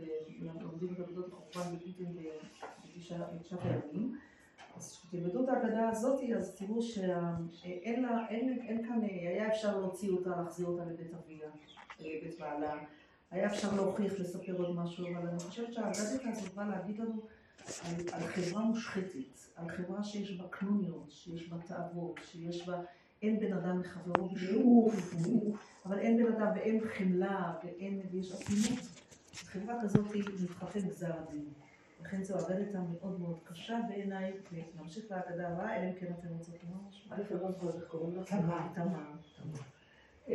לומדים 0.61 0.93
את 0.95 1.09
אגדות 1.09 1.33
החורבן 1.33 1.77
בגיטין 1.77 2.17
בתשעת 2.97 3.61
הימים. 3.63 4.19
אז 4.77 4.93
כשתלמדו 4.93 5.45
את 5.45 5.49
ההגדה 5.49 5.89
הזאת, 5.89 6.21
אז 6.37 6.55
תראו 6.57 6.83
שאין 6.83 8.07
כאן, 8.89 9.01
היה 9.03 9.49
אפשר 9.49 9.79
להוציא 9.79 10.11
אותה, 10.11 10.31
להחזיר 10.31 10.67
אותה 10.67 10.85
לבית 10.85 11.15
אביה, 11.15 11.51
לבית 12.01 12.41
בעלה, 12.41 12.79
היה 13.31 13.47
אפשר 13.47 13.75
להוכיח, 13.75 14.13
לספר 14.19 14.53
עוד 14.57 14.77
משהו, 14.77 15.07
אבל 15.17 15.29
אני 15.29 15.39
חושבת 15.39 15.73
שהאגדה 15.73 16.31
הזאת 16.31 16.55
באה 16.55 16.69
להגיד 16.69 16.99
לנו 16.99 17.23
על, 17.85 17.95
על 18.13 18.21
חברה 18.27 18.65
מושחתת, 18.65 19.39
על 19.57 19.69
חברה 19.69 20.05
שיש 20.05 20.33
בה 20.41 20.49
קנוניות, 20.51 21.11
שיש 21.11 21.49
בה 21.49 21.57
תאוות, 21.67 22.21
שיש 22.25 22.69
בה, 22.69 22.81
אין 23.23 23.41
בן 23.41 23.53
אדם 23.53 23.81
לחברו 23.81 24.29
בשום 24.29 24.91
אבל 25.87 25.99
אין 25.99 26.25
בן 26.25 26.33
אדם 26.33 26.53
ואין 26.55 26.81
חמלה 26.89 27.55
ואין, 27.65 28.01
ויש 28.11 28.33
אטימות. 28.33 28.85
חברה 29.35 29.75
כזאת 29.83 30.13
היא 30.13 30.23
מתחתן 30.43 30.81
גזר 30.81 31.13
הדין. 31.19 31.49
לכן 32.01 32.23
זו 32.23 32.39
אגדה 32.39 32.81
מאוד 32.81 33.21
מאוד 33.21 33.39
קשה 33.45 33.79
בעיניי, 33.89 34.33
ונמשיך 34.53 35.05
להגדה 35.11 35.49
הבאה, 35.49 35.77
אלא 35.77 35.91
אם 35.91 35.95
כן 36.01 36.13
אתם 36.19 36.29
רוצות 36.29 36.55
לומר 36.65 36.89
משהו. 36.89 37.11
א', 37.11 37.35
אני 37.35 37.43
לא 37.43 37.51
זוכרת 37.51 37.75
איך 37.75 37.85
קוראים 37.85 38.17
לה. 38.17 38.25
תמר. 38.25 38.59
תמר. 38.75 39.13
אה, 40.29 40.35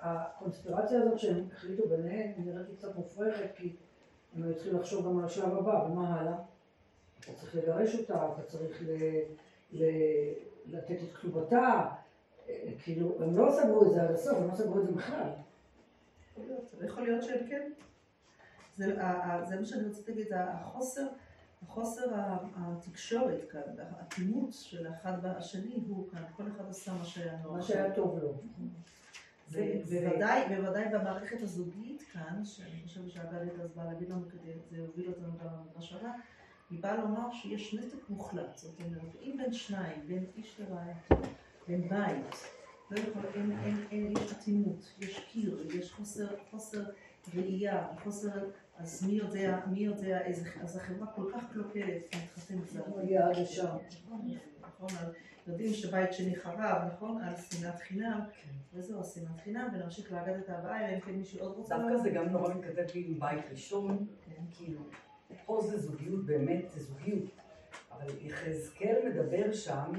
הקונספירציה 0.00 1.02
הזאת 1.02 1.18
שהם 1.18 1.44
החליטו 1.52 1.88
ביניהם 1.88 2.32
נראית 2.38 2.68
לי 2.68 2.76
קצת 2.76 2.96
מופרכת 2.96 3.50
כי 3.56 3.76
הם 4.36 4.42
היו 4.42 4.54
צריכים 4.54 4.76
לחשוב 4.76 5.06
גם 5.06 5.18
על 5.18 5.24
השלב 5.24 5.58
הבא 5.58 5.86
ומה 5.86 6.20
הלאה. 6.20 6.38
אתה 7.20 7.32
צריך 7.32 7.54
לגרש 7.54 7.94
אותה, 7.94 8.28
אתה 8.34 8.42
צריך 8.42 8.82
ל- 8.82 9.22
ל- 9.72 10.32
לתת 10.66 10.96
את 11.02 11.12
כתובתה, 11.16 11.86
אה, 12.48 12.72
כאילו 12.82 13.22
הם 13.22 13.36
לא 13.36 13.50
סגרו 13.52 13.86
את 13.86 13.90
זה 13.90 14.02
עד 14.02 14.10
הסוף, 14.10 14.38
הם 14.38 14.48
לא 14.48 14.54
סגרו 14.54 14.78
את 14.80 14.86
זה 14.86 14.92
בכלל. 14.92 15.30
להיות, 16.46 16.74
אבל 16.76 16.86
יכול 16.86 17.02
להיות 17.02 17.22
שהם 17.22 17.46
כן. 17.48 17.70
זה, 18.76 18.86
זה 19.48 19.56
מה 19.60 19.64
שאני 19.64 19.88
רוצה 19.88 20.02
להגיד, 20.08 20.26
החוסר, 20.32 21.06
החוסר 21.68 22.14
ה- 22.14 22.36
התקשורת 22.56 23.40
כאן, 23.50 23.60
האטימות 23.78 24.52
של 24.52 24.86
האחד 24.86 25.12
והשני 25.22 25.82
הוא 25.88 26.08
כאן, 26.10 26.22
כל 26.36 26.42
אחד 26.56 26.64
עשה 26.70 26.92
מה 26.92 27.04
שהיה 27.04 27.36
נורא. 27.42 27.56
מה 27.56 27.62
שהיה 27.62 27.94
טוב 27.94 28.18
לו. 28.18 28.40
ובוודאי, 29.50 30.56
בוודאי 30.56 30.84
במערכת 30.92 31.42
הזוגית 31.42 32.02
כאן, 32.12 32.44
שאני 32.44 32.82
חושבת 32.84 33.10
שהגלית 33.10 33.52
אז 33.60 33.70
באה 33.74 33.84
להגיד 33.84 34.10
לנו 34.10 34.22
כדי, 34.30 34.52
זה 34.70 34.78
הוביל 34.80 35.08
אותנו 35.08 35.38
גם 35.38 35.46
למדרש 35.46 35.92
הבא, 35.92 36.10
היא 36.70 36.82
באה 36.82 36.96
לומר 36.96 37.32
שיש 37.32 37.74
נתק 37.74 38.10
מוחלט, 38.10 38.56
זאת 38.58 38.80
אומרת, 38.80 39.14
אם 39.22 39.36
בין 39.42 39.52
שניים, 39.52 40.00
בין 40.06 40.26
איש 40.36 40.60
לרעייתו, 40.60 41.16
בין 41.68 41.88
בית, 41.88 42.36
לא 42.90 43.00
יכול, 43.00 43.22
אין, 43.34 43.58
אין, 43.64 43.84
אין, 43.90 44.12
יש 44.16 44.32
אטימות, 44.32 44.94
יש 44.98 45.18
קיר, 45.32 45.66
יש 45.74 45.92
חוסר, 45.92 46.26
חוסר 46.50 46.84
ראייה, 47.34 47.86
חוסר, 48.04 48.44
אז 48.78 49.06
מי 49.06 49.12
יודע, 49.12 49.58
מי 49.66 49.78
יודע 49.80 50.20
איזה, 50.20 50.48
אז 50.62 50.76
החברה 50.76 51.06
כל 51.06 51.30
כך 51.34 51.52
קלוקלת, 51.52 52.02
מתחתן. 52.16 52.54
הוא 52.86 53.00
הגיע 53.00 53.26
עד 53.28 53.36
לשם. 53.36 53.66
נכון, 54.60 54.88
על- 55.00 55.12
יודעים 55.46 55.72
שבית 55.72 56.12
שני 56.12 56.36
חרב, 56.36 56.82
נכון? 56.92 57.22
על 57.22 57.34
שנאת 57.36 57.74
חינם, 57.80 58.20
וזהו, 58.74 59.04
שנאת 59.04 59.40
חינם, 59.44 59.68
ונמשיך 59.74 60.12
לאגדת 60.12 60.48
הבאה, 60.48 60.88
אלא 60.88 60.94
אם 60.96 61.00
כן 61.00 61.12
מישהו 61.12 61.40
עוד 61.40 61.56
רוצה... 61.56 61.78
דווקא 61.78 61.96
זה 62.02 62.10
גם 62.10 62.28
נורא 62.28 62.54
מתכתב 62.54 62.84
לי 62.94 63.04
עם 63.08 63.20
בית 63.20 63.44
ראשון, 63.50 64.06
כאילו, 64.50 64.80
פה 65.46 65.60
זה 65.70 65.78
זוגיות, 65.78 66.26
באמת 66.26 66.70
זה 66.70 66.80
זוגיות, 66.82 67.24
אבל 67.92 68.06
יחזקאל 68.20 68.96
מדבר 69.08 69.52
שם 69.52 69.92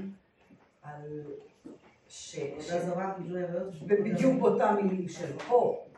על... 0.82 1.22
ש... 2.08 2.38
עריות. 3.36 3.74
בדיוק 3.86 4.40
באותם 4.40 4.76
מילים 4.82 5.08
של 5.08 5.32
פה, 5.48 5.84
נכון, 5.84 5.89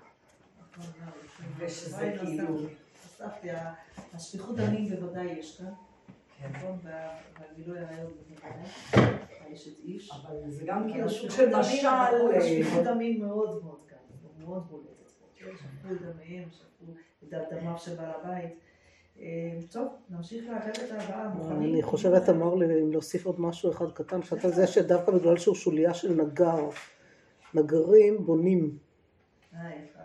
ושזה 1.59 2.17
כאילו- 2.21 2.59
הוספתי, 3.03 3.49
השפיכות 4.15 4.57
דמים 4.57 4.89
בוודאי 4.89 5.25
יש 5.25 5.59
כאן, 5.61 5.73
כן. 6.39 6.49
נכון? 6.53 6.79
והגילוי 6.83 7.79
עריות 7.79 8.13
בוודאי, 8.29 8.51
האשת 9.41 9.79
איש. 9.85 10.11
אבל 10.11 10.51
זה 10.51 10.65
גם 10.67 10.93
כאילו 10.93 11.11
סוג 11.11 11.31
של 11.31 11.45
דמים, 11.51 11.59
משל... 11.61 11.87
אה, 11.87 12.39
השפיכות 12.39 12.85
דמים 12.85 13.21
מאוד 13.21 13.65
מאוד 13.65 13.81
כאן, 13.89 13.99
מאוד 14.39 14.67
בולטת 14.71 15.11
פה. 15.21 15.27
שפכו 15.35 15.95
את 15.95 16.03
דמיהם, 16.03 16.49
שפכו 16.51 16.93
את 17.25 17.53
דמיו 17.53 17.79
של 17.79 17.95
בעל 17.95 18.11
הבית. 18.21 18.53
אה, 19.21 19.59
טוב, 19.71 19.89
נמשיך 20.11 20.45
לאגדת 20.51 20.91
הבאה. 20.91 21.33
אני 21.51 21.83
חושבת, 21.83 22.29
אמר 22.29 22.55
לי, 22.55 22.83
אם 22.83 22.93
להוסיף 22.93 23.27
עוד 23.27 23.41
משהו 23.41 23.71
אחד 23.71 23.93
קטן, 23.93 24.23
שאתה 24.23 24.49
זה 24.49 24.67
שדווקא 24.67 25.13
בגלל 25.13 25.37
שהוא 25.37 25.55
שוליה 25.55 25.95
של 25.95 26.13
נגר, 26.13 26.69
נגרים 27.55 28.27
בונים. 28.27 28.79
אה, 29.55 29.71
יפה, 29.85 30.01
את 30.01 30.02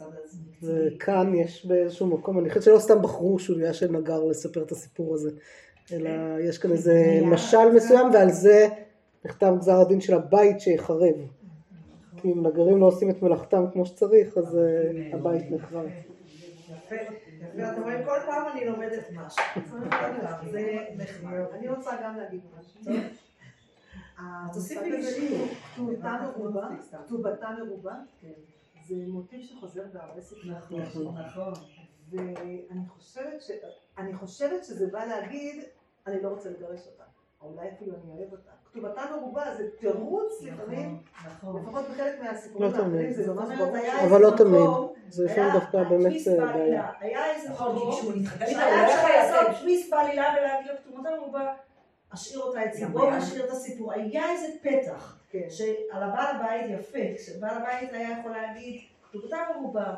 מהצד 0.00 0.18
הזה. 0.24 0.38
מקצועי. 0.50 0.96
וכאן 0.96 1.34
יש 1.34 1.66
באיזשהו 1.66 2.06
מקום, 2.06 2.38
אני 2.38 2.48
חושבת 2.48 2.64
שלא 2.64 2.78
סתם 2.78 3.02
בחרו 3.02 3.38
שוליה 3.38 3.74
של 3.74 3.92
נגר 3.92 4.24
לספר 4.24 4.62
את 4.62 4.72
הסיפור 4.72 5.14
הזה, 5.14 5.30
אלא 5.92 6.10
יש 6.40 6.58
כאן 6.58 6.72
איזה 6.72 7.20
משל 7.24 7.72
מסוים 7.74 8.10
ועל 8.14 8.30
זה 8.30 8.68
נחתם 9.24 9.56
גזר 9.58 9.80
הדין 9.80 10.00
של 10.00 10.14
הבית 10.14 10.60
שיחרב. 10.60 11.14
כי 12.16 12.32
אם 12.32 12.46
נגרים 12.46 12.80
לא 12.80 12.86
עושים 12.86 13.10
את 13.10 13.22
מלאכתם 13.22 13.64
כמו 13.72 13.86
שצריך, 13.86 14.38
אז 14.38 14.58
אה, 14.58 15.16
הבית 15.16 15.50
נחרב. 15.50 15.86
יפה, 15.86 16.96
אתם 17.72 17.82
רואים, 17.82 18.04
כל 18.04 18.18
פעם 18.26 18.46
אני 18.52 18.64
לומדת 18.64 19.10
משהו. 19.12 19.44
זה 20.52 20.78
נחמד. 20.96 21.38
אני 21.52 21.68
רוצה 21.68 21.90
גם 22.04 22.16
להגיד 22.16 22.40
משהו. 22.58 22.92
תוסיפי 24.52 24.90
לי 24.90 25.02
שיעור. 25.02 25.46
כתובתה 25.74 26.16
מרובה. 26.22 26.68
כתובתה 27.06 27.48
מרובה, 27.58 27.94
זה 28.88 28.94
מוטיב 29.08 29.40
שחוזר 29.42 29.82
בהרבה 29.92 30.20
ספרי 30.20 30.50
נכון, 30.50 31.14
נכון. 31.18 31.52
ואני 32.10 32.88
חושבת, 32.88 33.42
ש... 33.42 33.50
אני 33.98 34.14
חושבת 34.14 34.64
שזה 34.64 34.86
בא 34.86 35.04
להגיד 35.04 35.62
אני 36.06 36.22
לא 36.22 36.28
רוצה 36.28 36.50
לגרש 36.50 36.86
אותה. 36.86 37.02
או 37.42 37.48
אולי 37.52 37.68
אפילו 37.76 37.92
אני 37.94 38.18
אוהב 38.18 38.32
אותה. 38.32 38.50
כתובתה 38.64 39.02
מרובה 39.16 39.54
זה 39.56 39.68
תירוץ 39.78 40.42
לפעמים, 40.42 41.02
נכון. 41.26 41.62
לפחות 41.62 41.84
בחלק 41.84 42.20
מהסיפורים 42.22 42.72
לא 42.72 42.76
תמיד. 42.76 42.84
האחרים 43.00 43.12
זה 43.12 43.32
ממש 43.34 43.58
ברור. 43.58 43.76
היה 43.76 44.04
אבל 44.04 44.20
לא 44.20 44.30
תמיד. 44.36 44.60
זה 45.08 45.24
לפעמים 45.24 45.42
היה 45.44 45.54
דווקא 45.60 45.82
באמת 45.82 46.12
אה. 46.28 46.52
בעיה. 46.52 46.90
היה 47.00 47.34
איזה 47.34 47.48
נכון, 47.50 47.72
כי 47.72 47.82
מקום, 47.82 47.92
כשהוא 47.92 48.12
נתחתן 48.16 48.44
איתה, 48.46 48.60
הוא 48.64 48.70
שהיה 48.70 48.86
לא 48.86 48.94
אפשר 48.94 49.36
לעשות. 49.36 49.60
טוויסט 49.60 49.90
בעלילה 49.90 50.34
ולהגיד 50.38 50.70
לו 50.70 50.76
כתובתה 50.84 51.10
מרובה, 51.20 51.54
אשאיר 52.10 52.40
אותה 52.40 52.64
אצלי, 52.64 52.86
בואו 52.86 53.08
היה- 53.08 53.18
נשאיר 53.18 53.44
את 53.44 53.50
הסיפור. 53.50 53.92
היה 53.92 54.30
איזה 54.32 54.46
פתח, 54.62 55.18
כן. 55.42 55.50
שעל 55.50 56.02
הבעל 56.02 56.36
הבית 56.36 56.70
יפה, 56.70 57.18
שבעל 57.18 57.56
הבית 57.62 57.92
היה 57.92 58.18
יכול 58.20 58.30
להגיד, 58.30 58.80
כתובתה 59.02 59.36
מרובה, 59.54 59.94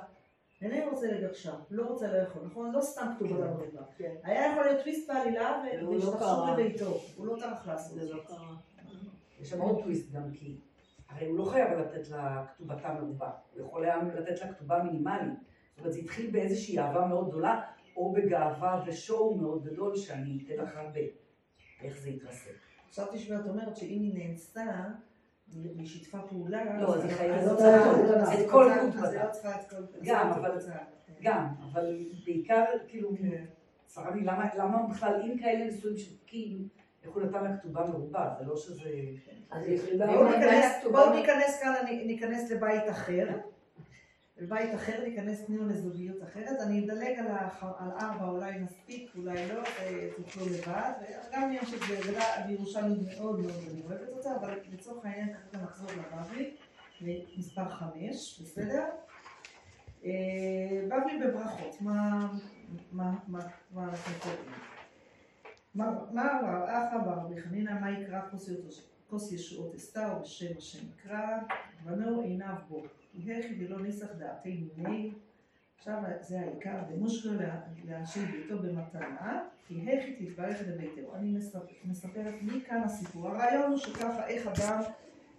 אינני 0.62 0.86
רוצה 0.86 1.06
לגרשה, 1.06 1.54
לא 1.70 1.86
רוצה 1.86 2.12
לאכול, 2.12 2.42
נכון? 2.46 2.72
לא 2.72 2.80
סתם 2.80 3.06
כתובתה 3.16 3.46
מרובה. 3.46 3.82
כן. 3.96 4.14
היה 4.22 4.52
יכול 4.52 4.64
להיות 4.64 4.80
טוויסט 4.80 5.10
בעלילה 5.10 5.62
והוא 5.80 5.94
לא 5.94 5.98
והשתמשו 5.98 6.18
קרה. 6.18 6.54
בביתו, 6.56 7.00
הוא 7.16 7.26
לא 7.26 7.36
טרח 7.40 7.66
לעשות 7.66 7.94
זה 7.94 8.02
את 8.02 8.08
זה. 8.08 8.14
לא 8.14 8.22
קרה. 8.26 8.54
יש 9.40 9.50
שם 9.50 9.60
עוד 9.60 9.82
טוויסט 9.82 10.12
גם 10.12 10.30
כי, 10.32 10.56
הרי 11.08 11.26
הוא 11.26 11.38
לא 11.38 11.44
חייב 11.44 11.78
לתת 11.78 12.08
לה 12.08 12.44
כתובתה 12.54 12.92
מרובה, 12.92 13.30
הוא 13.54 13.66
יכול 13.66 13.84
היה 13.84 13.96
לתת 14.14 14.40
לה 14.40 14.52
כתובה 14.52 14.82
מינימלית. 14.82 15.38
זאת 15.70 15.78
אומרת, 15.78 15.92
זה 15.92 15.98
התחיל 15.98 16.30
באיזושהי 16.30 16.78
אהבה 16.78 17.06
מאוד 17.06 17.28
גדולה, 17.28 17.60
או 17.96 18.12
בגאווה 18.12 18.82
ושואו 18.86 19.36
מאוד 19.36 19.64
גדול 19.64 19.96
שאני 19.96 20.38
אתן 20.44 20.64
לך 20.64 20.76
הרבה. 20.76 21.00
איך 21.82 21.98
זה 21.98 22.10
יתרסק. 22.10 22.54
חשבתי 22.90 23.18
שאת 23.18 23.46
אומרת 23.46 23.76
שאם 23.76 24.02
היא 24.02 24.14
נאנסה, 24.14 24.64
והיא 25.52 25.86
שיתפה 25.86 26.18
פעולה, 26.18 26.80
לא, 26.80 26.88
אז 26.94 26.98
אז 26.98 27.04
היא 27.04 27.12
חייבת 27.12 27.42
לא 27.44 27.52
את 27.52 27.58
כל-. 27.58 28.30
היא 28.30 28.46
לא 28.46 28.50
כל... 28.52 28.68
גם, 30.04 30.30
את 30.32 30.36
אבל-. 30.36 30.58
גם, 31.22 31.46
אבל 31.72 31.96
בעיקר, 32.24 32.64
כאילו, 32.88 33.10
כן. 33.18 33.44
צרה 33.86 34.14
לי, 34.14 34.20
למה, 34.24 34.44
למה 34.58 34.86
בכלל, 34.90 35.20
אם 35.24 35.38
כאלה 35.38 35.64
נישואים 35.64 35.96
שותקים, 35.96 36.68
איך 37.04 37.12
הוא 37.14 37.22
נתן 37.22 37.44
לה 37.44 37.56
כתובה 37.56 37.86
מרובה? 37.86 38.34
זה 38.38 38.44
לא 38.44 38.56
שזה... 38.56 38.90
אז 39.50 39.66
היא 39.66 39.78
החליטה... 39.78 40.06
בואו 40.92 41.10
ניכנס- 41.14 41.60
כאן, 41.62 41.74
אני- 41.82 42.04
ניכנס 42.04 42.50
לבית 42.50 42.90
אחר. 42.90 43.26
לבית 44.38 44.74
אחר 44.74 45.04
ניכנס 45.04 45.44
פנימה 45.46 45.64
לזוגיות 45.72 46.22
אחרת. 46.22 46.60
אני 46.66 46.84
אדלג 46.84 47.18
על 47.18 47.26
האח- 47.26 47.64
על 47.78 47.90
ארבע, 48.00 48.24
אולי 48.28 48.58
נספיק, 48.58 49.10
אולי 49.16 49.48
לא, 49.48 49.62
תוכלו 50.16 50.46
לבד. 50.46 50.92
וגם 51.30 51.42
עניין 51.42 51.66
שזה 51.66 51.84
גדלה 52.00 52.24
בירושלמית 52.46 52.98
מאוד 53.18 53.40
מאוד, 53.40 53.54
אני 53.70 53.82
אוהבת 53.84 54.08
אותה, 54.08 54.36
אבל 54.36 54.58
לצורך 54.72 55.04
העניין 55.04 55.28
ככה 55.34 55.62
נחזור 55.62 55.88
לבבלי, 55.90 56.56
למספר 57.00 57.68
חמש, 57.68 58.40
בסדר? 58.42 58.84
אה, 60.04 60.10
בבלי 60.86 61.18
בברכות, 61.26 61.80
מה 61.80 62.28
מה- 62.92 63.14
מה- 63.28 63.46
מה 63.70 63.84
אנחנו 63.84 64.12
קוראים? 64.22 64.50
מה 65.74 65.88
אמר 66.12 66.64
אחא 66.64 66.98
בר 66.98 67.12
רבי 67.12 67.40
חנינא, 67.42 67.80
מה 67.80 67.90
יקרא 68.00 68.20
כוס 69.10 69.32
ישועות 69.32 69.74
אסתר 69.74 70.18
בשם 70.22 70.56
השם 70.58 70.78
יקרא, 70.94 71.26
בנו 71.84 72.20
עיניו 72.20 72.54
בו. 72.68 72.82
יהכי 73.18 73.54
ולא 73.64 73.80
ניסח 73.80 74.06
דעתי 74.18 74.64
מיני. 74.76 75.12
עכשיו 75.78 75.94
זה 76.20 76.40
העיקר, 76.40 76.76
ומושגו 76.90 77.32
לאנשי 77.84 78.20
ביתו 78.26 78.58
במתנה, 78.58 79.42
כי 79.66 79.92
הכי 79.92 80.12
תתברך 80.26 80.58
לביתו. 80.68 81.14
אני 81.14 81.32
מספר- 81.32 81.58
מספרת 81.84 82.34
מכאן 82.42 82.82
הסיפור. 82.82 83.28
הרעיון 83.28 83.70
הוא 83.70 83.78
שככה 83.78 84.26
איך 84.26 84.46
אדם, 84.46 84.80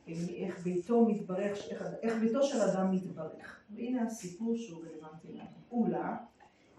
איך 0.07 0.59
ביתו 0.63 1.05
מתברך, 1.05 1.59
איך, 2.01 2.15
ביתו 2.19 2.43
של 2.43 2.57
אדם 2.61 2.91
מתברך. 2.91 3.59
והנה 3.75 4.03
הסיפור 4.03 4.55
שהוא 4.57 4.81
רלוונטי 4.81 5.27
לנו. 5.33 5.47
אולה, 5.71 6.17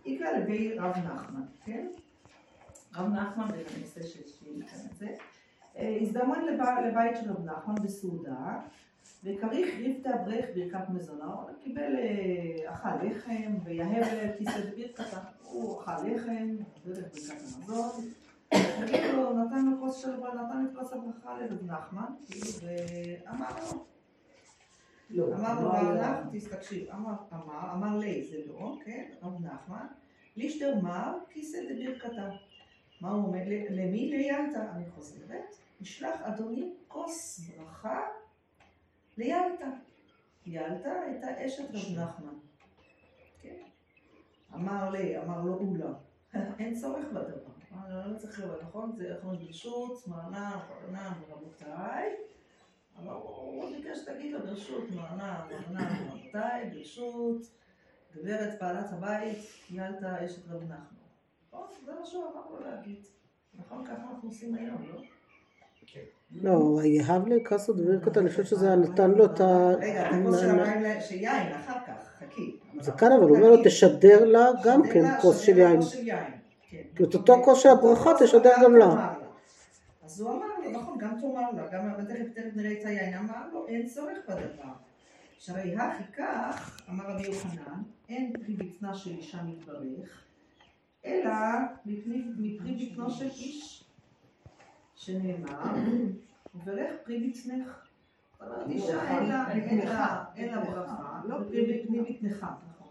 יקרא 0.07 0.31
לבי 0.31 0.79
רב 0.79 0.97
נחמן, 0.97 1.43
כן? 1.65 1.87
רב 2.97 3.09
נחמן, 3.13 3.45
אני 3.55 3.83
אעשה 3.83 4.03
שיהיה 4.03 4.27
כאן 4.71 4.79
את 4.91 4.97
זה. 4.97 5.15
אה, 5.77 5.99
הזדמן 6.01 6.45
לב- 6.45 6.61
לבית 6.91 7.17
של 7.17 7.31
רב 7.31 7.45
נחמן 7.45 7.75
בסעודה, 7.75 8.61
וכריך 9.25 9.75
ריבתא 9.79 10.17
ברך 10.25 10.45
ברכת 10.55 10.89
מזונה, 10.89 11.25
הוא 11.25 11.51
קיבל, 11.63 11.97
אה, 11.97 12.73
אכל 12.73 13.05
לחם, 13.05 13.55
ויהב 13.65 14.05
לכיסא 14.23 14.61
בברכתה, 14.61 15.21
הוא 15.43 15.81
אכל 15.81 16.07
לחם, 16.07 16.57
ברך 16.85 17.05
ברכת 17.15 17.31
המזון, 17.31 18.11
וכאילו 18.55 19.45
נתן 19.45 19.65
לו 19.65 19.81
כוס 19.81 19.97
של, 19.97 20.17
נתן 20.17 20.67
את 20.67 20.79
כוס 20.79 20.93
הברכה 20.93 21.39
לרב 21.39 21.63
נחמן, 21.67 22.15
ואמר 22.61 23.49
לו, 23.73 23.85
לא, 25.11 25.35
אמר 25.37 25.61
לו 25.61 25.69
רב. 25.69 25.77
נחמן, 25.77 26.29
תסתקשיב, 26.33 26.89
אמר, 27.75 27.99
לי, 27.99 28.25
זה 28.25 28.37
לא, 28.47 28.77
כן, 28.85 29.05
רב 29.23 29.45
נחמן, 29.45 29.87
לישדר 30.37 30.81
מר, 30.83 31.19
כיסא 31.31 31.59
דברכתה. 31.69 32.31
מה 33.01 33.11
הוא 33.11 33.27
אומר? 33.27 33.43
למי? 33.71 34.11
ליאלתא. 34.11 34.65
אני 34.75 34.91
חוזרת, 34.91 35.57
ישלח 35.81 36.23
אדוני 36.23 36.73
כוס 36.89 37.41
ברכה 37.41 38.01
ליאלתא. 39.21 39.67
יאלתא 40.47 40.89
הייתה 40.89 41.47
אשת 41.47 41.71
רב 41.71 41.99
נחמן. 41.99 42.35
כן. 43.43 43.63
אמר 44.55 44.91
לי, 44.91 45.19
אמר 45.19 45.43
לו 45.45 45.55
אולה, 45.55 45.93
אין 46.59 46.75
צורך 46.75 47.07
בדבר. 47.07 47.51
אמר, 47.73 48.07
לא 48.09 48.19
צריך 48.19 48.41
לראות, 48.41 48.63
נכון? 48.63 48.93
זה 48.93 49.09
יכול 49.09 49.31
להיות 49.31 49.43
ברשות, 49.43 50.07
מרנן, 50.07 50.59
מרנן, 50.71 51.13
רבותיי. 51.29 52.17
אבל 52.97 53.13
הוא 53.13 53.77
ביקש 53.77 53.99
שתגיד 53.99 54.33
לו 54.33 54.41
ברשות, 54.41 54.91
מרנן, 54.91 55.41
מרנן, 55.51 56.07
רבותיי, 56.11 56.71
ברשות, 56.71 57.43
גברת 58.15 58.61
בעלת 58.61 58.93
הבית, 58.93 59.39
ילדה 59.71 60.27
אשת 60.27 60.49
רב 60.49 60.63
נחמן. 60.63 61.01
נכון? 61.49 61.67
זה 61.85 61.95
מה 61.95 62.07
שהוא 62.07 62.25
אמר 62.33 62.51
לו 62.51 62.61
להגיד. 62.61 63.05
נכון? 63.55 63.85
ככה 63.87 64.03
אנחנו 64.03 64.29
עושים 64.29 64.55
היום, 64.55 64.89
לא? 64.89 65.03
לא, 66.33 66.81
יהב 66.85 67.29
לכסות 67.29 67.77
ברכתה, 67.77 68.21
אני 68.21 68.31
חושבת 68.31 68.47
שזה 68.47 68.77
נתן 68.77 69.11
לו 69.11 69.25
את 69.25 69.41
ה... 69.41 69.71
רגע, 69.81 70.11
את 70.11 70.15
הכוס 70.15 70.41
של 70.41 70.51
המים, 70.51 71.01
של 71.01 71.15
יין, 71.15 71.53
אחר 71.53 71.79
כך, 71.87 72.09
חכי. 72.19 72.57
זה 72.81 72.93
כאן, 72.93 73.13
אבל 73.13 73.29
הוא 73.29 73.37
אומר 73.37 73.51
לו, 73.51 73.65
תשדר 73.65 74.25
לה 74.25 74.47
גם 74.65 74.83
כן 74.93 75.21
כוס 75.21 75.39
של 75.39 75.59
יין. 75.59 75.81
כן. 75.83 76.83
כי 76.97 77.05
את 77.05 77.15
אותו 77.15 77.43
כוס 77.45 77.63
של 77.63 77.69
הברכה 77.69 78.11
תשדר 78.19 78.53
גם 78.63 78.77
לה. 78.77 79.15
אז 80.05 80.21
הוא 80.21 80.31
אמר 80.31 80.47
לו, 80.65 80.71
נכון, 80.71 80.99
גם 80.99 81.21
תאמר 81.21 81.51
לה, 81.57 81.67
גם 81.73 82.05
תכף 82.05 82.35
תכף 82.35 82.57
נראה 82.57 82.73
את 82.73 82.85
היין, 82.85 83.15
אמר 83.15 83.49
לו, 83.53 83.67
אין 83.69 83.87
צורך 83.87 84.19
בדבר. 84.29 84.73
שהרי 85.39 85.77
הכי 85.77 86.03
כך, 86.17 86.81
אמר 86.91 87.05
רבי 87.05 87.27
יוחנן, 87.27 87.83
אין 88.09 88.33
פרי 88.33 88.55
בטנה 88.55 88.95
של 88.95 89.11
אישה 89.11 89.39
מתברך, 89.43 90.25
אלא 91.05 91.33
מפרי 91.87 92.23
בטנו 92.91 93.11
של 93.11 93.29
איש, 93.29 93.80
שנאמר, 95.01 95.59
וברך 96.55 96.95
פרי 97.05 97.31
בטנך. 97.31 97.87
זאת 98.39 98.49
אומרת, 98.49 98.71
אישה 98.71 99.19
אין 100.37 100.49
לה, 100.49 100.65
ברכה, 100.65 101.21
לא 101.25 101.37
פרי 101.49 101.83
בטנך, 101.83 102.43
נכון. 102.43 102.89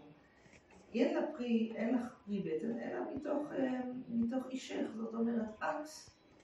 אין 0.94 1.14
לה 1.14 1.20
פרי, 1.36 1.72
אין 1.74 1.94
לך 1.94 2.14
פרי 2.26 2.40
בטן, 2.40 2.78
אלא 2.78 3.00
מתוך, 3.14 3.52
אה, 3.52 3.80
מתוך 4.08 4.46
אישך, 4.50 4.86
זאת 4.96 5.14
אומרת, 5.14 5.48
את, 5.58 5.64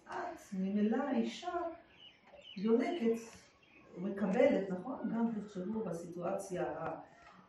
את, 0.08 0.40
ממילא 0.52 0.96
האישה 0.96 1.52
יונקת 2.56 3.20
ומקבלת, 3.96 4.70
נכון? 4.70 4.98
גם 5.14 5.30
תחשבו 5.40 5.80
בסיטואציה 5.80 6.64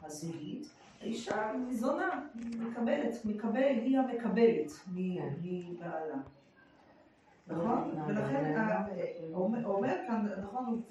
הזוגית, 0.03 0.68
האישה 1.01 1.51
זונה, 1.72 2.28
מקבלת, 2.36 3.26
מקבל, 3.26 3.63
היא 3.63 3.99
המקבלת 3.99 4.72
מבעלה. 4.88 6.18
נכון? 7.48 7.91
ולכן 8.08 8.56
ה- 8.58 8.86
אומר 9.34 9.66
אומר 9.66 9.95
כאן, 10.08 10.26
נכון, 10.43 10.82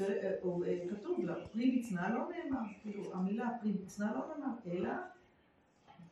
כתוב 0.91 1.21
לה, 1.25 1.35
פרי 1.53 1.79
בצנה 1.79 2.09
לא 2.15 2.19
נאמר, 2.45 2.61
כאילו 2.83 3.15
המילה 3.15 3.51
פרי 3.61 3.73
בצנה 3.73 4.13
לא 4.15 4.35
נאמר, 4.39 4.55
אלא 4.67 4.91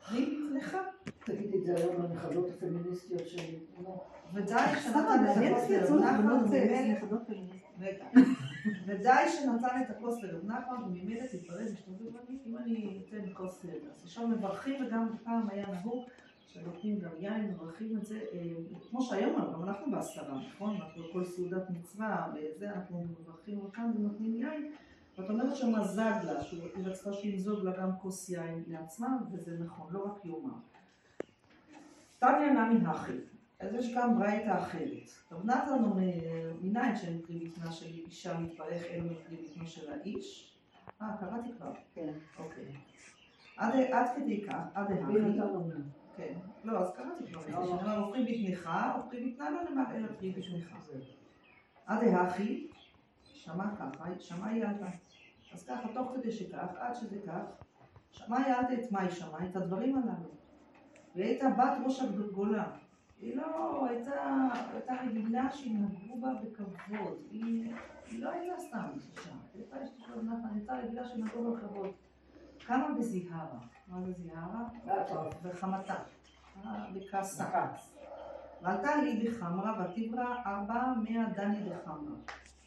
פרי 0.09 0.39
בצנך. 0.51 0.77
תגידי 1.25 1.59
את 1.59 1.65
זה 1.65 1.75
היום 1.77 2.03
לנכדות 2.03 2.51
הפמיניסטיות 2.51 3.29
שלי. 3.29 3.59
לא. 3.85 4.05
ודי 4.35 4.55
שנתן 4.83 5.03
את 5.13 5.51
הכוס 5.51 5.71
לרב 5.71 5.95
נחמן 6.01 6.33
וממילא... 6.33 6.95
רגע. 7.81 8.05
ודי 8.87 9.25
שנתן 9.29 9.83
את 9.85 9.91
הכוס 9.91 10.23
לרב 10.23 10.45
נחמן 10.45 10.83
וממילא 10.85 11.27
תתברר 11.27 11.65
בשתות 11.73 11.99
זמנית 11.99 12.43
אם 12.47 12.57
אני 12.59 13.01
אתן 13.09 13.33
כוס 13.35 13.65
לרב. 13.65 13.83
אז 13.97 14.05
עכשיו 14.05 14.29
מברכים 14.29 14.85
וגם 14.87 15.09
פעם 15.25 15.49
היה 15.51 15.67
נהוג 15.71 16.05
שנותנים 16.55 16.99
גם 16.99 17.11
יין, 17.21 17.51
מברכים 17.51 17.97
את 17.97 18.07
זה, 18.07 18.21
אה, 18.33 18.79
כמו 18.91 19.03
שהיום 19.03 19.53
גם 19.53 19.63
אנחנו 19.63 19.91
בעשרה, 19.91 20.39
נכון? 20.49 20.77
אנחנו 20.77 21.03
כל 21.13 21.25
סעודת 21.25 21.71
מצווה 21.71 22.33
וזה, 22.35 22.71
אנחנו 22.71 23.05
מברכים 23.05 23.61
אותם 23.61 23.91
ונותנים 23.97 24.35
יין. 24.37 24.73
ואת 25.19 25.31
אומרת 25.31 25.57
שמזג 25.57 26.15
לה, 26.25 26.45
שהיא 26.45 26.63
רצתה 26.85 27.13
שימזוג 27.13 27.65
לה 27.65 27.77
גם 27.77 27.99
כוס 27.99 28.29
יין 28.29 28.65
לעצמה, 28.67 29.19
וזה 29.33 29.57
נכון, 29.65 29.93
לא 29.93 30.05
רק 30.05 30.25
יומם. 30.25 30.61
תניא 32.19 32.51
נמי 32.53 32.87
הכי. 32.87 33.19
אז 33.61 33.75
יש 33.75 33.95
גם 33.95 34.19
ברייתא 34.19 34.59
אחרת. 34.59 35.09
רב 35.33 35.45
נתן 35.45 35.85
אומר, 35.85 36.53
מניין 36.63 36.97
שאין 36.97 37.21
פרי 37.27 37.39
בטנה 37.39 37.73
של 37.73 37.87
אישה 37.87 38.39
מתברך 38.39 38.83
אלא 38.91 39.05
מפרי 39.05 39.37
בטנו 39.37 39.67
של 39.67 39.93
האיש? 39.93 40.57
אה, 41.03 41.17
קראתי 41.21 41.49
כבר. 41.57 41.73
כן. 41.95 42.13
אוקיי. 42.39 42.65
עד 43.93 44.07
כדי 44.17 44.45
כך, 44.47 44.63
עד 44.75 44.91
ההכי. 44.91 45.13
כן. 46.17 46.35
לא, 46.65 46.79
אז 46.79 46.93
קראתי 46.97 47.33
כבר. 47.33 47.43
שנאמר, 47.43 47.99
הופכים 47.99 48.25
בתמיכה, 48.25 48.93
הופכים 48.93 49.33
בתנאלה 49.33 49.71
למעט 49.71 49.89
אלא 49.95 50.09
פרי 50.19 50.33
בתמיכה. 50.33 50.77
עד 51.87 52.05
האחי, 52.05 52.67
שמע 53.23 53.65
ככה, 53.77 54.05
שמע 54.19 54.57
ילדה. 54.57 54.89
אז 55.53 55.67
ככה, 55.67 55.89
תוך 55.95 56.13
כדי 56.15 56.33
שכך, 56.33 56.69
עד 56.79 56.95
שזה 56.95 57.17
כך, 57.27 57.43
שמע 58.11 58.41
ילדה 58.41 58.83
את 58.83 58.93
מאי 58.93 59.11
שמע, 59.11 59.45
את 59.51 59.57
הדברים 59.57 59.97
הללו. 59.97 60.31
והיא 61.15 61.27
הייתה 61.27 61.49
בת 61.51 61.79
ראש 61.85 62.03
הגדולה. 62.03 62.71
היא 63.21 63.37
לא 63.37 63.87
הייתה, 63.87 64.49
הייתה 64.73 64.95
רגילה 65.07 65.51
שינהגו 65.51 66.21
בה 66.21 66.29
בכבוד. 66.43 67.19
היא, 67.31 67.73
היא 68.11 68.23
לא 68.23 68.31
הייתה 68.31 68.59
סתם 68.59 68.87
אישה. 68.95 69.31
היא 69.55 69.65
הייתה 70.55 70.75
רגילה 70.75 71.09
שינהגו 71.09 71.45
בה 71.45 71.51
בכבוד. 71.51 71.91
קמה 72.67 72.89
בזיהרה. 72.99 73.74
מה 73.89 74.01
זה 74.03 74.13
זיהרה? 74.13 74.69
בחמתה. 75.43 75.95
אה, 76.65 76.87
בכעסה. 76.95 77.67
ועלתה 78.63 78.97
לי 78.97 79.29
בחמרה 79.29 79.85
ותברא 79.85 80.37
ארבע 80.47 80.93
מאה 81.03 81.29
דני 81.37 81.71
בחמרה. 81.71 82.17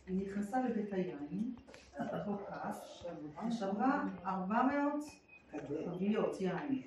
היא 0.07 0.28
נכנסה 0.28 0.61
לבית 0.61 0.93
היין, 0.93 1.55
בתוך 1.99 2.41
כעס, 2.49 3.05
ושברה 3.47 4.03
ארבע 4.26 4.63
מאות 4.63 5.03
חביות 5.51 6.41
יין. 6.41 6.82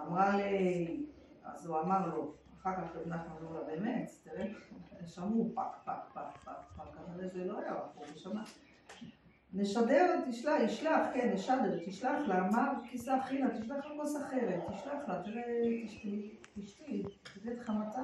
אמרה 0.00 0.36
לי, 0.36 1.06
אז 1.44 1.66
הוא 1.66 1.80
אמר 1.80 2.06
לו, 2.06 2.34
אחר 2.60 2.76
כך 2.76 2.96
רב 2.96 3.08
נחמן 3.08 3.36
אמר 3.40 3.52
לה, 3.52 3.66
באמת, 3.66 4.10
תראה, 4.24 4.46
שמעו 5.06 5.52
פק, 5.54 5.62
פק, 5.84 5.92
פק, 6.14 6.36
פק, 6.44 6.52
פק, 6.76 6.84
כנראה 6.94 7.28
זה 7.28 7.44
לא 7.44 7.58
היה 7.58 7.74
רחוק, 7.74 8.04
הוא 8.08 8.16
שמע. 8.16 8.42
נשדר, 9.58 10.20
תשלח, 10.30 10.60
ישלח, 10.60 11.06
כן, 11.14 11.32
נשדר, 11.34 11.78
תשלח 11.86 12.28
לה, 12.28 12.48
אמר 12.48 12.72
כיסה 12.90 13.18
אכילה, 13.18 13.50
תשלח 13.50 13.86
לה 13.86 13.94
כוס 13.96 14.16
אחרת, 14.16 14.60
תשלח 14.72 15.08
לה, 15.08 15.22
תראה, 15.22 15.42
תשתי, 15.86 16.34
תשתי, 16.54 17.02
תתן 17.22 17.52
את 17.52 17.60
חמתה, 17.60 18.00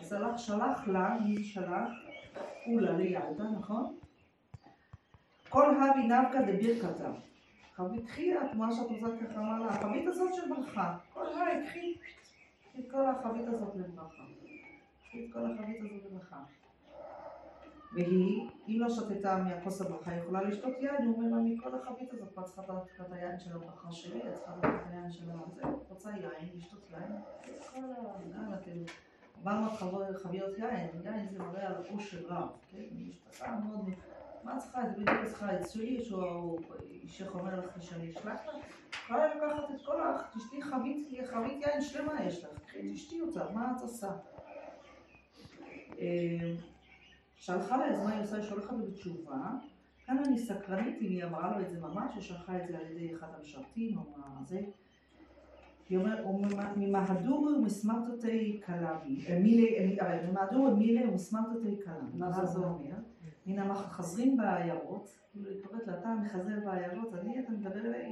אז 0.00 0.12
הלך, 0.12 0.38
שלח 0.38 0.88
לה, 0.88 1.16
מי 1.24 1.44
שלח? 1.44 1.90
אולה 2.66 2.92
לידה, 2.92 3.50
נכון? 3.58 3.96
כל 5.48 5.70
הבי 5.70 6.02
נבקא 6.02 6.42
דבירכתה. 6.42 7.12
חבית 7.74 8.06
קחי 8.06 8.34
את 8.34 8.54
מה 8.54 8.72
שאת 8.72 8.86
רוצה 8.90 9.26
ככה 9.26 9.40
אמר 9.40 9.60
לה, 9.60 9.68
החבית 9.68 10.06
הזאת 10.06 10.34
של 10.34 10.42
ברכה. 10.54 10.96
כל 11.12 11.26
היי, 11.26 11.66
קחי 11.66 11.94
את 12.78 12.90
כל 12.90 13.06
החבית 13.06 13.48
הזאת 13.48 13.76
לברכה. 13.76 14.22
קחי 15.08 15.26
את 15.26 15.32
כל 15.32 15.52
החבית 15.52 15.80
הזאת 15.80 16.02
לברכה. 16.12 16.42
והיא, 17.94 18.48
אם 18.68 18.76
לא 18.80 18.90
שתתה 18.90 19.38
מהכוס 19.38 19.80
הברכה, 19.80 20.16
יכולה 20.16 20.42
לשתות 20.42 20.72
יין, 20.80 21.06
הוא 21.06 21.16
אומר 21.16 21.36
לה, 21.36 21.42
מכל 21.42 21.74
החבית 21.74 22.12
הזאת, 22.12 22.38
את 22.38 22.44
צריכה 22.44 22.62
את 23.00 23.12
היין 23.12 23.38
של 23.38 23.52
הברכה 23.52 23.92
שלי, 23.92 24.28
את 24.28 24.34
צריכה 24.34 24.54
את 24.58 24.86
היין 24.90 25.10
של 25.12 25.24
זה, 25.54 25.62
רוצה 25.88 26.10
יין, 26.10 26.48
לשתות 26.54 26.90
יין. 26.90 27.12
יאללה, 28.30 28.58
כאילו, 28.62 28.84
400 29.46 30.16
חביות 30.22 30.58
יין, 30.58 30.88
יין 31.04 31.28
זה 31.28 31.38
מראה 31.38 31.66
על 31.66 31.74
עושר 31.90 32.18
רב, 32.28 32.48
כן? 32.70 32.82
משפחה 32.92 33.56
מאוד... 33.64 33.90
מה 34.44 34.58
צריכה? 34.58 34.82
את 34.82 34.98
בדיוק 34.98 35.24
צריכה 35.24 35.56
את 35.60 35.70
שלי, 35.70 36.04
שהוא 36.04 36.58
אישך 37.02 37.34
אומר 37.34 37.60
לך 37.60 37.82
שאני 37.82 38.10
אשלח 38.10 38.40
לך? 38.46 38.54
יכולה 39.04 39.34
לקחת 39.34 39.70
את 39.70 39.86
כל 39.86 40.00
ה... 40.00 40.22
תשתי 40.34 40.62
חבית, 40.62 41.08
חבית 41.26 41.62
יין 41.66 41.82
שלמה 41.82 42.24
יש 42.24 42.44
לך, 42.44 42.50
קחי, 42.66 42.92
תשתי 42.94 43.20
אותה, 43.20 43.50
מה 43.54 43.72
את 43.76 43.82
עושה? 43.82 44.12
אה, 47.42 47.54
שלחה 47.54 47.76
לה, 47.76 47.86
אז 47.86 48.02
מה 48.04 48.10
היא 48.10 48.22
עושה? 48.22 48.36
היא 48.36 48.44
שולחת 48.44 48.72
לו 48.72 48.86
בתשובה. 48.86 49.50
כאן 50.06 50.18
אני 50.18 50.38
סקרנית 50.38 50.96
אם 51.00 51.06
היא 51.06 51.24
אמרה 51.24 51.58
לו 51.58 51.64
את 51.64 51.70
זה 51.70 51.80
ממש, 51.80 52.16
או 52.16 52.22
שלחה 52.22 52.62
את 52.62 52.68
זה 52.68 52.78
על 52.78 52.86
ידי 52.90 53.14
אחד 53.14 53.28
המשרתים, 53.38 53.98
או 53.98 54.02
מה 54.16 54.42
זה. 54.44 54.60
היא 55.88 55.98
אומרת, 55.98 56.24
ממהדור 56.76 57.42
ומסמרטותי 57.42 58.60
קלבי, 58.64 59.24
ממהדור 60.28 60.74
מילי 60.74 61.04
ומסמרטותי 61.04 61.76
קלבי, 61.84 62.18
מה 62.18 62.32
זה 62.46 62.58
אומר? 62.58 62.94
מן 63.46 63.58
המחזרים 63.58 64.36
בעיירות, 64.36 65.08
כאילו 65.32 65.50
היא 65.50 65.62
קוראת 65.64 65.86
לה, 65.86 65.98
אתה 65.98 66.14
מחזר 66.24 66.60
בעיירות, 66.64 67.14
אני, 67.14 67.40
אתה 67.40 67.52
מדבר 67.52 67.80
אליי, 67.80 68.06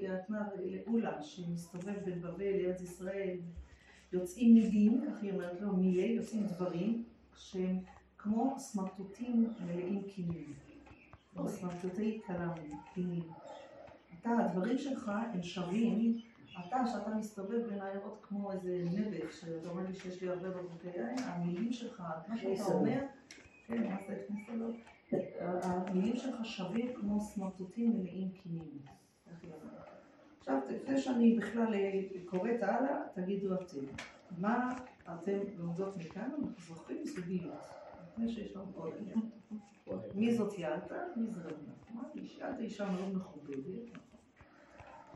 היא 0.00 0.08
נתנה 0.10 0.48
לאולה, 0.56 1.22
שמסתובב 1.22 1.94
בין 2.04 2.20
בבל 2.20 2.44
לארץ 2.44 2.82
ישראל, 2.82 3.36
יוצאים 4.12 4.54
מילים, 4.54 5.00
כך 5.06 5.22
היא 5.22 5.32
אומרת 5.32 5.60
לו, 5.60 5.76
מילי, 5.76 6.06
יוצאים 6.06 6.46
דברים 6.46 7.04
שהם 7.36 7.78
כמו 8.26 8.54
סמרטוטים 8.58 9.46
מלאים 9.60 10.02
קינים, 10.02 10.52
או 11.36 11.48
סמרטוטי 11.48 12.20
כלם, 12.26 12.50
קינים. 12.94 13.22
אתה, 14.20 14.30
הדברים 14.30 14.78
שלך 14.78 15.12
הם 15.32 15.42
שווים, 15.42 16.16
אתה, 16.66 16.86
שאתה 16.86 17.10
מסתובב 17.10 17.66
בין 17.68 17.80
העיירות 17.80 18.18
כמו 18.22 18.52
איזה 18.52 18.84
נבך, 18.92 19.32
שאתה 19.32 19.68
אומר 19.68 19.82
לי 19.82 19.94
שיש 19.94 20.22
לי 20.22 20.28
הרבה 20.28 20.50
בקבוקי 20.50 20.88
יין, 20.88 21.18
המילים 21.18 21.72
שלך, 21.72 22.02
מה 22.28 22.36
שאתה 22.36 22.72
אומר, 22.72 23.00
כן, 23.66 23.88
מה 23.88 23.96
זה 24.06 24.16
הכניסה 24.24 24.52
לו? 24.54 24.68
המילים 25.62 26.16
שלך 26.16 26.44
שווים 26.44 26.94
כמו 26.94 27.20
סמרטוטים 27.20 27.98
מלאים 27.98 28.30
קינים. 28.30 28.78
עכשיו, 30.38 30.60
לפני 30.70 30.98
שאני 30.98 31.38
בכלל 31.38 31.74
קוראת 32.24 32.62
הלאה, 32.62 33.02
תגידו 33.14 33.54
אתם. 33.54 33.86
מה 34.38 34.76
אתם 35.14 35.38
לומדות 35.56 35.96
מכאן? 35.96 36.22
אנחנו 36.22 36.48
זוכרים 36.68 37.06
סוגיות. 37.06 37.85
מי 40.14 40.34
זאת 40.34 40.58
ילדה? 40.58 41.04
מי 41.16 41.26
זה 41.26 41.40
רב 41.40 41.56
נחמן? 41.68 42.02
ילדה 42.14 42.58
אישה 42.58 42.90
מאוד 42.90 43.16
מכובדת, 43.16 43.96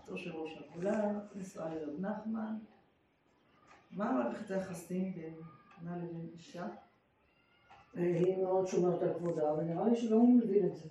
נכון. 0.06 0.18
של 0.18 0.32
ראש 0.32 0.58
הגולה, 0.58 1.20
נשואה 1.34 1.74
לרב 1.74 2.00
נחמן. 2.00 2.56
מה 3.90 4.12
מערכת 4.12 4.50
היחסים 4.50 5.12
בין 5.14 5.34
בנה 5.82 5.96
לבין 5.96 6.28
אישה? 6.32 6.66
היא 7.94 8.36
מאוד 8.36 8.66
שומרת 8.66 9.02
על 9.02 9.14
כבודה, 9.14 9.52
ונראה 9.52 9.88
לי 9.88 9.96
שגם 9.96 10.16
הוא 10.16 10.38
מבין 10.38 10.66
את 10.66 10.76
זה. 10.76 10.88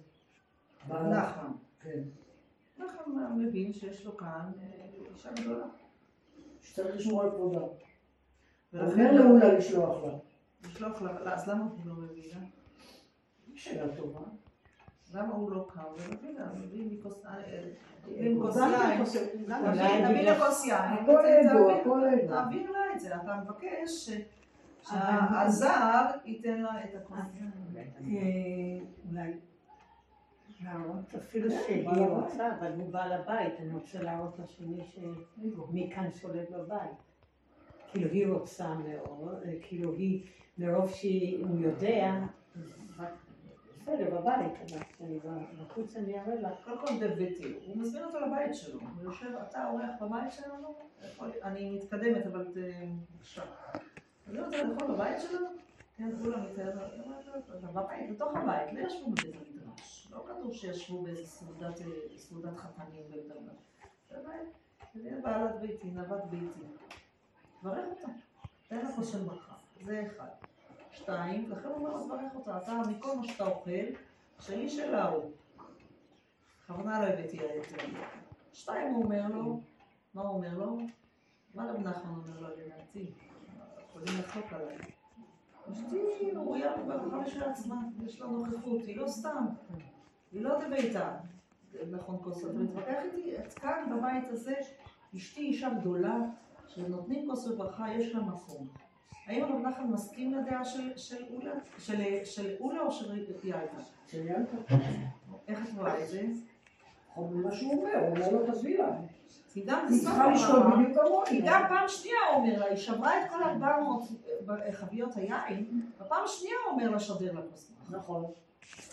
נחמן. 0.87 1.51
כן. 1.79 1.99
נחמן 2.77 3.45
מבין 3.45 3.73
שיש 3.73 4.05
לו 4.05 4.17
כאן 4.17 4.51
אה, 4.61 4.89
אישה 5.13 5.29
גדולה. 5.33 5.65
שצריך 6.61 6.95
לשמור 6.95 7.21
על 7.21 7.31
כבודה. 7.31 7.61
אומר 8.73 9.11
לאולה 9.13 9.53
לשלוח 9.53 10.03
לה. 10.03 10.28
לשלוח 10.79 11.01
לה, 11.01 11.33
אז 11.33 11.47
למה 11.47 11.63
הוא 11.63 11.79
לא 11.85 11.93
מביא 11.93 12.33
לה? 12.33 12.39
שאלה 13.55 13.95
טובה. 13.95 14.19
למה 15.13 15.33
הוא 15.33 15.51
לא 15.51 15.67
קם 15.69 15.81
ומביא 15.97 16.39
לה? 16.39 16.45
מביא 16.53 16.85
מכוס 16.91 17.23
יין. 17.25 17.73
נביא 20.11 20.21
לה 20.21 20.39
כוס 20.39 20.65
יין. 20.65 20.81
הכל 20.81 21.23
ידוע, 21.27 21.73
הכל 21.73 22.01
ידוע. 22.13 22.43
תעביר 22.43 22.71
לה 22.71 22.79
את 22.93 22.99
זה. 22.99 23.15
אתה 23.15 23.41
מבקש 23.43 24.09
שהזר 24.81 26.05
ייתן 26.25 26.61
לה 26.61 26.83
את 26.83 26.95
הכוס 26.95 27.17
יין. 27.33 28.85
אולי 29.09 29.33
להראות 30.63 31.15
אפילו 31.15 31.51
שהיא 31.51 31.89
רוצה, 31.89 32.49
אבל 32.59 32.73
הוא 32.73 32.91
בעל 32.91 33.11
הבית, 33.11 33.59
אני 33.59 33.73
רוצה 33.73 34.03
להראות 34.03 34.39
לשני 34.39 34.83
שמי 34.85 35.91
כאן 35.95 36.11
שולט 36.11 36.49
בבית. 36.49 36.91
כאילו 37.91 38.09
היא 38.11 38.27
רוצה 38.27 38.73
מאוד, 38.73 39.43
כאילו 39.61 39.93
היא, 39.93 40.25
מרוב 40.59 40.91
שהוא 40.91 41.59
יודע, 41.59 42.13
בסדר, 43.81 44.21
בבית, 44.21 44.53
כשאני 44.65 45.19
בחוץ 45.59 45.95
אני 45.95 46.19
אראה 46.19 46.35
לך. 46.35 46.53
קודם 46.63 46.77
כל 46.77 47.07
בביתי, 47.07 47.53
הוא 47.65 47.77
מזמין 47.77 48.03
אותו 48.03 48.19
לבית 48.19 48.55
שלו, 48.55 48.79
הוא 48.79 49.03
יושב, 49.03 49.35
אתה 49.49 49.69
אורח 49.69 49.89
בבית 50.01 50.31
שלנו? 50.31 50.75
אני 51.43 51.69
מתקדמת, 51.69 52.25
אבל 52.25 52.47
בבקשה. 52.53 53.43
אני 54.27 54.41
רוצה 54.41 54.63
לאכול 54.63 54.87
בבית 54.87 55.21
שלנו? 55.21 55.47
כן, 55.97 56.09
כולם 56.23 56.43
מתאר, 56.43 56.71
בבית, 57.61 58.09
בתוך 58.11 58.35
הבית, 58.35 58.73
לא 58.73 58.79
ישבו 58.79 59.11
בבית 59.11 59.35
המדרש. 59.35 60.07
לא 60.11 60.25
כתוב 60.27 60.53
שישבו 60.53 61.01
באיזה 61.01 61.25
סעודת 62.17 62.57
חתנים 62.57 63.03
בבית 63.07 63.31
המדרש. 63.31 63.55
בבית, 64.11 64.49
זה 64.93 65.19
בעלת 65.23 65.59
ביתי, 65.61 65.87
נוות 65.91 66.25
ביתי. 66.29 66.65
תברך 67.61 67.85
אותה, 67.89 68.11
תן 68.67 68.91
כוס 68.95 69.11
של 69.11 69.19
ברכה, 69.19 69.55
זה 69.81 70.03
אחד. 70.07 70.48
שתיים, 70.99 71.51
לכן 71.51 71.67
הוא 71.67 71.75
אומר 71.75 71.89
לו, 71.89 72.03
תברך 72.03 72.35
אותה, 72.35 72.57
אתה 72.57 72.81
מכל 72.89 73.15
מה 73.17 73.27
שאתה 73.27 73.47
אוכל, 73.47 73.71
שלי 74.39 74.69
שלה 74.69 75.07
הוא. 75.07 75.31
בכוונה 76.63 77.01
לא 77.01 77.05
הבאתי 77.05 77.39
היתר. 77.39 77.85
שתיים, 78.53 78.93
הוא 78.93 79.03
אומר 79.03 79.27
לו, 79.27 79.61
מה 80.13 80.21
הוא 80.21 80.29
אומר 80.29 80.57
לו? 80.57 80.77
מה 81.55 81.71
רב 81.71 81.77
נחמן 81.77 82.11
אומר 82.11 82.39
לו 82.39 82.47
לדעתי? 82.47 83.11
יכולים 83.89 84.19
לחלוק 84.19 84.53
עליי. 84.53 84.77
אשתי 85.71 86.31
ראויה 86.35 86.77
בברכה 86.77 87.29
של 87.29 87.43
עצמה, 87.43 87.75
יש 88.05 88.21
לה 88.21 88.27
נוכחות, 88.27 88.81
היא 88.85 88.97
לא 88.97 89.07
סתם, 89.07 89.45
היא 90.31 90.41
לא 90.41 90.59
בביתה. 90.59 91.17
נכון 91.91 92.17
כוס, 92.23 92.45
אתה 92.45 92.53
מתווכח 92.53 92.97
איתי? 93.03 93.33
כאן 93.55 93.97
בבית 93.97 94.27
הזה, 94.29 94.53
אשתי 95.15 95.41
אישה 95.41 95.69
גדולה, 95.69 96.17
כשנותנים 96.67 97.29
כוס 97.29 97.47
וברכה 97.47 97.93
יש 97.93 98.15
לה 98.15 98.21
מקום. 98.21 98.67
האם 99.25 99.43
הרב 99.43 99.61
נחמן 99.67 99.87
מסכים 99.87 100.33
לדעה 100.33 100.65
של 100.95 101.23
אולה? 101.33 101.51
של 102.23 102.55
אולה 102.59 102.81
או 102.81 102.91
של 102.91 103.25
ילדה? 103.43 103.83
של 104.07 104.27
ילדה. 104.27 104.75
איך 105.47 105.59
את 105.63 105.73
רואה 105.77 106.03
את 106.03 106.07
זה? 106.07 106.21
ממה 107.17 107.51
שהוא 107.51 107.73
אומר, 107.73 107.99
הוא 107.99 108.07
אומר 108.07 108.31
לו 108.31 108.45
תעזבי 108.45 108.77
לה. 108.77 108.89
היא 109.55 109.65
גם 111.45 111.61
פעם 111.69 111.87
שנייה 111.87 112.17
אומר 112.35 112.59
לה, 112.59 112.65
היא 112.65 112.77
שברה 112.77 113.25
את 113.25 113.29
כל 113.29 113.43
400 113.43 114.03
חביות 114.71 115.15
היין, 115.15 115.81
בפעם 115.99 116.23
השנייה 116.25 116.55
הוא 116.65 116.71
אומר 116.73 116.89
לה 116.89 116.99
שדר 116.99 117.33
לה 117.33 117.41
כוס. 117.51 117.71
נכון. 117.89 118.25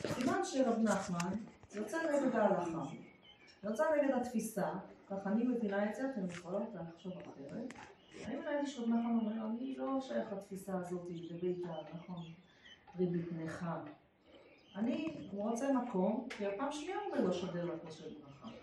סימן 0.06 0.44
שרב 0.44 0.78
נחמן 0.82 1.36
יוצא 1.74 1.98
נגד 2.02 2.36
ההלכה, 2.36 2.82
יוצא 3.64 3.84
נגד 3.96 4.14
התפיסה, 4.14 4.68
ככה 5.10 5.30
אני 5.30 5.44
מבינה 5.44 5.90
את 5.90 5.94
זה, 5.94 6.10
אתם 6.10 6.30
יכולות 6.30 6.74
לחשוב 6.74 7.12
אחרת. 7.12 7.74
אני 8.26 8.36
מבינה 8.36 8.66
שרב 8.66 8.88
נחמן 8.88 9.18
אומר, 9.20 9.46
אני 9.46 9.74
לא 9.76 10.00
שייך 10.00 10.32
לתפיסה 10.32 10.74
הזאת 10.74 11.00
בביתה, 11.04 11.68
נכון, 11.94 12.24
ריבית 12.98 13.32
נכה. 13.32 13.80
אני 14.76 15.26
רוצה 15.32 15.72
מקום, 15.72 16.28
כי 16.30 16.46
הפעם 16.46 16.72
שנייה 16.72 16.96
אומר 17.06 17.20
לו 17.20 17.32
שדר 17.32 17.78
כוס 17.84 17.94
של 17.94 18.14
ברכה. 18.14 18.56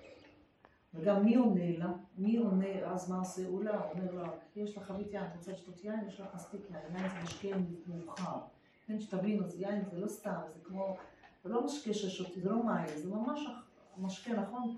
וגם 0.94 1.26
מי 1.26 1.36
עונה 1.36 1.78
לה? 1.78 1.94
מי 2.18 2.38
עונה, 2.38 2.86
אז 2.86 3.10
מה 3.10 3.20
עושה 3.20 3.48
אולה? 3.48 3.80
הוא 3.80 3.92
אומר 3.92 4.12
לה, 4.12 4.30
יש 4.56 4.78
לך 4.78 4.84
חבית 4.84 5.14
יין, 5.14 5.24
את 5.24 5.36
רוצה 5.36 5.52
לשתות 5.52 5.84
יין? 5.84 6.08
יש 6.08 6.20
לך 6.20 6.28
מספיק 6.36 6.62
יין, 6.70 6.96
יין 6.96 7.10
זה 7.10 7.24
משקה 7.24 7.48
מאוחר. 7.88 8.38
כן, 8.88 9.00
שתבינו, 9.00 9.48
זה 9.48 9.62
יין 9.62 9.86
זה 9.92 10.00
לא 10.00 10.08
סתם, 10.08 10.42
זה 10.54 10.60
כמו, 10.64 10.98
זה 11.44 11.50
לא 11.50 11.66
משקה 11.66 11.94
ששותי, 11.94 12.42
זה 12.42 12.50
לא 12.50 12.64
מים, 12.64 12.88
זה 12.98 13.10
ממש 13.10 13.48
משקה, 13.98 14.34
נכון? 14.34 14.78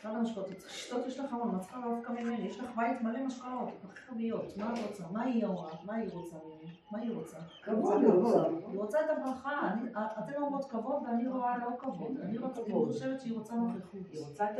אחד 0.00 0.14
המשקאות, 0.14 0.46
אתה 0.46 0.54
צריך 0.54 0.72
לשתות, 0.72 1.06
יש 1.06 1.18
לך 1.18 1.32
המון, 1.32 1.52
מה 1.52 1.58
צריכה 1.58 1.80
דווקא 1.80 2.12
ממני? 2.12 2.48
יש 2.48 2.60
לך 2.60 2.70
בית 2.76 3.02
מלא 3.02 3.26
משקאות, 3.26 3.68
פחי 3.82 4.00
חביות, 4.00 4.56
מה 4.56 4.74
את 4.74 4.78
רוצה? 4.88 5.04
מה 5.12 5.22
היא 5.22 5.46
אמרה? 5.46 5.70
מה 5.84 5.94
היא 5.94 6.10
רוצה 6.12 6.36
ממני? 6.46 6.72
מה 6.90 6.98
היא 6.98 7.14
רוצה? 7.14 7.38
כבוד 7.62 8.04
רוצה. 8.04 8.42
היא 8.68 8.78
רוצה 8.78 8.98
את 9.00 9.10
הברכה, 9.18 9.74
אתן 9.92 10.42
אומרות 10.42 10.70
כבוד 10.70 11.02
ואני 11.02 11.28
רואה 11.28 11.58
לא 11.58 11.70
כבוד, 11.78 12.20
אני 12.22 12.38
חושבת 12.86 13.20
שהיא 13.20 13.38
רוצה 13.38 13.54
נוכחות. 13.54 14.00
היא 14.12 14.20
רוצה 14.28 14.50
את 14.50 14.58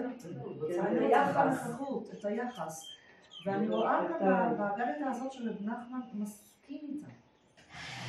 הנוכחות, 1.36 2.08
את 2.12 2.18
את 2.18 2.24
היחס. 2.24 2.82
את. 2.82 3.46
ואני 3.46 3.68
רואה 3.68 4.00
גם 4.20 4.56
באגדת 4.58 4.96
הזאת 5.06 5.32
של 5.32 5.50
רב 5.50 5.56
נחמן 5.60 6.00
מסכים 6.14 6.80
איתה. 6.88 7.06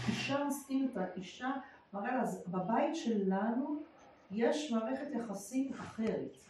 אישה 0.07 0.43
מסכים 0.43 0.87
איתה, 0.87 1.05
אישה 1.15 1.51
מראה 1.93 2.15
לה, 2.15 2.21
אז 2.21 2.43
בבית 2.47 2.95
שלנו 2.95 3.81
יש 4.31 4.71
מערכת 4.71 5.07
יחסים 5.11 5.73
אחרת. 5.73 6.48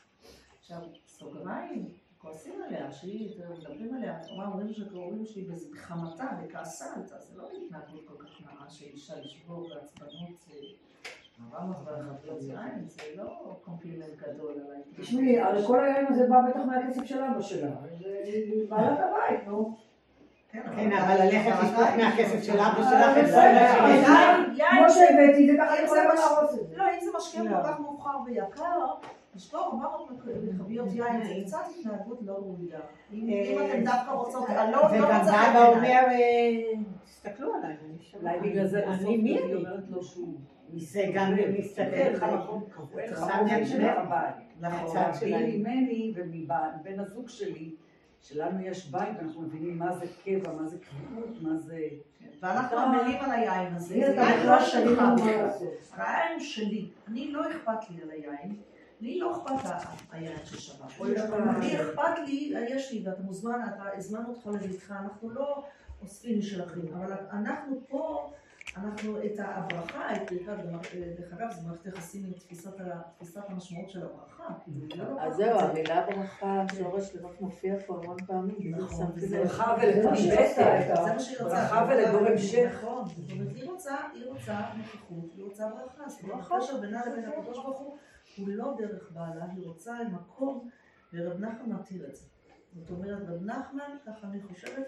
עכשיו, 0.71 0.89
סוגריים, 1.07 1.85
כועסים 2.17 2.61
עליה, 2.67 2.91
שהיא, 2.91 3.29
אתם 3.35 3.53
מדברים 3.53 3.93
עליה, 3.95 4.17
מה 4.37 4.47
אומרים 4.47 4.73
שקוראים 4.73 5.25
שהיא 5.25 5.49
בחמתה, 5.71 6.25
בכעסה 6.43 6.85
עלתה, 6.95 7.15
זה 7.19 7.37
לא 7.37 7.43
התנהגות 7.43 8.07
כל 8.07 8.23
כך 8.23 8.41
נאה 8.41 8.69
של 8.69 8.85
אישה 8.85 9.13
לשבור 9.19 9.69
בעצבנות. 9.69 10.47
מאות 11.51 11.75
וחביות 11.85 12.41
יין, 12.41 12.85
זה 12.87 13.03
לא 13.15 13.59
קומפלימנט 13.65 14.15
גדול 14.17 14.51
על 14.51 14.59
ההתנהגות. 14.59 15.01
תשמעי, 15.01 15.39
הרי 15.39 15.67
כל 15.67 15.85
היין 15.85 16.05
הזה 16.09 16.27
בא 16.29 16.41
בטח 16.49 16.59
מהכסף 16.59 17.03
של 17.05 17.23
אבא 17.23 17.41
שלה. 17.41 17.71
זה 17.99 18.65
בעלת 18.69 18.99
הבית, 18.99 19.47
נו. 19.47 19.77
כן, 20.51 20.91
אבל 20.91 21.23
ללכת 21.23 21.51
לשתות 21.63 21.87
מהכסף 21.97 22.43
של 22.43 22.59
אבא 22.59 22.83
שלך, 22.89 23.05
לא 24.57 24.65
כמו 24.69 24.89
שהבאתי, 24.89 25.51
זה 25.51 25.57
ככה 25.57 25.79
אם 25.79 25.85
יכולה 25.85 26.03
להרוס 26.03 26.53
את 26.53 26.69
זה. 26.69 26.77
לא, 26.77 26.83
אם 26.83 26.99
זה 27.01 27.11
משקה 27.17 27.39
כל 27.39 27.67
כך 27.67 27.79
מאוחר 27.79 28.17
ויקר, 28.25 28.85
לשבור 29.35 29.79
400 29.83 30.09
חביות 30.57 30.87
יין 30.91 31.23
זה 31.23 31.33
קצת 31.45 31.57
התנהגות 31.79 32.19
לא 32.21 32.33
ראויה. 32.33 32.79
אם 33.13 33.29
אם 33.29 33.59
אתם 33.65 33.83
דווקא 33.83 34.11
רוצות, 34.11 34.49
אני 34.49 34.71
לא 34.71 34.77
לא 34.81 34.85
וגם 34.85 35.19
רוצה 35.19 35.51
אבא 35.51 35.71
בעיניי. 35.71 35.99
אומר, 35.99 36.11
אה, 36.11 36.81
תסתכלו 37.05 37.53
עליי. 37.53 37.75
אולי 38.21 38.39
בגלל 38.39 38.67
זה 38.67 38.81
בסוף 38.87 39.07
אני 39.07 39.17
מי 39.17 39.29
היא 39.29 39.43
אני? 39.45 39.55
אומרת 39.55 39.83
לו 39.89 40.03
שהוא... 40.03 40.39
זה 40.75 41.05
גם 41.13 41.35
מסתכל. 41.59 41.81
לך 42.13 42.23
מקום 42.23 42.63
קבוע, 42.69 43.01
אין 43.01 43.11
לך 43.11 43.19
שם 43.19 43.25
מקום 43.25 43.47
יד 43.47 43.67
של 43.67 43.77
שלך. 43.77 43.97
הבית. 43.97 44.35
נכון. 44.59 44.79
מהצד 44.79 44.95
להבדיל 44.95 45.29
שלהם. 45.29 45.49
ממני 45.49 46.13
ומבן 46.15 46.99
הזוג 46.99 47.29
שלי, 47.29 47.75
שלנו 48.21 48.61
יש 48.61 48.91
בית 48.91 49.09
ואנחנו 49.17 49.41
מבינים 49.41 49.77
מה 49.77 49.95
זה 49.95 50.05
קבע, 50.23 50.53
מה 50.53 50.67
זה 50.67 50.77
קביעות, 50.77 51.41
מה 51.41 51.57
זה... 51.57 51.79
ואנחנו 52.41 52.77
עמלים 52.77 53.19
על 53.21 53.31
היין 53.31 53.73
הזה, 53.75 54.13
זה 54.15 54.21
יין 54.21 54.45
לא 54.45 54.59
שלי 54.59 54.95
שלי. 56.39 56.89
אני 57.07 57.31
לא 57.31 57.51
אכפת 57.51 57.89
לי 57.89 58.01
על 58.01 58.09
היין. 58.11 58.55
לי 58.99 59.19
לא 59.19 59.31
אכפת 59.37 59.69
היין. 60.11 60.37
אוי, 60.99 61.15
לי 61.61 61.81
אכפת 61.81 62.19
לי, 62.25 62.53
יש 62.69 62.91
לי, 62.91 63.03
ואתה 63.07 63.21
מוזמן, 63.21 63.59
אתה, 63.75 63.83
הזמנו 63.97 64.29
אותך 64.29 64.47
לביתך, 64.47 64.93
אנחנו 65.03 65.29
לא 65.29 65.63
אוספים 66.01 66.39
משלכם, 66.39 66.79
אבל 66.93 67.13
אנחנו 67.31 67.79
פה, 67.89 68.31
אנחנו 68.77 69.17
את 69.25 69.31
הברכה, 69.39 70.15
את 70.15 70.31
ברכת, 70.31 70.57
דרך 71.19 71.33
אגב, 71.33 71.51
זה 71.51 71.67
מערכת 71.67 71.85
יחסים 71.85 72.25
עם 72.25 72.31
תפיסת 72.33 72.69
המשמעות 73.49 73.89
של 73.89 74.01
הברכה. 74.03 74.53
זה 74.95 75.03
לא 75.03 75.21
אז 75.21 75.35
זהו. 75.35 75.59
המילה 75.59 76.05
ברכה, 76.07 76.63
שורש 76.77 77.15
לבך 77.15 77.29
מופיע 77.41 77.73
פה 77.87 77.99
המון 78.03 78.17
פעמים, 78.27 78.75
נכון. 78.77 79.11
ברכה 79.31 79.75
זה 80.01 80.09
מה 80.09 80.15
שהיא 80.17 80.33
עושה, 80.33 80.79
את 80.93 80.97
ה- 80.97 81.03
זה 81.03 81.13
מה 81.13 81.19
שהיא 81.19 81.37
רוצה. 81.41 81.55
ברכה 81.55 81.87
ולדור 81.89 82.27
המשך. 82.27 82.71
נכון. 82.81 83.05
זאת 83.07 83.31
אומרת, 83.31 83.55
היא 83.55 83.69
רוצה, 83.69 83.95
היא 84.13 84.25
רוצה 84.25 84.59
נוכחות, 84.77 85.33
היא 85.35 85.43
רוצה 85.43 85.69
ברכה. 85.69 86.09
זאת 86.09 86.23
אומרת, 86.23 86.39
הקשר 86.51 86.77
בינה 86.81 87.01
לבין 87.05 87.25
הקדוש 87.25 87.57
ברוך 87.57 87.79
הוא, 87.79 87.97
הוא 88.37 88.47
לא 88.49 88.75
דרך 88.77 89.11
בעלה, 89.11 89.45
היא 89.55 89.67
רוצה 89.67 89.97
מקום, 90.11 90.69
ורב 91.13 91.39
נחמן 91.39 91.69
מתיר 91.75 92.05
את 92.09 92.15
זה. 92.15 92.25
זאת 92.75 92.89
אומרת, 92.89 93.29
רב 93.29 93.45
נחמן, 93.45 93.95
ככה 94.05 94.27
אני 94.27 94.41
חושבת, 94.41 94.87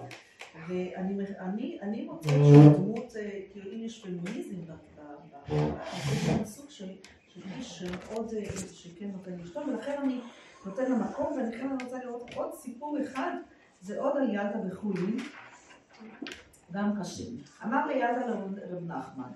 ואני 0.68 1.26
אני, 1.39 1.78
אני 1.82 2.06
מוצאת 2.06 2.32
שהוא 2.32 2.74
דמות, 2.78 3.16
אה, 3.16 3.39
כאילו 3.52 3.72
אם 3.72 3.84
יש 3.84 4.04
פמיניזם 4.06 4.62
ב- 4.66 4.72
ב- 4.72 5.54
ב- 5.54 5.74
יש 6.42 6.48
סוג 6.48 6.70
של 6.70 6.89
איש 7.58 7.80
שמאוד, 7.80 8.34
אה, 8.34 8.46
שכן 8.72 9.12
נותן 9.12 9.32
לאשתו, 9.39 9.60
ולכן 9.68 9.98
אני 10.04 10.22
נותן 10.66 10.92
לה 10.92 10.98
מקום, 10.98 11.34
ולכן 11.34 11.68
אני 11.70 11.84
רוצה 11.84 12.04
לראות 12.04 12.34
עוד 12.36 12.54
סיפור 12.54 12.98
אחד, 13.02 13.32
זה 13.82 14.00
עוד 14.02 14.18
על 14.18 14.30
ילדה 14.30 14.60
בחולין, 14.70 15.18
גם 16.72 17.00
קשה. 17.02 17.24
אמר 17.64 17.88
לילדה 17.88 18.26
לרב 18.28 18.60
רב 18.70 18.84
נחמן, 18.88 19.32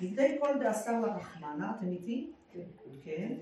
לכדי 0.00 0.36
כל 0.40 0.58
דאסר 0.60 1.00
לרחמנה, 1.00 1.72
אתם 1.76 1.88
איתי? 1.88 2.32
כן. 3.04 3.32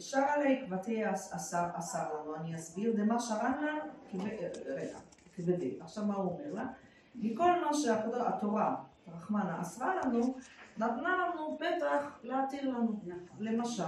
לה 0.00 0.58
עקבתי 0.62 1.10
אסר 1.10 1.66
אסר 1.74 2.14
לנו, 2.20 2.34
אני 2.36 2.54
אסביר, 2.54 2.92
דמה 2.96 3.20
שרנה, 3.20 3.78
כב- 4.12 4.20
אה, 4.20 4.48
רגע, 4.66 4.98
כבדי. 5.36 5.78
עכשיו 5.80 6.04
מה 6.04 6.14
הוא 6.14 6.32
אומר 6.32 6.54
לה? 6.54 6.66
מכל 7.14 7.64
מה 7.64 7.74
שהתורה, 7.74 8.74
רחמנה, 9.14 9.60
אסרה 9.60 9.94
לנו, 9.96 10.34
נתנה 10.78 11.16
לנו 11.16 11.58
פתח 11.58 12.18
להתיר 12.22 12.70
לנו. 12.70 13.00
למשל, 13.38 13.84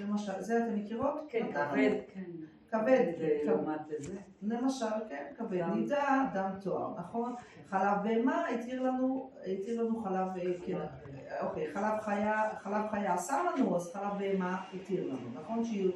למשל, 0.00 0.40
זה 0.40 0.64
אתם 0.66 0.76
מכירות? 0.76 1.14
כן, 1.28 1.46
כבד, 1.52 1.90
כן. 2.14 2.24
כבד, 2.70 3.12
זה. 3.16 3.38
למשל, 4.42 4.86
כן, 5.08 5.24
כבד. 5.36 5.62
נידה, 5.74 6.24
דם 6.34 6.50
תואר, 6.62 6.94
נכון? 6.98 7.34
חלב 7.70 7.96
בהמה 8.02 8.48
התיר 8.48 8.82
לנו, 8.82 9.30
התיר 9.46 9.82
לנו 9.82 10.02
חלב, 10.02 10.28
אה, 10.36 10.52
כן, 10.66 10.78
אוקיי, 11.40 11.66
חלב 11.74 12.00
חיה, 12.00 12.42
חלב 12.58 12.90
חיה 12.90 13.14
אסר 13.14 13.42
לנו, 13.50 13.76
אז 13.76 13.92
חלב 13.92 14.18
בהמה 14.18 14.62
התיר 14.74 15.04
לנו, 15.04 15.30
נכון? 15.34 15.64
שיהיו, 15.64 15.90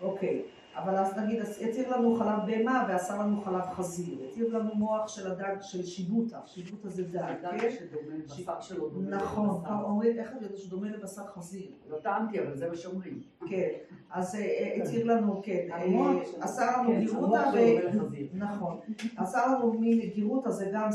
אוקיי, 0.00 0.42
אבל 0.76 0.96
אז 0.96 1.18
נגיד, 1.18 1.40
התיר 1.40 1.96
לנו 1.96 2.14
חלב 2.14 2.38
בהמה 2.46 2.86
ואסר 2.88 3.18
לנו 3.18 3.40
חלב 3.40 3.64
חזיר, 3.72 4.18
התיר 4.28 4.58
לנו 4.58 4.74
מוח 4.74 5.08
של 5.08 5.30
הדג, 5.30 5.54
של 5.60 5.82
שיבוטה, 5.82 6.40
שיבוטה 6.46 6.88
זה 6.88 7.02
דג, 7.02 7.34
כן? 7.60 7.70
שדומה, 7.70 8.16
בשר 8.26 8.60
שלו 8.60 8.88
דומה 8.88 9.16
נכון, 9.16 9.48
לבשר. 9.48 9.84
אומרים, 9.84 10.18
איך 10.18 10.30
את 10.36 10.42
יודעת 10.42 10.58
שדומה 10.58 10.88
לבשר 10.88 11.22
חזיר? 11.26 11.70
לא 11.90 11.96
טעמתי, 11.96 12.40
אבל 12.40 12.56
זה 12.56 12.68
מה 12.68 12.76
שאומרים. 12.76 13.20
כן, 13.48 13.68
אז 14.10 14.34
אה, 14.34 14.40
אה, 14.40 14.82
התיר 14.82 15.06
לנו, 15.06 15.42
כן, 15.44 15.68
אה. 15.72 15.84
אסר 16.40 16.80
לנו 16.80 16.88
כן, 16.88 17.00
גירותה. 17.00 17.50
נכון, 18.34 18.80
אסר 19.16 19.46
לנו 19.46 19.72
מגירותה 19.72 20.50
זה 20.50 20.70
גם 20.72 20.92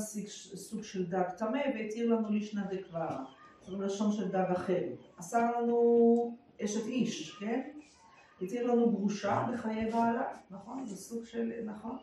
סוג 0.55 0.83
של 0.83 1.05
דג 1.09 1.29
טמא, 1.37 1.59
והתיר 1.75 2.13
לנו 2.13 2.29
לישנא 2.29 2.61
דקברה, 2.71 3.23
זאת 3.61 3.73
אומרת 3.73 3.91
לשון 3.91 4.11
של 4.11 4.27
דג 4.31 4.51
אחר. 4.51 4.83
אסר 5.19 5.61
לנו 5.61 6.37
אשת 6.63 6.85
איש, 6.85 7.37
כן? 7.39 7.61
התיר 8.41 8.71
לנו 8.71 8.91
גרושה 8.91 9.47
בחיי 9.53 9.91
בעלה, 9.91 10.23
נכון? 10.51 10.85
זה 10.85 10.95
סוג 10.95 11.25
של, 11.25 11.51
נכון? 11.65 11.97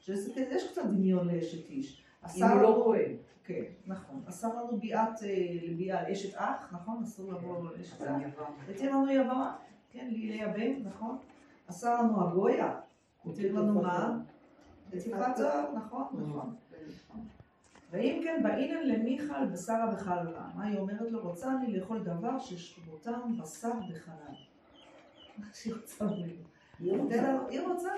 שזה, 0.00 0.40
יש 0.40 0.70
קצת 0.70 0.84
דמיון 0.84 1.28
לאשת 1.28 1.70
איש. 1.70 2.04
אם 2.36 2.44
הוא 2.44 2.62
לא 2.62 2.82
כהן. 2.84 3.16
כן, 3.44 3.62
נכון. 3.86 4.22
אסר 4.28 4.48
לנו 4.48 4.80
ביאת, 4.80 5.22
אה, 5.22 5.28
לביאה 5.62 6.00
על 6.00 6.12
אשת 6.12 6.34
אח, 6.36 6.72
נכון? 6.72 7.02
אסור 7.02 7.32
לבוא 7.32 7.70
לאשת 7.70 8.00
אז 8.00 8.08
אח. 8.08 8.42
התיר 8.70 8.96
לנו 8.96 9.10
יבמה, 9.10 9.56
כן, 9.90 10.08
לייבם, 10.10 10.82
נכון? 10.84 11.18
אסר 11.70 12.02
לנו 12.02 12.28
הגויה, 12.28 12.80
התיר 13.26 13.60
לנו 13.60 13.82
מה? 13.82 14.18
נטיפת 14.92 15.36
זוהר, 15.36 15.74
נכון, 15.74 16.04
נכון. 16.28 16.54
ואם 17.90 18.20
כן, 18.24 18.40
באינן 18.42 18.86
למיכל 18.86 19.46
בשרה 19.52 19.86
בחללה. 19.86 20.48
מה 20.54 20.64
היא 20.64 20.78
אומרת 20.78 21.10
לו? 21.10 21.22
רוצה 21.22 21.56
אני 21.56 21.76
לאכול 21.76 21.98
דבר 21.98 22.38
ששכבותם 22.38 23.38
בשר 23.38 23.72
בחלל. 23.90 24.47
מה 25.38 25.46
שהיא 25.54 25.74
רוצה 25.74 26.04
ממנו. 26.04 26.44
היא 27.48 27.60
רוצה? 27.60 27.90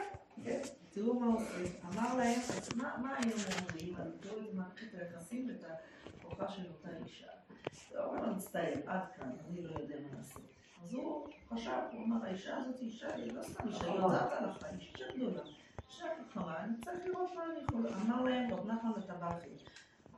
כן. 0.45 0.61
תראו 0.91 1.21
מה 1.21 1.27
הוא. 1.27 1.41
אמר 1.85 2.17
להם, 2.17 2.41
מה 2.77 2.95
אומרת 2.97 3.75
לי? 3.75 3.95
אבל 3.97 4.11
תראו 4.21 4.41
את 4.41 4.55
מערכת 4.55 4.95
היחסים 4.95 5.49
ואת 5.49 5.65
הכוחה 6.21 6.49
של 6.49 6.63
אותה 6.69 6.89
אישה. 7.05 7.27
הוא 7.91 7.99
אומר 8.05 8.27
לה, 8.27 8.33
מצטער, 8.33 8.73
עד 8.87 9.01
כאן, 9.17 9.31
אני 9.49 9.63
לא 9.63 9.71
יודע 9.81 9.95
מה 10.01 10.19
לעשות. 10.19 10.43
אז 10.85 10.93
הוא 10.95 11.29
חשב, 11.49 11.81
הוא 11.93 12.05
אמר, 12.05 12.25
האישה 12.25 12.57
הזאת 12.57 12.81
אישה, 12.81 13.15
היא 13.15 13.33
לא 13.33 13.43
סתם 13.43 13.69
אישה, 13.69 13.85
היא 13.85 13.99
נכון. 13.99 14.13
יודעת 14.13 14.33
על 14.33 14.45
החיים, 14.45 14.79
אישה 14.79 15.05
גדולה. 15.17 15.43
אישה 15.89 16.05
חכמה, 16.31 16.65
אני 16.65 16.73
צריך 16.85 17.07
לראות 17.07 17.31
מה 17.35 17.43
אני 17.45 17.65
יכול. 17.65 17.89
אמר 17.89 18.23
להם 18.23 18.53
רב 18.53 18.67
נחמן 18.67 18.91
לטבחים. 18.97 19.53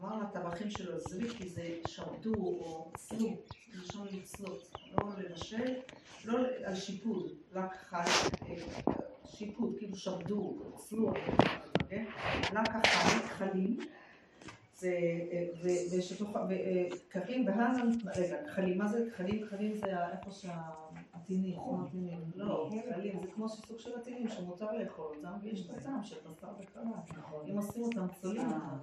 אמר 0.03 0.23
לטבחים 0.23 0.71
שלו, 0.71 0.97
עזבי 0.97 1.29
כי 1.29 1.49
זה 1.49 1.69
שרדו 1.87 2.35
או 2.35 2.91
צלו, 2.97 3.37
לשון 3.75 4.07
לצלות, 4.13 4.71
לא 4.99 5.09
לבשל, 5.19 5.75
לא 6.25 6.39
על 6.65 6.75
שיפוד, 6.75 7.33
רק 7.53 7.77
חי, 7.91 7.97
אה, 7.97 8.93
שיפוד, 9.27 9.75
כאילו 9.79 9.97
שרדו, 9.97 10.59
צלו, 10.77 11.13
כן? 11.89 12.05
רק 12.53 12.69
החי, 12.75 13.29
חלים. 13.29 13.79
אה, 14.85 15.47
ושתוך, 15.99 16.37
וקרים 16.49 17.45
בהנן, 17.45 17.89
רגע, 18.17 18.37
חלים, 18.49 18.79
מה 18.79 18.89
זה 18.89 19.09
חלים? 19.17 19.47
חלים 19.47 19.77
זה 19.77 20.09
איפה 20.09 20.31
כמו 21.55 21.83
עטינים, 21.83 22.21
לא, 22.35 22.71
חלים, 22.95 23.21
זה 23.21 23.27
כמו 23.35 23.49
סוג 23.49 23.79
של 23.79 23.95
עטינים 23.95 24.29
שמותר 24.29 24.73
לאכול 24.73 25.07
אותם, 25.17 25.33
ויש 25.43 25.67
את 25.67 25.77
הטעם 25.77 26.05
של 26.05 26.17
בשר 26.17 26.49
וחלב. 26.61 26.87
אם 27.51 27.57
עושים 27.57 27.83
אותם 27.83 28.07
צולים 28.21 28.47
אותם, 28.47 28.77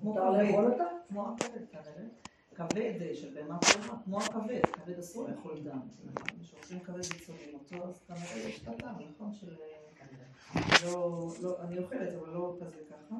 כמו 0.00 0.14
כבד? 0.14 0.84
כמו 1.08 1.28
הכבד 1.28 1.64
כנראה, 1.70 2.08
כבד 2.54 3.02
אה, 3.02 3.14
של 3.14 3.34
בהמה 3.34 3.58
פרומה, 3.58 4.02
כמו 4.04 4.18
הכבד, 4.18 4.60
כבד 4.72 4.98
אסור 4.98 5.28
לאכול 5.28 5.60
דם, 5.60 5.80
כשעושים 6.42 6.80
כבד 6.80 7.00
וצולים 7.00 7.54
אותו, 7.54 7.88
אז 7.88 8.00
כנראה 8.08 8.48
יש 8.48 8.62
את 8.62 8.68
הטעם, 8.68 8.94
נכון, 9.14 9.32
של... 9.32 9.54
אה, 9.60 9.82
לא, 10.84 11.28
לא, 11.42 11.56
אני 11.62 11.78
אוכלת, 11.78 12.14
אבל 12.14 12.28
לא 12.32 12.56
כזה 12.60 12.80
ככה. 12.90 13.16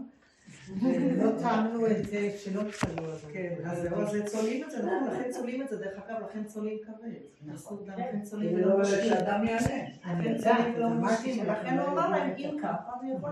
לא 1.17 1.31
טעמנו 1.43 1.87
את 1.87 2.05
זה 2.05 2.31
שלא 2.39 2.63
צלו 2.71 3.07
כן, 3.33 3.55
אז 3.65 3.89
צולעים 4.25 4.65
את 4.65 4.71
זה, 4.71 4.79
נכון, 4.79 5.09
לכן 5.09 5.31
צולעים 5.31 5.63
את 5.63 5.69
זה, 5.69 5.77
דרך 5.77 5.99
אגב, 6.07 6.17
לכן 6.25 6.45
צולעים 6.45 6.79
כבד. 6.85 7.55
אסור 7.55 7.87
גם 7.87 7.95
לכן 7.95 8.23
צולעים 8.23 8.51
כדי 8.51 8.65
ולא 8.65 8.75
לא 8.75 8.81
משקים. 8.81 9.05
שאדם 9.05 9.45
יענה. 9.45 9.87
אני 10.05 10.29
יודעת, 10.29 10.57
צולעים 10.57 10.75
ולא 10.77 10.87
אמרתי 10.87 11.41
ולכן 11.43 11.79
הוא 11.79 11.87
לא 11.87 11.93
אמר 11.93 12.11
להם, 12.11 12.31
אם 12.39 12.57
ככה, 12.63 12.93
אני 13.01 13.13
יכול 13.13 13.31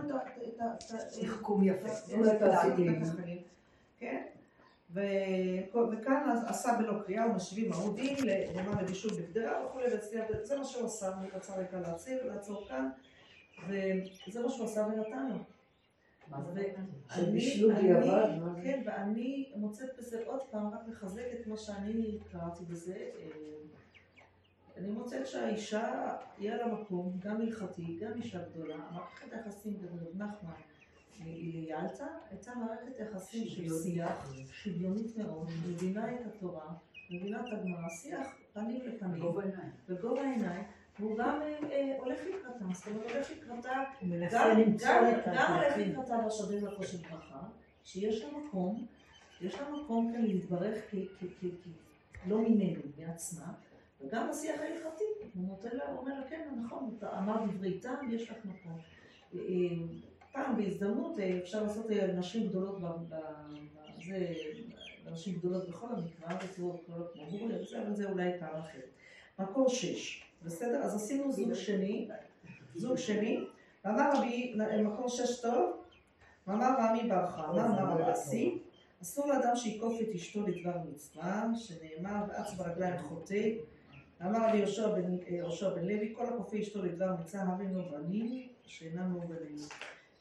את 0.54 0.60
ה... 0.60 0.94
תחכום 1.20 1.64
יפה. 1.64 1.88
כן? 3.98 4.22
וכאן 5.92 6.36
עשה 6.46 6.76
בלא 6.78 7.02
קריאה 7.06 7.26
ומשווים 7.26 7.72
עמודים 7.72 8.16
למען 8.54 8.84
לבישול 8.84 9.10
בגדרה 9.10 9.66
וכולי, 9.66 9.84
זה 10.42 10.58
מה 10.58 10.64
שהוא 10.64 10.86
עשה, 10.86 11.08
הוא 11.08 11.26
רצה 11.34 11.56
רגע 11.56 11.80
להציל, 11.80 12.18
לעצור 12.24 12.68
כאן, 12.68 12.88
וזה 13.68 14.42
מה 14.42 14.48
שהוא 14.50 14.66
עשה 14.66 14.82
בנתניה. 14.82 15.36
שבישלו? 17.14 17.68
כן, 18.62 18.82
ואני 18.86 19.52
מוצאת 19.56 19.88
בזה 19.98 20.22
עוד 20.26 20.40
פעם, 20.50 20.66
רק 20.66 20.88
לחזק 20.88 21.26
את 21.40 21.46
מה 21.46 21.56
שאני 21.56 22.18
קראתי 22.32 22.64
בזה. 22.64 22.94
אה, 22.94 23.28
אני 24.76 24.90
מוצאת 24.90 25.26
שהאישה, 25.26 26.16
יהיה 26.38 26.56
לה 26.56 26.74
מקום, 26.74 27.18
גם 27.18 27.40
הלכתי, 27.40 27.98
גם 28.00 28.12
אישה 28.16 28.48
גדולה. 28.48 28.76
מערכת 28.92 29.32
היחסים 29.32 29.76
בין 29.80 29.98
רב 29.98 30.22
נחמן 30.22 30.60
ליאלצה 31.24 32.06
הייתה 32.30 32.52
מערכת 32.54 33.00
יחסים 33.00 33.48
של 33.48 33.68
שיח, 33.82 34.32
שוויונית 34.52 35.16
מאוד, 35.16 35.48
מבינה 35.68 36.14
את 36.14 36.26
התורה, 36.26 36.72
מבינה 37.10 37.40
את 37.40 37.52
הגמרא, 37.52 37.88
שיח 37.88 38.26
פנים 38.52 38.80
לפנים, 38.86 39.20
גובה 40.00 40.22
עיניים. 40.22 40.64
והוא 41.00 41.18
גם 41.18 41.42
אה, 41.42 41.58
אה, 41.72 41.96
הולך 41.98 42.18
לקראתה, 42.20 42.64
זאת 42.74 42.86
אומרת 42.88 43.10
הולך 43.12 43.30
לקראתה 43.30 43.70
גם, 45.34 45.54
הולך. 45.54 45.76
לקראתה 45.76 46.14
בשדה 46.26 46.56
לבוא 46.56 46.84
של 46.84 46.96
ברכה, 47.10 47.40
שיש 47.84 48.24
לה 48.24 48.28
מקום, 48.38 48.86
יש 49.40 49.54
לה 49.54 49.70
מקום 49.70 50.12
כאן 50.12 50.22
להתברך 50.24 50.84
כ- 50.90 50.94
כ- 51.20 51.24
כ- 51.40 51.44
כ- 51.64 52.28
לא 52.28 52.38
ממנו, 52.38 52.80
מעצמה, 52.98 53.52
וגם 54.00 54.28
בשיח 54.30 54.60
ההלכתי, 54.60 55.04
הוא 55.34 55.48
נותן 55.48 55.76
לה, 55.76 55.84
אומר 55.96 56.20
לה, 56.20 56.26
כן, 56.30 56.48
נכון, 56.64 56.94
אתה 56.98 57.18
אמר 57.18 57.44
דברי 57.46 57.80
טעם, 57.80 58.10
יש 58.14 58.30
לך 58.30 58.36
מקום. 58.44 58.78
אה, 59.34 59.40
פעם 60.32 60.56
בהזדמנות 60.56 61.18
אפשר 61.18 61.62
לעשות 61.62 61.86
נשים 62.18 62.48
גדולות, 62.48 62.78
זה, 64.06 64.32
נשים 65.12 65.34
גדולות 65.34 65.68
בכל 65.68 65.86
המקרא, 65.90 66.38
בצורות 66.44 66.84
גדולות 66.84 67.12
כמו 67.12 67.26
גוריה, 67.30 67.60
וזה, 67.60 67.82
אבל 67.82 67.94
זה 67.94 68.10
אולי 68.10 68.30
פעם 68.40 68.60
אחרת. 68.60 68.88
מקור 69.38 69.68
שש, 69.68 70.29
בסדר? 70.44 70.82
אז 70.82 70.94
עשינו 70.94 71.32
זוג 71.32 71.54
שני, 71.54 72.08
זוג 72.74 72.96
שני, 72.96 73.44
ואמר 73.84 74.10
רבי, 74.14 74.54
מקור 74.84 75.08
שש 75.08 75.40
טוב, 75.40 75.70
ואמר 76.46 76.74
רמי 76.78 77.08
ברכה, 77.08 77.44
אמר 77.50 77.68
מר 77.68 78.10
רסי, 78.10 78.58
אסור 79.02 79.26
לאדם 79.26 79.56
שיקוף 79.56 80.00
את 80.00 80.14
אשתו 80.14 80.46
לדבר 80.46 80.76
מצווה, 80.90 81.46
שנאמר 81.54 82.24
ואץ 82.28 82.54
ברגליים 82.56 82.98
חוטא, 82.98 83.48
אמר 84.22 84.48
רבי 84.48 84.58
יהושע 85.28 85.68
בן, 85.74 85.84
לוי, 85.84 86.14
כל 86.16 86.26
הכופה 86.26 86.58
אשתו 86.58 86.82
לדבר 86.82 87.14
מצווה, 87.20 87.42
הרים 87.42 87.74
לו 87.74 87.90
בנים, 87.90 88.48
שאינם 88.66 89.12
מאובנים. 89.12 89.56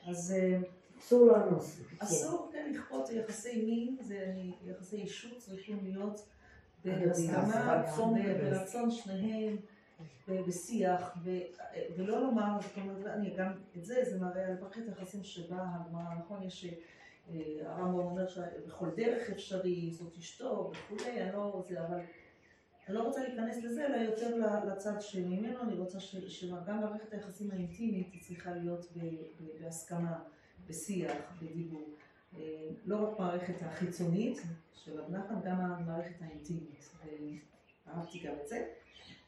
אז 0.08 0.36
אה, 0.38 0.58
אסור 1.00 1.28
לאנוס. 1.28 1.80
אסור 2.00 2.50
כן 2.54 2.72
לכפות 2.74 3.10
יחסי 3.10 3.66
מין, 3.66 3.98
זה 4.02 4.34
יחסי 4.66 4.96
אישות 4.96 5.38
צריכים 5.38 5.80
להיות 5.84 6.26
בהסכמה, 6.86 7.84
ברצון 8.42 8.92
שניהם, 8.92 9.58
בשיח, 10.48 11.18
ו- 11.24 11.40
ולא 11.98 12.22
לומר, 12.22 12.62
זאת 12.62 12.78
אומרת, 12.78 13.06
אני 13.06 13.36
גם, 13.36 13.52
את 13.78 13.86
זה, 13.86 14.04
זה 14.04 14.20
מראה 14.20 14.48
על 14.48 14.60
מערכת 14.62 14.82
היחסים 14.88 15.24
שבה 15.24 15.66
הגמרא, 15.68 16.16
נכון, 16.20 16.44
יש, 16.44 16.66
אה, 17.30 17.36
הרמב"ם 17.66 18.00
אומר 18.00 18.28
שבכל 18.28 18.90
דרך 18.96 19.30
אפשרי, 19.30 19.92
זאת 19.92 20.18
אשתו 20.18 20.72
וכולי, 20.72 21.22
אני 21.22 21.32
לא, 21.32 21.66
זה, 21.70 21.82
אבל 21.88 22.00
אני 22.88 22.98
לא 22.98 23.04
רוצה 23.04 23.24
להיכנס 23.24 23.64
לזה, 23.64 23.86
אלא 23.86 23.96
יותר 23.96 24.36
לצד 24.68 25.02
שממנו, 25.02 25.62
אני 25.62 25.74
רוצה 25.74 26.00
שגם 26.00 26.82
מערכת 26.82 27.14
היחסים 27.14 27.52
האינטימית 27.52 28.14
היא 28.14 28.22
צריכה 28.22 28.52
להיות 28.52 28.86
ב- 28.96 29.06
ב- 29.44 29.64
בהסכמה, 29.64 30.20
בשיח, 30.70 31.18
בדיבור. 31.42 31.90
אה, 32.38 32.70
לא 32.86 33.10
רק 33.10 33.20
מערכת 33.20 33.62
החיצונית 33.62 34.42
של 34.76 35.00
רב 35.00 35.10
נחמן, 35.10 35.42
גם 35.46 35.60
המערכת 35.60 36.22
האינטימית. 36.22 36.90
ואהבתי 37.88 38.20
גם 38.20 38.34
את 38.44 38.48
זה. 38.48 38.68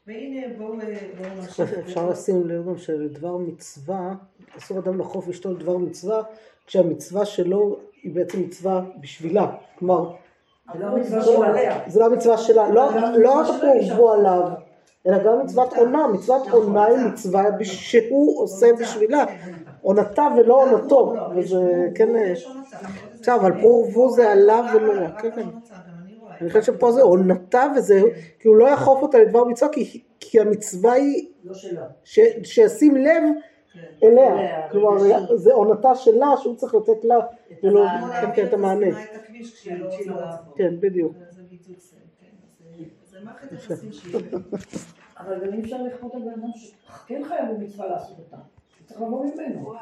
והנה 0.06 0.40
בואו 0.58 0.74
אה. 0.80 1.80
אפשר 1.80 2.10
לשים 2.10 2.48
לב 2.48 2.68
גם 2.68 2.78
שלדבר 2.78 3.36
מצווה, 3.36 4.14
אסור 4.58 4.78
אדם 4.78 5.00
לחוף 5.00 5.28
אשתו 5.28 5.52
לדבר 5.52 5.76
מצווה, 5.76 6.22
כשהמצווה 6.66 7.24
שלו 7.24 7.76
היא 8.02 8.14
בעצם 8.14 8.40
מצווה 8.40 8.82
בשבילה. 9.00 9.46
כלומר, 9.78 10.12
זה 10.74 10.78
לא 10.78 10.86
המצווה 10.86 11.48
עליה. 11.48 11.80
זה 11.86 12.00
לא 12.00 12.06
המצווה 12.06 12.38
שלה, 12.38 12.70
לא 12.70 12.90
לא 13.18 13.40
רק 13.40 13.46
הורבו 13.46 14.12
אישה. 14.12 14.18
עליו, 14.18 14.48
אלא 15.06 15.24
גם 15.24 15.44
מצוות 15.44 15.74
עונה, 15.76 16.08
מצוות 16.08 16.46
נכון, 16.46 16.62
עונה 16.62 16.84
היא. 16.84 17.06
מצווה 17.06 17.42
שהוא 17.62 18.42
עושה 18.42 18.66
עונתה, 18.66 18.82
בשבילה. 18.82 19.24
עונתה 19.82 20.28
ולא 20.38 20.62
עונתו, 20.62 21.14
לא, 21.16 21.22
וזה 21.36 21.88
פור 21.94 22.12
כן. 22.12 22.34
עכשיו, 23.18 23.40
אבל 23.40 23.60
פור 23.62 23.80
ורבו 23.84 24.10
זה 24.10 24.32
עליו 24.32 24.64
ולא, 24.74 25.08
כן, 25.08 25.30
כן. 25.34 25.48
אני 26.40 26.48
חושבת 26.48 26.64
שפה 26.64 26.92
זה 26.92 27.02
עונתה 27.02 27.62
וזה, 27.76 28.00
כי 28.38 28.48
הוא 28.48 28.56
לא 28.56 28.68
יחוף 28.68 29.02
אותה 29.02 29.18
לדבר 29.18 29.44
מצווה, 29.44 29.72
כי- 29.72 30.02
כי 30.20 30.40
המצווה 30.40 30.92
היא 30.92 31.28
לא 31.44 31.54
שלה. 31.54 31.86
ש- 32.04 32.20
שישים 32.42 32.96
לב 32.96 33.22
כן. 33.72 33.80
אליה, 34.02 34.68
כלומר. 34.70 34.96
זה 35.36 35.52
עונתה 35.52 35.94
שלה 35.94 36.26
שהוא 36.42 36.56
צריך 36.56 36.74
לתת 36.74 37.04
לה, 37.04 37.16
ולא, 37.62 37.84
כמו 37.98 38.06
כן, 38.12 38.30
כן, 38.36 38.46
את 38.46 38.52
המענה, 38.54 38.86
לא 38.86 40.20
לעבור. 40.20 40.54
כן 40.56 40.80
בדיוק, 40.80 41.12
כן. 43.68 43.86
אבל 45.18 45.46
גם 45.46 45.52
אי 45.52 45.60
אפשר 45.60 45.82
לכפות 45.82 46.14
על 46.14 46.20
בן 46.20 46.28
אדם 46.28 46.50
שכן 46.56 47.22
חייב 47.28 47.44
במצווה 47.54 47.86
לעשות 47.86 48.18
אותה. 48.18 48.36
צריך 48.86 49.00
לבוא 49.00 49.26
ממנו. 49.26 49.72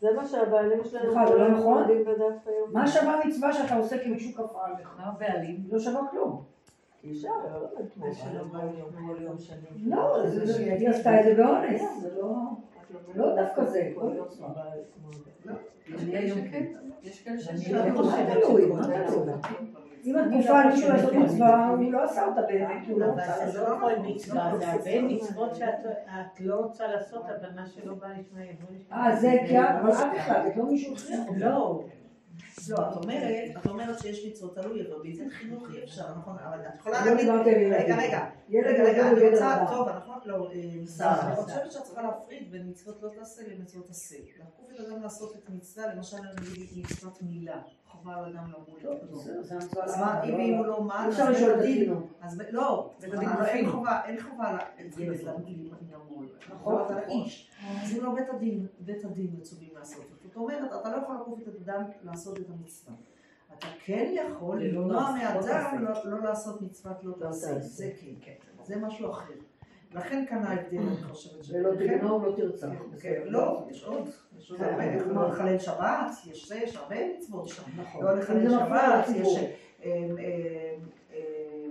זה 0.00 0.08
מה 0.16 0.24
שהבעלים 0.28 0.84
שלנו 0.84 1.14
לא 1.38 1.48
נכון? 1.48 1.78
לומדים 1.78 2.04
בדף 2.04 2.46
היום. 2.46 2.68
מה 2.72 2.86
שווה 2.86 3.20
מצווה 3.26 3.52
שאתה 3.52 3.76
עושה 3.76 3.98
כי 3.98 4.08
מישהו 4.10 4.32
כפה 4.34 4.58
עליך? 4.66 4.94
מה 4.98 5.06
הבעלים? 5.06 5.56
היא 5.64 5.72
לא 5.72 5.78
שווה 5.78 6.00
כלום. 6.10 6.42
אישה, 7.04 7.28
לא 7.52 7.56
יודעת 7.56 7.96
מה 7.96 8.12
שלא 8.12 8.42
בא 8.44 8.58
יום, 8.78 8.90
כל 9.08 9.22
יום 9.22 9.38
שני. 9.38 9.56
לא, 9.90 10.26
זה- 10.26 10.46
זה- 10.46 10.58
היא 10.64 10.88
עשתה 10.88 11.20
את 11.20 11.24
זה 11.24 11.34
באונס, 11.34 11.82
זה 12.00 12.08
לא... 12.20 12.32
לא 13.14 13.34
דווקא 13.36 13.64
זה. 13.64 13.92
יש 17.02 17.22
כאלה 17.22 17.40
שכן. 17.40 17.56
לא? 20.04 20.10
אם 20.10 20.18
את 20.18 20.24
כופה 20.32 20.60
על 20.60 20.68
מישהו 20.68 20.88
לעשות 20.88 21.12
מצווה, 21.12 21.68
הוא 21.68 21.92
לא 21.92 22.04
עשה 22.04 22.26
אותה 22.26 22.42
באמת, 22.42 22.84
כי 22.84 22.92
הוא 22.92 23.00
לא 23.00 23.06
רוצה 23.06 23.24
אבל 23.24 23.50
זה 23.50 23.58
לעשות. 23.60 23.68
לא 23.68 23.76
כל 23.80 23.98
מצווה, 23.98 24.52
זה 24.58 24.70
הרבה 24.70 25.02
מצוות 25.02 25.54
שאת 25.54 25.86
את 26.06 26.40
לא 26.40 26.54
רוצה 26.54 26.86
לעשות, 26.86 27.24
אבל 27.24 27.48
מה 27.56 27.66
שלא 27.66 27.94
בא 27.94 28.06
לשמה 28.08 28.44
יבוא. 28.44 28.68
אה, 28.92 29.16
זה 29.16 29.32
כי 29.46 29.58
את 29.58 29.64
את 29.88 30.18
החלטת, 30.18 30.56
לא 30.56 30.64
מישהו 30.64 30.92
אותך. 30.92 31.04
לא, 31.36 31.84
לא, 32.68 32.76
את 32.90 32.96
אומרת, 32.96 33.56
את 33.56 33.66
אומרת 33.66 33.98
שיש 33.98 34.26
מצוות 34.26 34.54
תלוי, 34.54 34.86
אבל 34.86 34.96
בעצם 35.02 35.28
חינוך 35.30 35.64
אי 35.74 35.84
אפשר, 35.84 36.04
נכון? 36.18 36.36
אבל 36.38 36.60
את 36.60 36.78
יכולה 36.78 37.06
לא 37.06 37.14
להגיד, 37.14 37.28
רגע. 37.72 37.96
רגע, 37.96 38.28
רגע, 38.50 38.84
רגע, 38.84 39.10
אני 39.10 39.28
רוצה. 39.30 39.64
טוב, 39.70 39.88
נכון, 39.88 40.18
לא, 40.24 40.50
אה, 40.52 40.86
שרה, 40.96 41.26
אני. 41.26 41.36
חושבת 41.36 41.72
שאת 41.72 41.82
צריכה 41.82 42.02
להפריד 42.02 42.50
בין 42.50 42.68
מצוות 42.70 43.02
לא 43.02 43.08
תעשה 43.08 43.42
למצוות 43.48 43.90
עשה. 43.90 44.16
לעקוף 44.38 44.70
את 44.74 44.80
אדם 44.80 45.02
לעשות 45.02 45.36
את 45.36 45.48
המצווה, 45.48 45.94
למשל 45.94 46.16
נגיד 46.40 46.68
מצוות 46.76 47.22
מילה, 47.22 47.62
חובה 47.92 48.14
על 48.16 48.24
אדם 48.24 48.44
המצווה 48.50 49.84
אז 49.84 49.98
מה, 50.00 50.22
אם 50.24 50.52
לא- 50.52 50.58
הוא 50.58 50.66
לא 50.66 50.82
מן, 50.84 51.08
אז 51.10 51.20
בית 51.28 51.48
הדין. 51.58 51.94
אז 52.20 52.42
לא, 52.50 52.90
בית 53.00 53.14
הדין 53.14 53.28
אבל 53.28 53.44
אין. 53.44 53.70
חובה, 53.70 54.00
אין 54.04 54.20
חובה 54.20 54.58
למול, 55.92 56.26
נכון, 56.54 56.74
נכון, 56.74 56.92
על 56.96 57.02
האיש. 57.04 57.50
אז 57.82 57.96
אם 57.98 58.04
לא 58.04 58.14
בית 58.14 58.28
הדין, 58.28 58.66
בית 58.80 59.04
הדין 59.04 59.30
מצווים 59.38 59.68
לעשות. 59.74 60.04
זאת 60.24 60.36
אומרת, 60.36 60.72
אתה 60.80 60.96
לא 60.96 61.02
יכול 61.02 61.14
לעקוף 61.14 61.38
את 61.42 61.68
האדם 61.68 61.84
לעשות 62.02 62.38
את 62.40 62.46
המצווה. 62.50 62.94
אתה 63.58 63.66
כן 63.84 64.14
יכול 64.30 64.62
ללא 64.62 64.82
למנוע 64.82 65.10
מאדם 65.18 65.84
לא. 65.84 65.90
לא- 66.04 66.10
לא 66.10 66.22
לעשות 66.24 66.62
מצוות 66.62 67.04
לא 67.04 67.14
תעשה. 67.18 67.58
זה 67.58 67.90
כן, 68.20 68.32
זה 68.64 68.76
משהו 68.76 69.10
אחר. 69.10 69.34
לכן 69.94 70.24
כאן 70.28 70.44
ההבדל, 70.44 70.78
אני 70.78 70.96
חושבת. 70.96 71.44
ולא. 71.52 71.74
תגנוב, 71.74 72.24
לא 72.24 72.36
תרצח. 72.36 72.66
כן, 73.00 73.20
לא, 73.24 73.66
יש 73.70 73.84
עוד, 73.84 74.08
לא 75.06 75.28
לחלל 75.28 75.58
שבת, 75.58 76.10
יש 76.26 76.48
זה, 76.48 76.56
יש 76.56 76.76
הרבה 76.76 76.96
מצוות 77.18 77.48
שם. 77.48 77.62
נכון. 77.76 78.04
לא 78.04 78.18
לחלל 78.18 78.50
שבת. 78.50 79.16
יש 79.16 79.36
אה, 79.36 79.46
אה, 79.84 80.74
אה, 81.12 81.64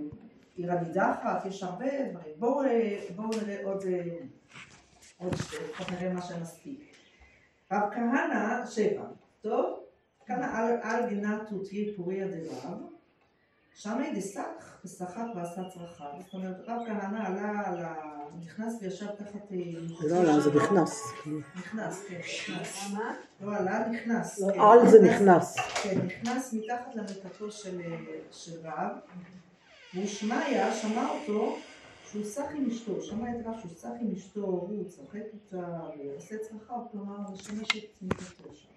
עיר 0.54 0.72
הנידחת, 0.72 1.46
יש 1.46 1.62
הרבה 1.62 1.86
דברים. 2.10 2.34
בואו 2.38 2.62
נראה 3.42 3.60
עוד, 3.64 3.84
עוד 5.18 5.36
שתי, 5.36 5.56
לפחות 5.64 5.90
נראה 5.90 6.12
מה 6.12 6.22
שנספיק. 6.22 6.96
רב 7.72 7.90
כהנא, 7.94 8.66
שבע, 8.66 9.04
טוב? 9.40 9.80
כהנא 10.26 10.46
על, 10.56 10.76
על 10.82 11.10
גנתו 11.10 11.58
תהיה 11.58 11.92
פוריה 11.96 12.26
דרב, 12.28 12.78
שמי 13.82 14.10
דסך 14.16 14.76
ושחק 14.84 15.22
ועשה 15.36 15.62
צרכיו. 15.68 16.06
זאת 16.24 16.34
אומרת, 16.34 16.56
רב 16.66 16.82
כהנא 16.86 17.26
עלה 17.26 17.62
על 17.68 17.84
ה... 17.84 17.94
נכנס 18.44 18.74
וישב 18.82 19.06
תחת... 19.06 19.52
אה, 19.52 19.58
זה 20.08 20.14
לא 20.14 20.20
עלה, 20.20 20.40
זה 20.40 20.50
נכנס. 20.54 21.02
נכנס, 21.56 22.02
כן, 22.08 22.18
נכנס. 22.18 22.90
מה? 22.92 23.14
לא 23.40 23.56
עלה, 23.56 23.88
נכנס. 23.88 24.40
לא, 24.40 24.52
כן, 24.52 24.60
על 24.60 24.88
זה 24.90 25.02
נכנס. 25.02 25.56
כן, 25.82 25.98
נכנס 26.06 26.52
מתחת 26.52 26.94
למיטתו 26.94 27.50
של, 27.50 27.80
אה, 27.80 27.96
של 28.32 28.60
רב, 28.64 28.92
ושמעיה 29.94 30.74
שמע 30.74 31.08
אותו 31.08 31.56
שהוא 32.10 32.24
סח 32.24 32.46
עם 32.54 32.66
אשתו, 32.70 33.00
שמע 33.00 33.30
את 33.30 33.46
רב 33.46 33.54
שהוא 33.60 33.72
סח 33.76 33.88
עם 34.00 34.12
אשתו, 34.16 34.40
הוא 34.40 34.84
צוחק 34.88 35.14
איתה 35.32 35.80
ועושה 35.98 36.34
צרכיו, 36.38 36.78
כלומר 36.92 37.16
משמש 37.32 37.68
את 37.76 38.02
מיטתו 38.02 38.54
שם. 38.54 38.68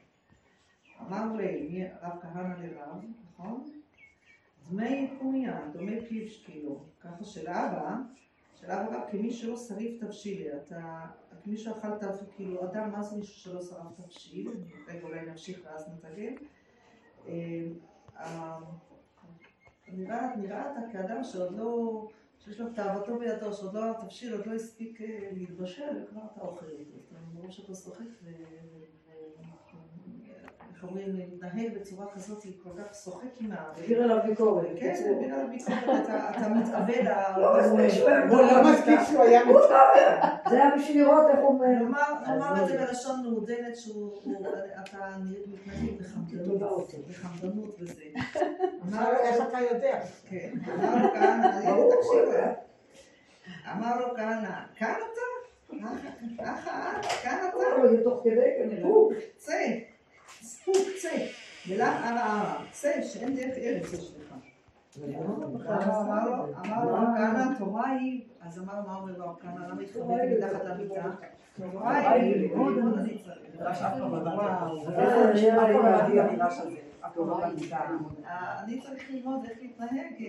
אמר 1.08 1.36
לי, 1.38 1.68
מי- 1.72 1.88
רב 2.04 2.20
כהנא 2.22 2.54
לרב, 2.64 3.02
נכון? 3.34 3.70
דמי 4.70 5.14
פומיה, 5.20 5.70
דמי 5.74 6.02
פיו 6.08 6.28
שקילו, 6.28 6.86
ככה 7.00 7.24
שלאבא, 7.24 7.96
שלאבא 8.56 8.96
רב 8.96 9.02
כמי 9.12 9.34
שלא 9.34 9.58
שריף 9.58 10.04
תבשילי, 10.04 10.58
אתה, 10.58 11.06
כמי 11.44 11.58
שאכל 11.58 11.98
תבשיל, 12.00 12.28
כאילו 12.36 12.64
אדם, 12.64 12.92
מה 12.92 13.04
זה 13.04 13.16
מישהו 13.16 13.36
שלא 13.36 13.62
שרף 13.62 14.02
תבשיל? 14.02 14.52
רגע 14.88 15.04
אולי 15.04 15.26
נמשיך 15.26 15.60
ואז 15.66 15.90
נתרגם. 15.90 16.34
אה, 17.28 17.68
אה, 18.18 18.60
נראה, 19.88 20.36
נראה 20.36 20.72
אתה 20.72 20.82
כאדם 20.92 21.24
שעוד 21.24 21.58
לא, 21.58 22.08
שיש 22.40 22.60
לו 22.60 22.74
תאוותו 22.74 23.20
בידו, 23.20 23.54
שעוד 23.54 23.74
לא 23.74 23.92
התבשיל 23.92 24.34
עוד 24.34 24.46
לא 24.46 24.54
הספיק 24.54 25.02
אה, 25.02 25.30
להתבשל, 25.34 26.04
וכבר 26.04 26.22
אתה 26.34 26.42
אוכל 26.42 26.66
אותו. 26.66 27.16
אתה 27.66 27.76
שוחק 27.76 28.06
ו... 28.24 28.30
ו- 28.30 28.93
איך 30.84 30.92
אומרים, 30.92 31.16
להתנהג 31.16 31.78
בצורה 31.80 32.06
כזאת, 32.14 32.44
היא 32.44 32.54
כל 32.64 32.70
כך 32.84 32.96
שוחק 33.04 33.28
עם 33.40 33.52
ה... 33.52 33.56
העביר 33.56 34.04
אליו 34.04 34.18
ביקורת. 34.28 34.68
כן, 34.80 34.94
בקיצור. 34.94 35.22
בגלל 35.24 35.40
הביקורת 35.40 36.10
אתה 36.38 36.50
מתאבד, 36.50 37.14
לא 37.38 37.58
מספיק 37.60 38.04
הוא 38.30 38.42
לא 38.42 38.64
מספיק 38.72 39.00
שהוא 39.10 39.22
היה 39.24 39.42
זה 40.50 40.56
היה 40.56 40.76
בשביל 40.78 41.02
לראות 41.04 41.26
איך 41.32 41.40
הוא... 41.40 41.66
נאמר 41.66 42.64
את 42.64 42.68
זה 42.68 42.78
בלשון 42.78 43.22
מעודנת 43.24 43.78
שהוא, 43.78 44.12
הוא- 44.24 44.46
אתה 44.84 44.98
מתנהג 45.46 45.90
בחמדנות, 47.10 47.76
וזה. 47.80 48.04
אמר 48.88 49.12
איך 49.16 49.36
אתה 49.50 49.58
יודע? 49.72 50.00
כן, 50.30 50.52
אמר 51.64 51.78
לו 51.78 51.90
כהנא. 52.04 52.52
אמר 53.72 53.98
לו 54.02 54.16
כהנא, 54.16 54.50
כאן 54.76 54.94
אתה? 54.96 55.22
ככה 56.44 57.00
את? 57.00 57.06
כאן 57.24 57.38
אתה? 57.50 58.04
תוך 58.04 58.22
כדי 58.24 58.50
כנראה. 58.58 58.90
צא, 59.38 59.54
ספוק, 60.64 60.88
צא. 61.02 61.26
ולך 61.70 62.06
ערה 62.06 62.30
ערה, 62.30 62.66
צא, 62.72 63.02
שאין 63.02 63.36
דרך 63.36 63.58
ארץ 63.58 63.94
יש 63.94 64.16
לך. 64.20 64.34
אמר 65.04 66.26
לו, 66.26 66.48
לו 66.86 67.06
כהנא, 67.16 67.58
תורה 67.58 67.90
היא, 67.90 68.22
אז 68.42 68.60
אמר 68.60 68.74
לו, 68.80 68.88
מה 68.88 68.96
אומר 68.96 69.14
רב 69.14 69.36
כהנא, 69.40 69.68
למה 69.68 69.82
התחבאת 69.82 70.20
מתחת 70.38 70.66
למיטה? 70.66 71.10
תורה 71.62 72.12
היא 72.12 72.36
ללמוד 72.36 72.78
אני 72.98 73.18
צריך. 73.18 73.38
לא. 74.00 74.06
וואו. 74.06 74.86
פעם 75.56 75.70
לא 75.74 75.90
למדתי 75.90 76.20
המדרש 76.20 76.60
הזה. 76.60 76.93
אני 78.64 78.82
צריך 78.82 79.12
ללמוד 79.12 79.46
איך 79.46 79.58
להתנהג 79.62 79.92
אה, 80.20 80.26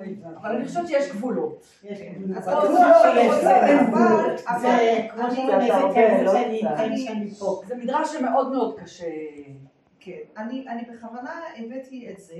אה. 0.00 0.06
אבל 0.40 0.56
אני 0.56 0.64
חושבת 0.64 0.88
שיש 0.88 1.12
גבולות. 1.12 1.66
יש, 1.84 2.00
אבל- 2.00 2.34
זה- 2.74 3.66
אין 3.66 3.78
אבל- 3.78 3.86
גבול. 3.88 4.34
אבל 4.48 4.60
זה 4.60 4.68
כמו 5.10 5.30
שאני 5.30 5.70
מדרש 7.82 8.12
שמאוד 8.16 8.52
מאוד 8.52 8.80
קשה. 8.80 9.04
כן, 10.00 10.18
אני, 10.36 10.66
בכוונה 10.92 11.40
הבאתי 11.56 12.10
את 12.12 12.18
זה, 12.18 12.34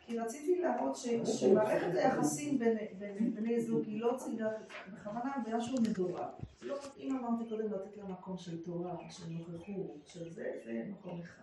כי 0.00 0.18
רציתי 0.18 0.60
להראות 0.60 0.96
שמערכת 1.24 1.94
היחסים 1.94 2.58
בין, 2.58 2.76
בין 2.98 3.34
בני 3.34 3.60
זוג 3.60 3.82
היא 3.86 4.00
לא 4.00 4.12
צריכה, 4.16 4.44
בכוונה 4.92 5.20
משהו 5.56 5.76
מדורג. 5.82 6.20
לא, 6.62 6.74
אם 6.98 7.16
אמרתי 7.16 7.48
קודם 7.48 7.72
לתת 7.72 7.96
לה 7.96 8.04
מקום 8.04 8.36
של 8.36 8.62
תורה, 8.62 8.96
של 9.10 9.24
נוכחות, 9.30 10.02
של 10.06 10.30
זה, 10.30 10.44
זה 10.64 10.82
מקום 10.90 11.20
אחד. 11.20 11.42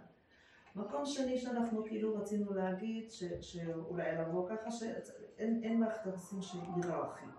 מקום 0.75 1.05
שני 1.05 1.37
שאנחנו 1.37 1.83
כאילו 1.85 2.15
רצינו 2.15 2.53
להגיד, 2.53 3.11
ש, 3.11 3.23
שאולי 3.41 4.17
לבוא 4.17 4.49
ככה, 4.49 4.71
שאין 4.71 5.61
אין 5.63 5.79
מערכת 5.79 6.05
יחסים 6.05 6.41
שהיא 6.41 6.61
היררכית, 6.75 7.29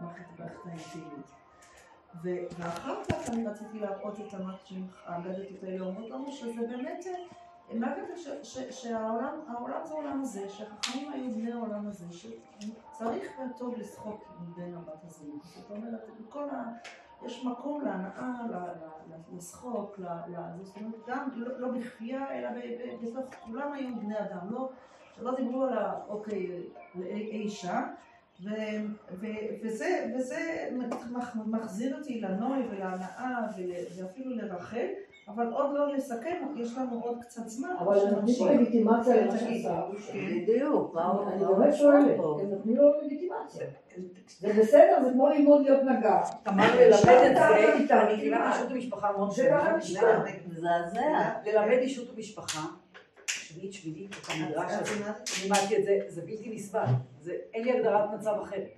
מערכת 0.00 0.40
האינטימית. 0.64 1.30
ואחר 2.22 3.04
כך 3.04 3.30
אני 3.30 3.46
רציתי 3.46 3.78
להראות 3.78 4.20
את 4.20 4.34
המקסימום, 4.34 4.88
האגדתות 5.04 5.62
האלה 5.62 5.84
אומרות 5.84 6.10
לנו 6.10 6.32
שזה 6.32 6.66
באמת 6.66 7.04
מערכת 7.70 8.16
ש- 8.42 8.58
שהעולם 8.70 9.40
העולם 9.48 9.86
זה 9.86 9.94
העולם 9.94 10.20
הזה, 10.20 10.48
שהחכמים 10.48 11.12
היו 11.12 11.34
בני 11.34 11.52
העולם 11.52 11.86
הזה, 11.86 12.04
שצריך 12.12 13.32
וטוב 13.38 13.74
לשחוק 13.78 14.24
בן 14.56 14.74
הבת 14.74 15.04
הזוג. 15.04 15.42
זאת 15.44 15.70
אומרת, 15.70 16.08
בכל 16.20 16.50
ה... 16.50 16.64
יש 17.26 17.44
מקום 17.44 17.80
להנאה, 17.84 18.32
ל- 18.50 18.54
ל- 18.54 18.56
ל- 19.14 19.36
לשחוק, 19.36 19.98
ל- 19.98 20.04
ל- 20.06 20.64
זאת 20.64 20.76
אומרת, 20.76 20.94
גם 21.08 21.28
לא, 21.36 21.60
לא 21.60 21.68
בכפייה, 21.68 22.38
אלא 22.38 22.48
ב- 22.50 22.54
ב- 22.54 23.06
בתוך, 23.06 23.34
כולם 23.44 23.72
היו 23.72 23.88
בני 23.96 24.18
אדם, 24.18 24.50
לא, 24.50 24.68
שלא 25.16 25.34
דיברו 25.36 25.62
על 25.64 25.78
ה... 25.78 25.94
אוקיי, 26.08 26.46
אישה. 27.30 27.82
וזה, 29.62 30.12
וזה 30.16 30.68
מח- 31.12 31.36
מחזיר 31.46 31.96
אותי 31.98 32.20
לנוי 32.20 32.58
ולהנאה 32.70 33.40
ול, 33.56 33.70
ואפילו 33.98 34.30
לרחל, 34.36 34.86
אבל 35.28 35.52
עוד 35.52 35.70
לא 35.74 35.92
לסכם, 35.94 36.46
יש 36.56 36.78
לנו 36.78 37.00
עוד 37.02 37.18
קצת 37.20 37.48
זמן. 37.48 37.74
אבל 37.78 37.98
הם 37.98 38.14
נותנים 38.14 38.60
לגיטימציה 38.60 39.16
למה 39.26 39.38
תגיד. 39.38 39.62
שעשה. 39.62 39.82
בדיוק, 40.42 40.94
מה 40.94 41.04
הוא 41.06 41.28
אני 41.28 41.44
באמת 41.44 41.74
שואלת? 41.74 42.18
הם 42.40 42.50
נותנים 42.50 42.76
לו 42.76 42.90
לגיטימציה. 43.02 43.66
זה 44.40 44.52
בסדר, 44.58 45.02
זה 45.04 45.10
כמו 45.12 45.28
ללמוד 45.28 45.62
להיות 45.62 45.82
נגר. 45.82 46.20
תמר 46.42 46.76
ללמד 46.80 47.30
את 47.30 47.36
זה, 47.36 47.48
אני 48.02 48.30
כמעט. 48.30 48.54
אישות 48.56 48.70
ומשפחה 48.72 49.12
מאוד 49.12 49.30
זה 49.30 49.48
ככה. 49.50 49.76
נשמע. 49.76 50.24
מזעזע. 50.48 51.30
ללמד 51.46 51.78
אישות 51.78 52.10
ומשפחה, 52.14 52.60
שמינית 53.26 53.72
שמינית, 53.72 54.10
את 54.10 54.26
המדרש 54.30 54.72
הזה, 54.72 54.94
לימדתי 55.42 55.76
את 55.78 55.84
זה, 55.84 55.98
זה 56.08 56.20
בלתי 56.22 56.50
נסבל. 56.54 56.84
זה- 57.20 57.36
אין 57.54 57.64
לי 57.64 57.72
הגדרת 57.78 58.10
מצב 58.18 58.34
אחרת. 58.42 58.68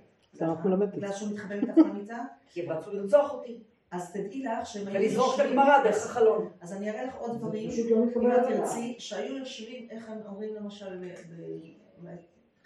גם 0.41 0.53
את 0.53 0.65
מלמדת. 0.65 0.95
בגלל 0.95 1.11
שהוא 1.11 1.29
מתחבא 1.29 1.55
מתחת 1.55 1.77
למיטה, 1.77 2.17
כי 2.49 2.61
הם 2.61 2.71
רצו 2.71 2.91
לרצוח 2.93 3.33
אותי, 3.33 3.59
אז 3.91 4.11
תדעי 4.13 4.43
לך 4.43 4.65
שהם 4.67 4.87
היו 4.87 4.95
ולזרוק 5.01 5.35
את 5.35 5.45
הגמרא 5.45 5.83
דרך 5.83 6.05
החלון. 6.05 6.49
אז 6.61 6.73
אני 6.73 6.89
אראה 6.89 7.03
לך 7.05 7.15
עוד 7.15 7.37
דברים, 7.37 7.69
לא 8.15 8.47
אם. 8.49 8.57
תרצי, 8.57 8.95
שהיו 8.99 9.37
יושבים, 9.37 9.87
איך 9.91 10.09
הם 10.09 10.17
אומרים 10.29 10.55
למשל, 10.55 11.03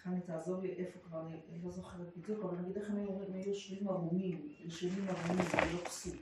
חני 0.03 0.21
תעזור 0.21 0.61
לי 0.61 0.73
איפה 0.77 0.99
כבר, 0.99 1.21
אני 1.27 1.59
לא 1.63 1.71
זוכרת 1.71 2.17
בדיוק, 2.17 2.43
אבל 2.45 2.57
נגיד 2.57 2.77
איך 2.77 2.89
הם 2.89 2.97
היו 2.97 3.47
יושבים 3.47 3.87
ערומים, 3.87 4.49
יושבים 4.59 5.07
ערומים, 5.09 5.45
זה 5.51 5.57
לא 5.57 5.85
כסות. 5.85 6.13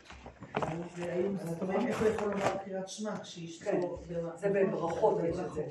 והיו 0.97 1.31
מסתובבים, 1.31 1.87
איך 1.87 2.01
הוא 2.01 2.07
יכול 2.09 2.27
לומר 2.27 2.57
קריאת 2.65 2.89
שמע 2.89 3.15
כן. 3.15 3.23
כשאשתו... 3.23 4.03
זה 4.35 4.49
בברכות, 4.49 5.17
זה. 5.33 5.63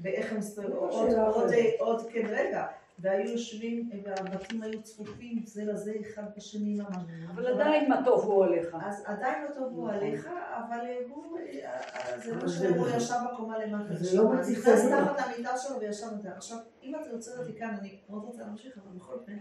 ואיך 0.00 0.32
הם 0.32 0.38
מסתובבים, 0.38 0.74
לא 0.76 0.80
עוד, 0.80 1.10
אחרת. 1.10 1.54
עוד, 1.78 2.06
כן, 2.12 2.26
רגע, 2.30 2.66
והיו 2.98 3.30
יושבים, 3.30 3.90
והבתים 4.04 4.62
היו 4.62 4.82
צפופים 4.82 5.42
זה 5.46 5.64
לזה 5.64 5.92
אחד 6.00 6.22
בשני 6.36 6.74
ממש. 6.74 6.96
אבל 7.34 7.46
עדיין 7.46 7.88
מה 7.88 8.04
טוב 8.04 8.24
הוא 8.24 8.44
עליך. 8.44 8.76
אז 8.80 9.02
עדיין 9.06 9.44
לא 9.44 9.54
טוב 9.54 9.72
הוא 9.72 9.90
עליך, 9.90 10.26
אבל 10.58 10.86
הוא, 11.08 11.38
אה, 11.64 12.18
זה 12.18 12.34
לא 12.34 12.48
שהוא 12.48 12.76
נכון. 12.76 12.88
ישב 12.96 13.14
בקומה 13.32 13.58
למטה. 13.58 13.94
זה 13.94 14.18
לא 14.18 14.32
מציץ 14.32 14.58
נכנס. 14.58 14.86
תחת 14.90 15.20
המיטה 15.26 15.58
שלו 15.58 15.80
וישב 15.80 16.06
אותה. 16.16 16.30
עכשיו, 16.36 16.58
אם 16.82 16.94
אתה 17.00 17.08
יוצא 17.08 17.38
אותי 17.38 17.58
כאן, 17.58 17.76
אני 17.80 17.98
מאוד 18.10 18.24
רוצה 18.24 18.42
להמשיך, 18.42 18.78
אבל 18.78 18.96
בכל 18.96 19.12
אופן, 19.14 19.36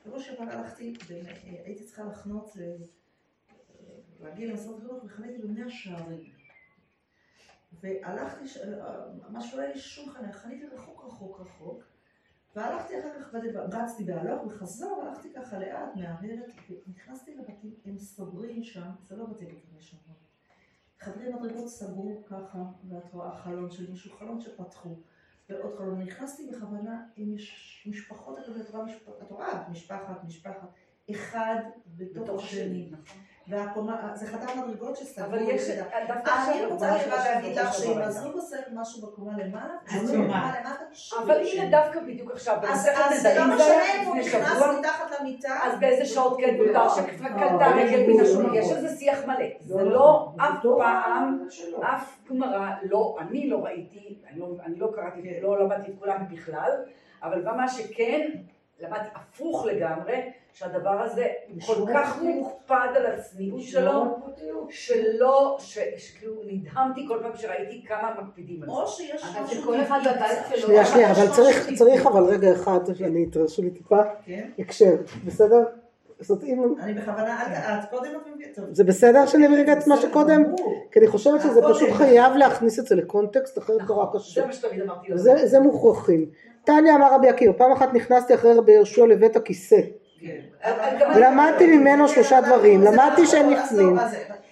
בשבוע 0.00 0.20
שעבר 0.20 0.44
הלכתי, 0.52 0.94
ו- 1.08 1.14
הייתי 1.64 1.84
צריכה 1.84 2.04
לחנות, 2.04 2.56
אה, 2.60 2.74
להגיע 4.20 4.48
למשרד 4.48 4.74
החינוך, 4.76 5.04
וחניתי 5.04 5.38
במאה 5.42 5.70
שערים. 5.70 6.32
והלכתי, 7.82 8.48
ש- 8.48 8.56
אה, 8.56 8.96
משהו 9.30 9.58
לא 9.58 9.62
היה 9.62 9.72
לי 9.74 9.78
שום 9.80 10.10
חניה, 10.10 10.32
חניתי 10.32 10.66
רחוק 10.74 11.04
רחוק 11.06 11.40
רחוק, 11.40 11.82
והלכתי 12.56 13.00
אחר 13.00 13.20
כך, 13.22 13.34
רצתי 13.72 14.04
בהלוך 14.04 14.46
וחזור, 14.46 15.02
הלכתי 15.02 15.28
ככה 15.36 15.58
לאט, 15.58 15.96
מהרהרת, 15.96 16.50
ונכנסתי 16.86 17.34
לבתים, 17.36 17.74
הם 17.84 17.98
סוגרים 17.98 18.62
שם, 18.62 18.90
זה 19.08 19.16
לא 19.16 19.26
בתי 19.26 19.44
בית 19.46 19.64
שם. 19.80 19.96
חדרי 20.98 21.32
מדרגות 21.34 21.68
סגרו 21.68 22.22
ככה, 22.26 22.58
ואת 22.88 23.12
רואה 23.12 23.38
חלון 23.38 23.70
של 23.70 23.90
מישהו, 23.90 24.16
חלון 24.18 24.40
שפתחו, 24.40 24.96
ועוד 25.50 25.74
חלון. 25.78 26.00
נכנסתי 26.02 26.50
בכוונה 26.50 27.02
עם 27.16 27.34
מש- 27.34 27.86
משפחות, 27.90 28.38
את 28.38 29.30
רואה 29.30 29.68
משפחת, 29.70 30.24
משפחת, 30.24 30.68
אחד 31.10 31.56
בתוך 31.96 32.44
השני. 32.44 32.58
שני. 32.60 32.90
נכון. 32.90 33.18
והקומה, 33.48 34.10
זה 34.14 34.26
חדר 34.26 34.46
מדרגות 34.66 34.96
שסגרו. 34.96 35.26
אבל 35.26 35.38
יש. 35.42 35.68
דווקא 36.08 36.30
אני 36.30 36.50
עכשיו, 36.50 36.70
רוצה 36.70 36.94
רק 36.94 37.00
של 37.02 37.10
להגיד 37.10 37.58
לך 37.58 37.74
שאם. 37.74 37.98
הזוג 37.98 38.34
עושה 38.34 38.56
משהו 38.74 39.02
בקומה 39.02 39.32
למעלה, 39.38 39.74
אז 39.90 40.06
זה 40.08 40.18
מה? 40.18 40.24
בקומה 40.24 40.52
למטה, 40.60 40.84
שום 40.92 41.22
אבל. 41.22 41.40
הנה 41.46 41.70
דווקא 41.70 42.00
בדיוק 42.00 42.30
עכשיו, 42.30 42.56
אז 42.68 42.82
זה 43.22 43.34
לא 43.38 43.54
משנה 43.56 43.82
אם 44.02 44.06
הוא 44.08 44.16
נכנס 44.16 44.62
מתחת 44.78 45.20
למיטה. 45.20 45.58
אז 45.64 45.80
באיזה 45.80 46.04
שעות 46.06 46.38
כן 46.40 46.56
מותר 46.56 46.88
שקלטה 46.88 47.26
אה, 47.60 47.76
רגל 47.76 48.12
מן 48.12 48.20
השומר, 48.20 48.54
יש 48.54 48.72
על 48.72 48.80
זה 48.80 48.96
שיח 48.96 49.24
מלא, 49.24 49.46
זה 49.64 49.84
לא. 49.84 50.32
אף 50.36 50.54
פעם. 50.78 51.46
אף 51.80 52.18
גמרא, 52.30 52.68
לא, 52.82 53.16
אני 53.20 53.48
לא 53.50 53.64
ראיתי, 53.64 54.18
אני 54.30 54.40
לא- 54.40 54.56
אני 54.66 54.78
לא 54.78 54.92
קראתי, 54.94 55.40
לא 55.40 55.58
למדתי 55.64 55.90
את 55.90 55.96
כולם 55.98 56.24
בכלל, 56.30 56.70
אבל 57.22 57.40
במה 57.42 57.68
שכן, 57.68 58.30
למדתי 58.80 59.08
הפוך 59.14 59.66
לגמרי, 59.66 60.14
שהדבר 60.52 60.90
הזה 61.02 61.26
כל 61.66 61.74
כך. 61.94 62.18
מוקפד 62.22 62.88
על 62.96 63.06
הצניעות 63.06 63.62
שלו, 63.62 64.04
שלא, 64.70 65.56
ש- 65.60 65.78
שכאילו 65.96 66.34
נדהמתי 66.46 67.04
כל 67.08 67.18
פעם 67.22 67.36
שראיתי 67.36 67.84
כמה 67.88 68.14
מקפידים 68.22 68.62
על 68.62 68.68
זה. 68.68 68.74
או 68.74 68.86
שיש 68.88 69.24
משהו 69.42 69.56
שכל 69.62 69.80
אחד 69.82 69.98
טבעי 70.04 70.14
בבית. 70.16 70.46
שלו. 70.58 70.60
שנייה, 70.66 70.84
שנייה, 70.86 71.10
אבל 71.12 71.28
צריך. 71.36 71.68
צריך 71.78 72.06
אבל 72.06 72.22
רגע 72.24 72.52
אחד, 72.52 72.78
אני 73.04 73.26
תרשו 73.26 73.62
לי 73.62 73.70
טיפה, 73.70 74.02
כן. 74.24 74.50
הקשר, 74.58 74.94
בסדר? 75.26 75.64
זאת 76.20 76.42
אם... 76.44 76.74
אני 76.80 76.94
בכוונה, 76.94 77.38
ת- 77.46 77.84
את 77.84 77.90
קודם 77.90 78.10
את 78.16 78.26
מביאה, 78.34 78.48
טוב. 78.54 78.64
זה 78.72 78.84
בסדר 78.84 79.26
שאני 79.26 79.46
אביא 79.46 79.56
רגע 79.58 79.72
את 79.72 79.86
מה 79.86 79.96
שקודם? 79.96 80.44
כי 80.92 80.98
אני 80.98 81.06
חושבת 81.08 81.40
שזה. 81.40 81.60
פשוט 81.74 81.88
חייב 81.92 82.36
להכניס 82.36 82.78
את 82.78 82.86
זה 82.86 82.94
לקונטקסט, 82.94 83.58
אחרת 83.58 83.80
נורא 83.88 84.04
נכון, 84.04 84.20
קשה. 84.20 84.40
זה 84.40 84.46
מה 84.46 84.52
שתמיד 84.52 84.82
אמרתי. 84.82 85.18
זה, 85.18 85.46
זה 85.46 85.60
מוכרחים. 85.60 86.26
טניה 86.68 86.94
אמר 86.94 87.14
רבי 87.14 87.28
עקיבא, 87.28 87.52
פעם 87.52 87.72
אחת 87.72 87.94
נכנסתי 87.94 88.34
אחרי 88.34 88.52
רבי 88.54 88.72
יהושע 88.72 89.06
לבית 89.06 89.36
הכיסא, 89.36 89.76
למדתי 91.16 91.66
ממנו 91.76 92.08
שלושה 92.08 92.40
דברים, 92.40 92.80
למדתי 92.82 93.22
נכון, 93.22 93.26
שהם 93.26 93.46
זה- 93.70 93.82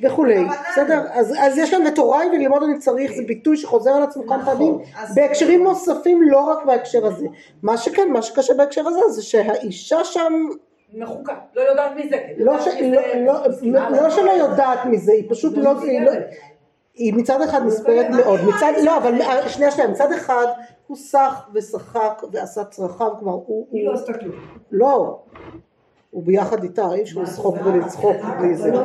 וכולי. 0.03 0.45
בסדר? 0.73 1.03
אז, 1.12 1.59
יש 1.59 1.75
להם 1.75 1.83
ותוראי 1.87 2.27
וללמוד 2.27 2.62
אני 2.62 2.79
צריך, 2.79 3.12
זה 3.12 3.23
ביטוי 3.27 3.57
שחוזר 3.57 3.91
על 3.91 4.03
עצמו 4.03 4.27
כמה 4.27 4.37
נכון, 4.37 4.55
פעמים, 4.55 4.79
אז- 5.03 5.14
בהקשרים 5.14 5.64
נוספים 5.64 6.23
לא 6.23 6.39
רק 6.41 6.64
בהקשר 6.67 7.07
הזה. 7.07 7.27
מה 7.62 7.77
שכן, 7.77 8.09
מה 8.12 8.23
שקשה 8.23 8.55
בהקשר 8.55 8.89
הזה 8.89 9.09
זה 9.09 9.23
שהאישה 9.23 10.05
שם, 10.05 10.33
מחוקה, 10.95 11.35
לא 11.57 11.61
יודעת 11.61 11.93
מי 11.97 12.09
זה. 12.09 12.17
לא, 12.39 12.53
לא, 12.83 13.01
לא, 13.14 13.33
לא, 13.62 13.91
לא 14.03 14.11
שלא. 14.11 14.31
יודעת 14.31 14.85
מזה, 14.85 15.12
היא 15.12 15.25
פשוט 15.31 15.53
לא, 15.57 15.73
היא 16.97 17.14
מצד 17.14 17.42
אחד 17.42 17.62
נספרת 17.66 18.07
מאוד, 18.11 18.40
מצד, 18.44 18.72
לא, 18.84 18.97
אבל 18.97 19.14
שנייה 19.49 19.70
שנייה, 19.70 19.88
מצד 19.88 20.12
אחד 20.12 20.47
הוא 20.86 20.97
סח 20.97 21.49
ושחק 21.55 22.22
ועשה 22.32 22.64
צרכיו, 22.64 23.11
כלומר 23.18 23.32
הוא, 23.32 23.66
היא 23.72 23.86
לא 23.86 23.94
עשתה 23.94 24.12
כלום. 24.12 24.34
לא, 24.72 25.18
הוא 26.11 26.22
ביחד 26.26 26.62
איתה, 26.62 26.92
אי 26.94 27.03
אפשר 27.03 27.20
לצחוק 27.20 27.57
ולצחוק 27.64 28.16
בלי 28.38 28.57
זה. 28.57 28.70
לא 28.70 28.82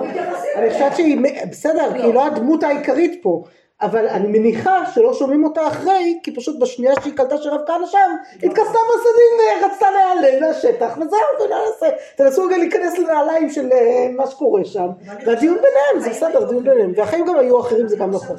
אני. 0.56 0.70
חושבת 0.74 0.96
שהיא, 0.96 1.22
בסדר, 1.50 1.94
כי 1.94 2.02
היא 2.02 2.14
לא 2.14 2.26
הדמות 2.26 2.64
העיקרית 2.64 3.20
פה, 3.24 3.44
אבל 3.82 4.08
אני 4.08 4.40
מניחה 4.40 4.92
שלא 4.94 5.14
שומעים 5.14 5.44
אותה 5.44 5.68
אחרי, 5.68 6.20
כי 6.24 6.36
פשוט 6.36 6.60
בשנייה 6.62 6.94
שהיא 7.02 7.14
קלטה 7.14 7.38
שרב 7.38 7.62
כהנא 7.68 7.86
שם, 7.86 8.12
התכסתה 8.36 8.78
בסדין, 8.90 9.66
רצתה 9.66 9.86
להיעלם 9.92 10.44
מהשטח, 10.44 10.98
וזהו, 10.98 11.46
ולא 11.46 11.56
נעשה. 11.66 11.96
תנסו 12.16 12.46
רגע 12.46 12.58
להיכנס 12.58 13.00
לנעליים 13.00 13.50
של 13.50 13.70
אה, 13.74 14.12
מה 14.16 14.28
שקורה 14.28 14.66
שם, 14.66 14.88
והדיון 15.26 15.58
ביניהם, 15.58 16.00
זה 16.00 16.10
בסדר, 16.10 16.40
היו 16.40 16.50
דיון. 16.50 16.64
ביניהם, 16.64 16.92
והחיים 16.96 17.26
גם 17.26 17.38
היו 17.38 17.62
אחרים, 17.62 17.88
זה 17.88 17.98
גם 17.98 18.12
נכון. 18.12 18.36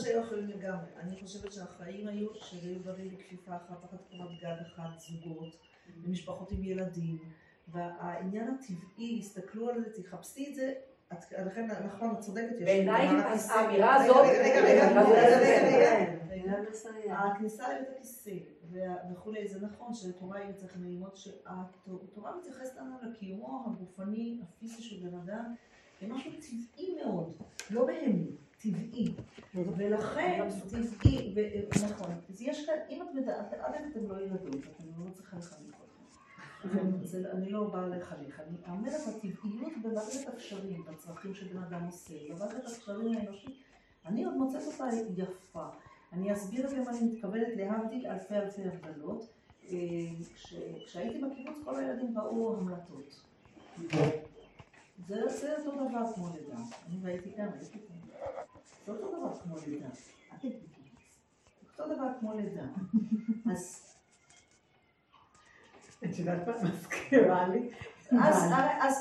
אני 1.03 1.17
חושבת 1.23 1.53
שהחיים 1.53 2.09
היו, 2.09 2.27
שהיו 2.35 2.75
גרים 2.85 3.11
בכפיפה 3.17 3.51
אחת, 3.51 3.77
תחת 3.83 3.99
קורת 4.11 4.31
גג 4.43 4.63
אחת, 4.67 4.99
זוגות, 4.99 5.57
ומשפחות 6.05 6.53
עם 6.53 6.65
ילדים, 6.65 7.19
והעניין 7.69 8.49
הטבעי, 8.49 9.19
הסתכלו 9.19 9.69
על 9.69 9.75
זה, 9.81 10.03
תחפשי 10.03 10.47
את 10.51 10.55
זה, 10.55 10.73
לכן, 11.47 11.67
נכון, 11.87 12.11
את 12.11 12.19
צודקת, 12.21 12.55
יש 12.59 12.65
בעיניי. 12.65 13.07
האמירה 13.07 13.95
הזאת- 14.05 14.17
רגע, 14.17 14.43
רגע, 14.43 14.61
רגע, 14.65 14.89
רגע, 14.89 15.01
רגע, 15.01 15.39
רגע, 15.39 15.69
רגע, 15.69 16.01
רגע. 16.31 16.63
זה 16.65 16.71
מסייע. 16.71 17.19
הכניסה 17.19 17.65
לבית 17.75 17.89
הכיסא 17.97 18.31
וכולי, 19.13 19.49
זה 19.49 19.61
נכון 19.67 19.95
שתורה 19.95 20.39
היא 20.39 20.53
צריך 20.53 20.77
ללמוד 20.81 21.11
שהתורה 21.17 22.37
מתייחסת 22.39 22.77
לנו 22.77 22.97
לקיומו 23.03 23.65
הגופני, 23.67 24.41
הפיזי 24.43 24.83
של 24.83 25.09
בן 25.09 25.15
אדם, 25.19 25.55
כמשהו 26.01 26.31
טבעי 26.33 26.97
מאוד, 27.05 27.35
לא 27.71 27.87
בהמי, 27.87 28.27
טבעי. 28.63 29.15
ולכן 29.55 30.49
טבעי, 31.03 31.35
נכון, 31.91 32.11
אז 32.31 32.43
יש 32.43 32.67
כאן, 32.67 32.75
אם 32.91 33.03
את 33.03 33.15
מדעת, 33.15 33.53
עד 33.53 33.75
אתם 33.91 34.09
לא 34.11 34.21
ילדות, 34.23 34.55
אתם 34.55 34.85
לא 35.05 35.11
אתכם. 35.13 35.41
זה- 35.41 35.57
אני 37.33 37.51
לא 37.51 37.65
באה 37.71 37.87
לחנך, 37.87 38.41
אני 38.41 38.57
אומרת 38.69 39.01
הטבעיות 39.09 39.73
במערכת 39.83 40.29
הקשרים, 40.29 40.85
בצרכים 40.85 41.35
שבן 41.35 41.63
אדם 41.63 41.85
עושה, 41.85 42.15
במערכת 42.31 42.67
הקשרים 42.67 43.17
האנושית, 43.19 43.57
אני 44.07 44.25
עוד 44.25 44.35
מוצאת 44.37 44.63
אותה 44.67 44.85
יפה. 45.17 45.69
אני 46.13 46.33
אסביר 46.33 46.71
גם 46.77 46.83
מה 46.85 46.91
אני 46.91 47.13
מתכוונת 47.13 47.49
להבדיל 47.57 48.07
אלפי 48.07 48.35
אלפי 48.35 48.63
הבדלות. 48.65 49.29
אה, 49.69 49.77
כש- 50.35 50.55
כשהייתי 50.87 51.21
בקיבוץ 51.25 51.57
כל 51.65 51.77
הילדים 51.77 52.19
ראו 52.19 52.57
המלטות. 52.57 53.21
זה 55.09 55.29
זה 55.29 55.57
אותו 55.59 55.73
דבר 55.89 56.13
כמו 56.15 56.29
לידה. 56.35 56.57
אני 56.89 56.97
והייתי 57.03 57.33
כאן, 57.37 57.49
הייתי 57.61 57.79
כאן. 57.89 57.97
זה 58.87 58.93
אותו 58.93 59.17
דבר 59.19 59.39
כמו 59.39 59.57
לידה. 59.67 59.89
אותו 61.79 61.95
דבר 61.95 62.09
כמו 62.21 62.33
לידה. 62.35 62.65
אז 63.53 63.92
את 66.05 66.19
יודעת 66.19 66.49
מה 66.49 66.55
מזכירה 66.71 67.49
לי? 67.49 67.69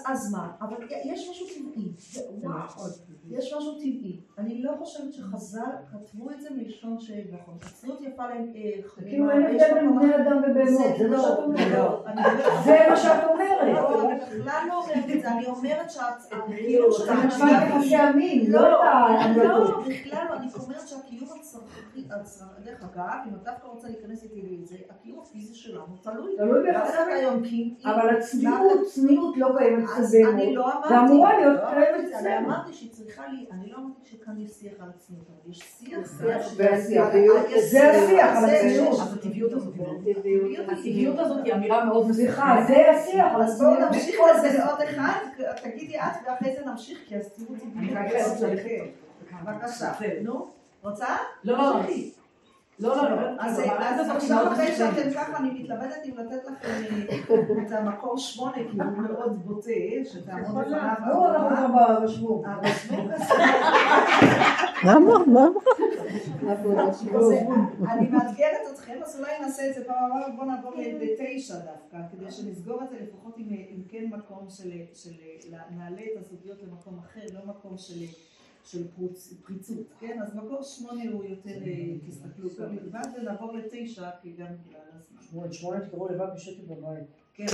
אז, 0.05 0.31
מה? 0.33 0.51
אבל 0.61 0.75
יש 1.05 1.29
משהו 1.29 1.45
טבעי. 1.47 1.91
יש 3.29 3.53
משהו 3.57 3.71
טבעי. 3.75 4.19
אני 4.37 4.61
לא 4.63 4.71
חושבת 4.79 5.13
שחז"ל 5.13 5.59
כתבו 5.91 6.31
את 6.31 6.41
זה 6.41 6.49
מלשון 6.55 6.99
שנכון. 6.99 7.57
הצניעות 7.65 8.01
יפה 8.01 8.27
להם... 8.29 8.51
אה, 8.55 8.71
כאילו 9.09 9.31
אין 9.31 9.43
הבדל 9.45 9.73
בין 9.73 9.95
בני 9.99 10.15
אדם 10.15 10.37
ובהמות, 10.37 10.97
זה 10.97 11.07
מה 11.09 11.21
שאת 11.21 11.39
אומרת. 11.39 11.71
לא, 11.71 12.03
אני 12.07 12.21
אומרת- 12.25 12.63
זה 12.65 12.77
מה 12.89 12.95
שאת 12.97 13.23
אומרת. 13.23 13.73
לא, 13.73 14.11
אני 14.11 14.19
בכלל 14.19 14.63
לא 14.67 14.83
אומרת 14.83 15.09
את 15.15 15.21
זה, 15.21 15.31
אני 15.31 15.45
אומרת 15.45 15.91
שהקיום 15.91 16.91
של 16.91 17.03
זה 17.05 17.13
נשמע 17.27 17.51
יחסי 17.51 17.95
המין, 17.95 18.51
לא. 18.51 18.61
לא, 18.61 18.77
בכלל 19.89 20.25
לא, 20.29 20.35
אני 20.35 20.47
אומרת 20.59 20.87
שהקיום 20.87 21.29
דרך 22.63 22.83
אגב, 22.83 23.03
אם 23.29 23.35
את 23.35 23.43
דווקא 23.43 23.67
רוצה 23.67 23.87
להיכנס 23.87 24.23
איתי 24.23 24.41
לזה, 24.61 24.75
הקיום 24.89 25.19
הפיזי 25.19 25.55
שלנו 25.55 25.97
תלוי. 26.01 26.35
תלוי 26.37 26.69
כי... 27.43 27.75
אבל 27.85 28.17
הצניעות, 28.17 28.87
צניעות 28.93 29.37
לא 29.37 29.49
קיימת 29.57 29.89
אז 29.97 30.15
אצל 30.15 30.27
אני. 30.27 30.55
לא 30.55 30.73
אמרתי, 30.73 30.93
ואמורה 30.93 31.39
להיות 31.39 31.59
לא 31.63 31.69
קיימת 31.69 32.07
זה, 32.07 32.19
אני 32.19 32.27
אצלנו. 32.35 32.47
אמרתי 32.47 32.73
שהיא 32.73 32.91
צריכה 32.91 33.27
לי, 33.27 33.45
אני 33.51 33.69
לא 33.69 33.77
אמרתי 33.77 33.99
שכאן 34.03 34.37
יש 34.41 34.51
שיח 34.51 34.73
על 34.79 34.89
הצניעות, 34.95 35.25
אבל 35.29 35.51
יש 35.51 35.59
שיח, 35.59 35.99
זה 36.07 36.35
השיח 36.35 37.07
על 38.35 38.49
זה 38.49 38.57
הצניעות. 38.57 38.99
אז 39.01 39.13
הטבעיות 39.13 39.53
הזאת 39.53 39.73
היא 39.73 39.81
מאוד- 39.81 40.69
הטבעיות 40.69 41.19
הזאת 41.19 41.45
היא 41.45 41.53
אמירה 41.53 41.85
מאוד 41.85 42.11
סליחה, 42.11 42.55
זה 42.67 42.89
השיח 42.91 43.25
על 43.35 43.41
אז 43.43 43.61
בואו. 43.61 43.79
נמשיך 43.79 44.15
לזה 44.45 44.65
עוד 44.65 44.81
אחד, 44.81 45.19
תגידי 45.63 45.99
את 45.99 46.27
ואחרי 46.27 46.55
זה 46.55 46.65
נמשיך 46.65 46.99
כי 47.07 47.15
רק 47.95 48.07
חייבת 48.11 48.39
ללכת. 48.41 48.67
בבקשה, 49.45 49.91
נו, 50.23 50.60
רוצה? 50.83 51.17
לא. 51.43 51.81
לא, 52.81 52.95
לא, 52.95 53.09
לא. 53.09 53.27
אז 53.39 53.59
אבל 53.59 53.83
אז 53.83 54.09
עכשיו 54.09 54.53
אחרי. 54.53 54.75
שאתם 54.75 55.11
ככה, 55.13 55.37
אני 55.37 55.49
מתלבטת 55.49 55.97
אם 56.05 56.17
לתת 56.17 56.45
לכם 56.45 56.67
אה, 56.69 57.63
את 57.67 57.71
המקור 57.71 58.17
שמונה, 58.17 58.53
כי 58.53 58.77
הוא 58.77 58.83
מאוד 58.83 59.45
בוטה, 59.45 59.71
שתעמוד 60.11 60.65
בפניו. 60.65 60.93
לא, 61.07 61.29
אנחנו 61.29 61.67
כבר? 61.75 61.99
מה? 65.27 65.47
אני 67.91 68.09
מאתגרת 68.09 68.61
אתכם, 68.73 68.99
אז 69.05 69.19
אולי 69.19 69.31
נעשה 69.41 69.69
את 69.69 69.73
זה 69.73 69.85
פעם 69.85 70.11
הבאה, 70.11 70.35
בואו 70.35 70.47
נעבור 70.47 70.73
לתשע 70.77 71.55
דווקא, 71.55 71.97
כדי 72.11 72.31
שנסגור 72.31 72.83
את 72.83 72.89
זה 72.89 72.95
לפחות 73.01 73.33
עם 73.37 73.47
עם 73.49 73.81
כן 73.89 74.05
מקום 74.11 74.45
של, 74.49 74.71
של, 74.93 75.11
נעלה 75.77 76.01
את 76.01 76.17
הזוגיות 76.21 76.57
למקום 76.63 76.99
אחר, 76.99 77.21
לא 77.33 77.39
מקום 77.45 77.77
של, 77.77 78.05
של 78.63 78.87
פרוץ, 78.87 79.33
פריצות, 79.45 79.87
כן? 79.99 80.19
אז 80.21 80.35
מקור 80.35 80.63
שמונה 80.63 81.03
הוא 81.11 81.23
יותר, 81.23 81.49
אה, 81.65 81.85
תסתכלו 82.07 82.49
בלבד, 82.49 83.05
ונעבור 83.21 83.53
לתשע, 83.53 84.09
כי 84.21 84.31
גם 84.31 84.45
בגלל 84.67 84.81
הזמן. 84.93 85.21
שמונה, 85.21 85.53
שמונה 85.53 85.79
תקראו 85.85 86.07
לבד 86.09 86.27
בשקט 86.35 86.63
בבית. 86.67 87.03
כן, 87.33 87.45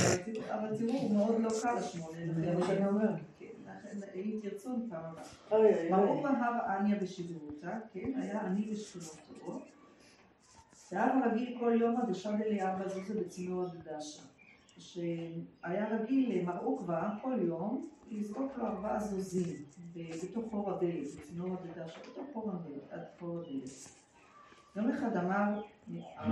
אבל 0.52 0.78
תראו- 0.78 0.92
הוא 1.00 1.16
מאוד 1.16 1.42
לא 1.42 1.50
קל 1.62 1.78
השמונה, 1.78 2.18
זה 2.36 2.54
מה 2.60 2.68
שאני 2.68 2.88
אומר. 2.88 3.10
כן, 3.40 3.46
לכן, 3.66 3.98
אם 4.16 4.40
תרצו, 4.42 4.70
פעם 4.90 5.04
הבאה. 5.06 5.24
אוי 5.52 5.74
אוי 5.76 5.90
ברוך 5.92 6.26
אוי. 6.26 6.34
בהר 6.34 6.72
עניה 6.72 7.00
בשברותה, 7.00 7.80
כן, 7.94 8.12
היה 8.22 8.42
עני 8.42 8.62
בשכונתו. 8.72 9.60
והיה 10.92 11.22
רגיל 11.26 11.58
כל 11.60 11.78
יום 11.82 12.02
עד 12.02 12.10
ישב 12.10 12.30
אליהו 12.46 12.90
זוזה 12.90 13.22
בצינור 13.22 13.66
הדדשה. 13.66 14.22
שהיה 14.78 15.88
רגיל 15.90 16.46
מר 16.46 16.64
עוקבא 16.64 17.10
כל 17.22 17.40
יום 17.42 17.90
לזרוק 18.12 18.58
לו 18.58 18.66
ארבעה 18.66 19.00
זוזים 19.00 19.56
בתוך 19.96 20.46
חור 20.52 20.72
הדלת, 20.72 21.16
בצינור 21.20 21.58
הדדשה, 21.58 22.00
בתוך 22.00 22.28
חור 22.34 22.52
הדלת, 22.52 22.92
עד 22.92 23.02
חור 23.20 23.40
הדלת. 23.40 23.70
יום 24.76 24.90
אחד 24.92 25.18
אמר 25.18 25.62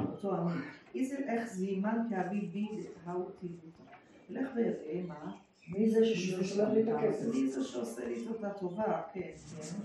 אותו 0.09 0.35
עני, 0.35 0.61
איזל 0.95 1.23
איך 1.27 1.53
זימן 1.53 2.07
כאבי 2.09 2.41
ביד 2.41 2.85
האו 3.05 3.29
טיבותה. 3.39 3.83
לך 4.29 4.49
ויראה 4.55 5.01
מה 5.07 5.31
מי 5.67 5.89
זה 5.89 6.05
ששולח 6.05 6.69
לי 6.69 6.83
את 6.83 6.87
הכסף? 6.87 7.33
מי 7.33 7.47
זה 7.47 7.63
שעושה 7.63 8.07
לי 8.07 8.25
את 8.25 8.27
אותה 8.61 9.01
כן, 9.13 9.31
כן. 9.57 9.77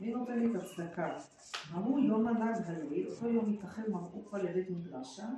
מי 0.00 0.12
נותן 0.12 0.38
לי 0.38 0.46
את 0.46 0.62
הצדקה? 0.62 1.18
אמרו 1.74 1.98
יום 1.98 2.26
הנג 2.26 2.56
הליל, 2.66 3.08
אותו 3.08 3.28
יום 3.28 3.52
התאחר 3.52 3.82
מרעוק 3.90 4.34
לבית 4.34 4.70
מדרשה, 4.70 5.28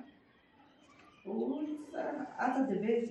הוא 1.29 1.63
יצא, 1.63 2.11
עתה 2.39 2.59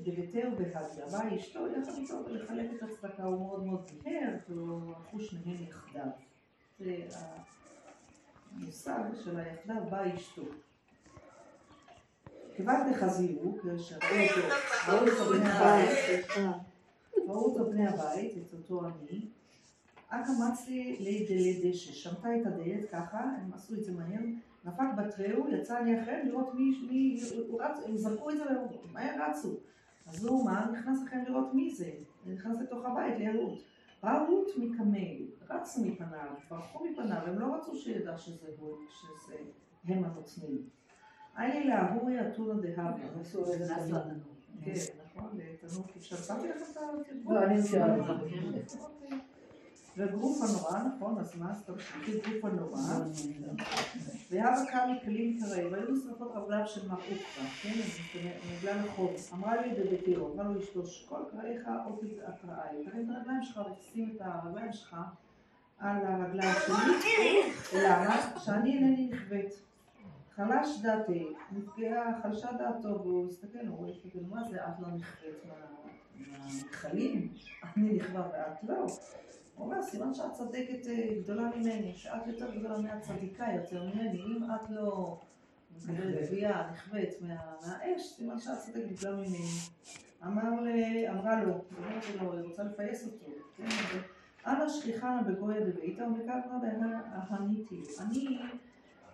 דביתר 0.04 0.50
בהדיה, 0.58 1.06
באה 1.12 1.36
אשתו 1.36 1.68
יחד 1.68 1.92
איתו 1.98 2.26
ולחלק 2.26 2.70
את 2.76 2.84
הצדקה, 2.84 3.24
הוא 3.24 3.40
מאוד 3.40 3.66
מאוד 3.66 3.88
זהר, 3.88 4.34
והלכו 4.50 5.20
שניהם 5.20 5.64
יחדיו. 5.64 6.04
המושג 8.56 9.04
של 9.24 9.40
היחדיו, 9.40 9.76
באה 9.90 10.16
אשתו. 10.16 10.42
כיוון 12.56 12.92
דחזירו, 12.92 13.58
ראו 14.88 15.08
אותו 15.08 15.26
בני 15.34 15.50
הבית, 15.50 16.28
ראו 17.28 17.46
אותו 17.46 17.72
בני 17.72 17.88
הבית, 17.88 18.32
את 18.38 18.54
אותו 18.54 18.82
עני, 18.86 19.22
אכא 20.10 20.32
מצלי 20.32 20.98
לידי 21.00 21.38
לידי 21.38 21.74
ששמטה 21.74 22.36
את 22.42 22.46
הדלת 22.46 22.90
ככה, 22.92 23.20
הם 23.20 23.54
עשו 23.54 23.74
את 23.74 23.84
זה 23.84 23.92
מהר, 23.92 24.22
נפק 24.68 24.86
בתריהו, 24.98 25.50
יצא 25.50 25.80
לי 25.80 26.02
אחריהם 26.02 26.28
לראות 26.28 26.56
מי, 26.56 26.88
מי, 26.90 27.20
הוא 27.48 27.62
רץ, 27.62 27.80
הם 27.86 27.98
זרקו 27.98 28.32
את 28.32 28.38
זה 28.38 28.44
ומהר 28.90 29.30
רצו. 29.30 29.58
אז 30.08 30.26
הוא 30.26 30.46
מה? 30.46 30.70
נכנס 30.72 31.04
לכם 31.04 31.24
לראות 31.28 31.54
מי 31.54 31.76
זה, 31.76 31.92
נכנס 32.26 32.62
לתוך 32.62 32.86
הבית 32.86 33.20
לרות. 33.20 33.60
באה 34.04 34.28
רות 34.28 34.48
מקמל, 34.58 35.18
רצו 35.50 35.82
מפניו, 35.86 36.34
ברחו 36.50 36.86
מפניו, 36.86 37.18
הם 37.28 37.40
לא 37.40 37.56
רצו 37.56 37.76
שידע 37.76 38.18
שזה 38.18 38.48
הוא, 38.60 38.78
שזה 38.90 39.36
הם 39.86 40.04
הנוצרים. 40.04 40.70
איה 41.38 41.66
להורי 41.66 42.28
אתונה 42.28 42.62
דהבה. 42.62 42.94
תנור. 43.32 43.56
לתנור. 43.56 44.02
כן, 44.62 44.72
נכון, 45.06 45.30
לתנור, 45.38 45.84
כי 45.88 46.02
שמתי 46.02 46.48
לכם 46.48 46.60
את 46.72 46.78
התרגום. 46.78 47.34
לא, 47.34 47.44
אני 47.44 47.60
מכירה 47.60 47.96
את 47.96 48.70
זה. 48.70 48.80
וגרוף 49.98 50.38
הנורא, 50.42 50.84
נכון, 50.96 51.18
אז 51.20 51.36
מה, 51.40 51.52
אז 51.52 51.64
תמשיכי 51.64 52.12
גרוף 52.20 52.46
הנורא. 52.46 52.80
והבה 54.32 54.72
קמי 54.72 55.00
כלים 55.06 55.40
קרב, 55.40 55.72
והיו 55.72 55.92
נשרפות 55.92 56.32
רגליו 56.36 56.68
של 56.68 56.88
מר 56.88 56.96
עוקבא, 56.96 57.50
כן, 57.62 57.74
בגלל 58.60 58.80
החוב. 58.80 59.12
אמרה 59.34 59.62
לי 59.62 59.70
בביתו, 59.74 60.34
אמרה 60.34 60.44
לו 60.48 60.60
אשתו, 60.62 60.82
כל 61.10 61.20
קראיך 61.32 61.62
עוקב 61.86 62.06
התרעי, 62.28 62.86
תרים 62.86 63.12
את 63.12 63.16
הרגליים 63.16 63.44
שלך 63.44 63.62
ותשים 63.72 64.14
את 64.16 64.22
הרגליים 64.26 64.74
שלך 64.74 64.96
על 65.80 66.06
הרגליים 66.06 66.56
שלי. 67.00 67.42
למה? 67.84 68.40
שאני 68.40 68.74
אינני 68.74 69.10
נכווית. 69.14 69.62
חלש 70.36 70.82
דעתי, 70.82 71.28
נפגעה, 71.52 72.22
חלשה 72.24 72.48
דעתו, 72.54 72.88
והוא 73.04 73.28
הסתכל, 73.28 73.68
הוא 73.68 73.78
רואה, 73.78 73.90
הסתכל, 73.92 74.20
מה 74.30 74.44
זה, 74.50 74.56
את 74.68 74.80
לא 74.80 74.88
נכווית 74.88 75.36
מה- 75.48 75.54
מהנחלים? 76.38 77.28
אני 77.78 77.94
נכווה 77.94 78.22
ואת 78.34 78.64
לא. 78.70 78.86
הוא 79.58 79.66
אומר, 79.66 79.82
סימן 79.84 80.14
שאת 80.14 80.32
צדקת 80.34 80.88
אה, 80.88 81.08
גדולה 81.24 81.50
ממני, 81.56 81.94
שאת 81.96 82.28
יותר 82.28 82.56
גדולה 82.56 82.78
מהצדיקה 82.78 83.46
יותר 83.56 83.84
ממני, 83.84 84.22
אם 84.22 84.44
את 84.56 84.70
לא 84.70 85.18
מקבלת 85.76 86.28
תביעה, 86.28 86.72
נכווית 86.72 87.22
מה- 87.22 87.36
מהאש, 87.68 88.02
סימן 88.16 88.40
שאת 88.40 88.58
צדקת 88.58 88.88
גדולה 88.92 89.16
ממני. 89.16 89.46
אמר 90.26 90.62
ל- 90.62 91.06
אמרה 91.10 91.44
לו, 91.44 91.54
אומרת 91.78 92.04
לו, 92.22 92.34
היא 92.34 92.42
רוצה 92.42 92.64
לפייס 92.64 93.06
אותו, 93.08 93.26
כן, 93.58 93.66
אנא 94.48 94.70
שכיחנה 94.70 95.22
בגויה 95.24 95.60
דביתה 95.70 96.04
ומקרנה 96.08 96.60
בעינה 96.62 97.02
ההניתי. 97.14 97.82
אני 98.00 98.40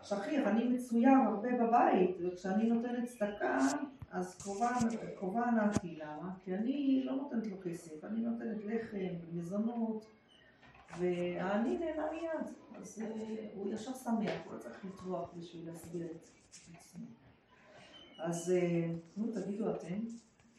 שכיח, 0.03 0.47
אני 0.47 0.67
מצויר 0.67 1.09
הרבה 1.27 1.49
בבית, 1.63 2.17
וכשאני 2.21 2.69
נותנת 2.69 3.05
צדקה, 3.05 3.57
אז 4.11 4.35
קרובה 5.17 5.51
נעתי, 5.51 5.95
למה? 5.95 6.31
כי 6.43 6.55
אני 6.55 7.01
לא 7.05 7.15
נותנת 7.15 7.47
לו 7.47 7.57
כסף, 7.63 8.03
אני 8.03 8.19
נותנת 8.19 8.65
לחם, 8.65 8.97
מזונות, 9.33 10.05
והעני 10.99 11.77
נהנה 11.77 12.05
מיד. 12.11 12.53
אז 12.81 13.01
אה, 13.01 13.47
הוא 13.55 13.73
ישר 13.73 13.91
שמח, 13.93 14.31
הוא 14.45 14.53
לא 14.53 14.59
צריך 14.59 14.85
לטרוח 14.85 15.33
בשביל 15.37 15.69
להסביר 15.69 16.05
את 16.11 16.27
עצמו. 16.75 17.05
אז 18.19 18.51
אה, 18.51 18.87
נו, 19.17 19.27
תגידו 19.33 19.71
אתם, 19.71 19.95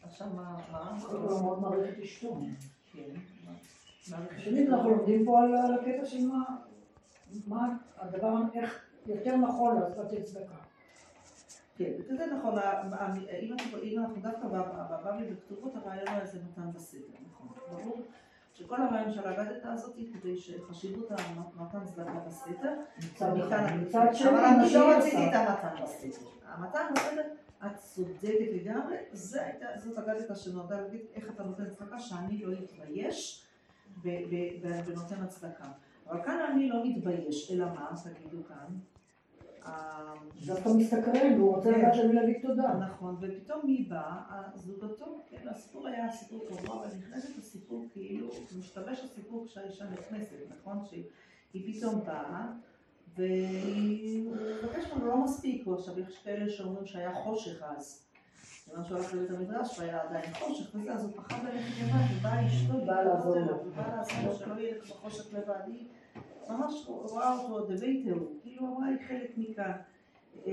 עכשיו 0.03 0.27
מה, 0.37 0.57
מה? 0.73 0.99
הוא 1.11 1.43
מאוד 1.43 1.61
מעריך 1.63 1.99
את 1.99 2.03
אשתו. 2.03 2.41
כן? 2.93 3.15
שנית, 4.39 4.69
אנחנו 4.69 4.91
לומדים 4.91 5.25
פה 5.25 5.43
על 5.43 5.75
הקטע 5.75 6.05
של 6.05 6.27
מה, 6.27 6.45
מה 7.47 7.77
הדבר, 7.97 8.35
איך 8.55 8.85
יותר 9.07 9.37
נכון 9.37 9.77
לתת 9.83 10.25
צדקה. 10.25 10.55
כן, 11.77 11.93
וזה 12.09 12.27
נכון, 12.27 12.59
ה- 12.59 12.63
ה- 12.63 13.15
אם 13.83 14.03
אנחנו- 14.03 14.21
דווקא 14.23 14.49
בב- 14.49 14.73
בבבלי 14.91 15.31
בכתובות, 15.33 15.73
הרעיון 15.77 16.09
הוא 16.09 16.21
איזה 16.21 16.39
מתן 16.45 16.73
בסדר, 16.73 17.01
נכון. 17.31 17.49
ברור 17.71 18.01
שכל 18.55 18.83
הרעיון 18.83 19.13
של 19.13 19.29
האגדתה 19.29 19.73
הזאת 19.73 19.97
היא 19.97 20.15
כדי 20.15 20.37
שחשיבות 20.37 21.11
המתן. 21.11 21.79
אני- 23.65 23.85
מצד 23.85 24.07
שני, 24.13 24.31
אבל 24.31 24.39
אני 24.39 24.75
לא 24.75 24.97
רציתי. 24.97 25.29
את 25.29 25.35
המתן 25.35 25.83
בסדר. 25.83 26.29
המתן 26.47 26.87
בסדר, 26.97 27.23
את 27.67 27.77
צודקת 27.77 28.29
לגמרי, 28.53 28.97
זאת 29.13 29.99
אגדתה 29.99 30.35
שנועדה 30.35 30.81
להגיד 30.81 31.01
איך 31.15 31.31
אתה 31.31 31.43
נותן 31.43 31.71
צדקה, 31.71 31.99
שאני 31.99 32.39
לא 32.45 32.53
אתבייש 32.65 33.47
בנותן 34.87 35.23
הצדקה. 35.23 35.65
אבל 36.11 36.23
כאן 36.25 36.41
אני 36.53 36.69
לא 36.69 36.85
מתבייש, 36.85 37.53
אלא 37.53 37.67
מה, 37.67 37.91
תגידו 38.15 38.45
כאן? 38.49 38.67
דווקא 40.47 40.69
מסתקרן, 40.69 41.35
והוא 41.39 41.57
רוצה 41.57 41.71
לדעת 41.71 41.97
למי 41.97 42.15
להגיד 42.15 42.37
תודה. 42.43 42.75
נכון, 42.75 43.17
ופתאום 43.21 43.61
מי 43.65 43.87
בא? 43.89 44.21
זוגתו, 44.55 45.21
כן, 45.31 45.49
הסיפור 45.49 45.87
היה 45.87 46.13
סיפור 46.13 46.41
טוב, 46.49 46.71
אבל 46.71 46.87
נכנסת 46.99 47.39
לסיפור 47.39 47.85
כאילו, 47.93 48.29
משתבש 48.59 49.05
הסיפור 49.05 49.47
כשהאישה 49.47 49.85
נכנסת, 49.85 50.37
נכון? 50.61 50.79
שהיא 50.91 51.79
פתאום 51.79 52.05
באה, 52.05 52.47
והיא 53.17 54.31
מבקשת 54.63 54.93
ממנו 54.93 55.07
לא 55.07 55.25
מספיק, 55.25 55.67
או 55.67 55.75
עכשיו 55.75 56.01
יש 56.01 56.19
כאלה 56.25 56.51
שאומרים 56.51 56.87
שהיה 56.87 57.15
חושך 57.15 57.63
אז. 57.63 58.01
כיוון 58.65 58.85
שהוא 58.85 58.99
הלך 58.99 59.15
לבית 59.15 59.31
המדרש 59.31 59.79
והיה 59.79 60.03
עדיין 60.03 60.35
חושך 60.35 60.75
וזה, 60.75 60.93
אז 60.93 61.05
הוא 61.05 61.13
פחד 61.13 61.45
ללכת 61.45 61.83
לבד, 61.83 62.19
ובאה 62.19 62.47
אשתו, 62.47 62.87
באה 62.87 63.05
לעזור 63.05 63.37
לו. 63.37 63.57
ובאה 63.67 63.97
לעזור 63.97 64.17
לו 64.27 64.35
שלא 64.35 64.61
ילך 64.61 64.91
בחושך 64.91 65.35
לבד. 65.35 65.61
היא 65.67 65.89
ממש 66.51 66.85
רואה 66.87 67.39
אותו 67.39 67.67
דביתהו, 67.67 68.33
כאילו 68.55 68.77
אמרה 68.77 68.87
היא 68.87 68.99
חלק 69.09 69.31
מכאן. 69.37 69.73
אה, 70.47 70.53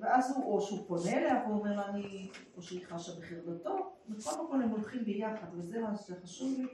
ואז 0.00 0.36
הוא, 0.36 0.44
או 0.44 0.60
שהוא 0.60 0.78
פונה 0.86 1.12
אליה 1.12 1.44
ואומר 1.48 1.76
לה, 1.76 1.88
אני, 1.88 2.28
או 2.56 2.62
שהיא 2.62 2.86
חשה 2.86 3.12
בחרדתו, 3.20 3.92
בכל 4.08 4.44
מקום 4.44 4.60
הם 4.60 4.70
הולכים 4.70 5.04
ביחד, 5.04 5.46
וזה 5.54 5.80
מה 5.80 5.96
שחשוב 5.96 6.58
לי. 6.58 6.66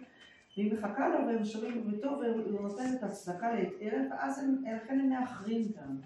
והיא 0.56 0.74
מחכה 0.74 1.08
לו 1.08 1.26
והם 1.26 1.44
שומעים 1.44 1.90
בטוב, 1.90 2.18
והוא 2.18 2.60
נותן 2.60 2.94
את 2.98 3.02
הצדקה 3.02 3.52
לעת 3.52 3.72
ערב, 3.80 4.02
ואז 4.10 4.38
הם, 4.38 4.64
לכן 4.76 5.00
הם 5.00 5.08
מאחרים 5.08 5.62
גם. 5.62 5.96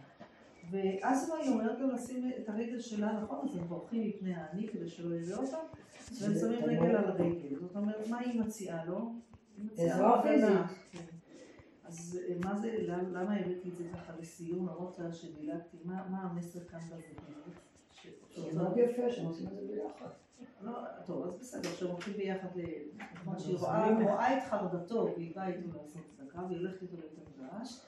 ואז 0.70 1.32
היא 1.40 1.52
אומרת 1.52 1.80
לו 1.80 1.92
לשים 1.92 2.30
את 2.38 2.48
הרגל 2.48 2.80
שלה, 2.80 3.12
נכון, 3.22 3.48
אז 3.48 3.56
הם 3.56 3.64
בורחים 3.68 4.08
מפני 4.08 4.34
העני 4.34 4.68
כדי 4.68 4.88
שלא 4.88 5.14
יראה 5.14 5.36
אותם, 5.36 5.56
והם 6.20 6.34
שמים 6.34 6.64
רגל 6.64 6.96
על 6.96 7.04
הרגל. 7.04 7.56
זאת 7.60 7.76
אומרת, 7.76 8.08
מה 8.08 8.18
היא 8.18 8.40
מציעה 8.40 8.84
לו? 8.84 9.12
היא 9.56 9.64
מציעה 9.64 9.98
לו 9.98 10.06
עזרה 10.06 10.20
הגנה. 10.20 10.66
פיזית. 10.68 10.78
כן. 10.92 11.16
אז 11.88 12.20
אה, 12.28 12.34
מה 12.44 12.56
זה, 12.56 12.76
למה 12.82 13.02
למה 13.22 13.36
הבאתי 13.36 13.68
את 13.68 13.76
זה 13.76 13.84
ככה 13.94 14.12
לסיום, 14.20 14.68
למרות 14.68 14.98
שדילגתי, 15.12 15.76
מה 15.84 16.22
המסר 16.22 16.60
כאן? 16.64 16.78
ש- 17.92 18.06
זה 18.50 18.62
מאוד 18.62 18.76
יפה 18.78 19.10
שהם 19.10 19.26
עושים 19.26 19.46
את 19.46 19.52
זה 19.52 19.60
ביחד. 19.74 20.08
לא, 20.62 20.72
טוב, 21.06 21.26
אז 21.26 21.34
בסדר, 21.40 21.68
שהם 21.68 21.88
הולכים 21.90 22.12
ביחד, 22.14 22.48
ל- 22.56 22.62
נכון, 23.14 23.38
שהיא 23.38 23.54
אז 23.56 23.62
רואה 24.02 24.38
את 24.38 24.42
חרדתו, 24.50 25.08
והיא 25.16 25.34
באה 25.36 25.46
איתו 25.48 25.68
לעשות 25.82 26.02
צדקה, 26.16 26.42
והיא 26.48 26.58
הולכת 26.58 26.82
איתו 26.82 26.96
לבית 26.96 27.18
המדרש, 27.38 27.80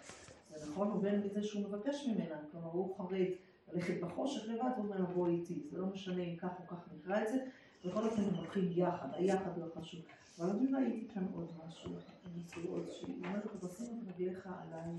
ונכון, 0.52 0.90
ובין 0.90 1.22
בזה 1.22 1.42
שהוא 1.42 1.62
מבקש 1.62 2.06
ממנה, 2.08 2.34
כלומר 2.52 2.66
הוא 2.70 2.96
חרד 2.96 3.26
ללכת 3.72 4.00
בחושך 4.00 4.48
לבד, 4.48 4.70
הוא 4.76 4.84
אומר 4.84 4.98
לה 4.98 5.04
בואי 5.06 5.32
איתי, 5.34 5.66
זה 5.70 5.78
לא 5.78 5.86
משנה 5.86 6.22
אם 6.22 6.36
כך 6.36 6.50
או 6.60 6.66
כך 6.66 6.88
נקרא 6.94 7.22
את 7.22 7.28
זה, 7.28 7.36
בכל 7.84 8.04
אופן 8.04 8.22
הם 8.22 8.34
הולכים 8.34 8.68
יחד, 8.72 9.08
היחד 9.12 9.50
הוא 9.58 9.64
החשוב. 9.76 10.00
אבל 10.38 10.50
אני 10.50 10.66
ראיתי 10.74 11.08
כאן 11.14 11.26
עוד 11.34 11.52
משהו, 11.66 11.92
רוצה 11.92 12.68
עוד 12.68 12.88
שהיא 12.90 13.14
אומרת 13.14 13.44
לו, 13.44 13.68
תשים 13.68 13.86
את 14.02 14.14
רגליך 14.14 14.46
עליי. 14.46 14.92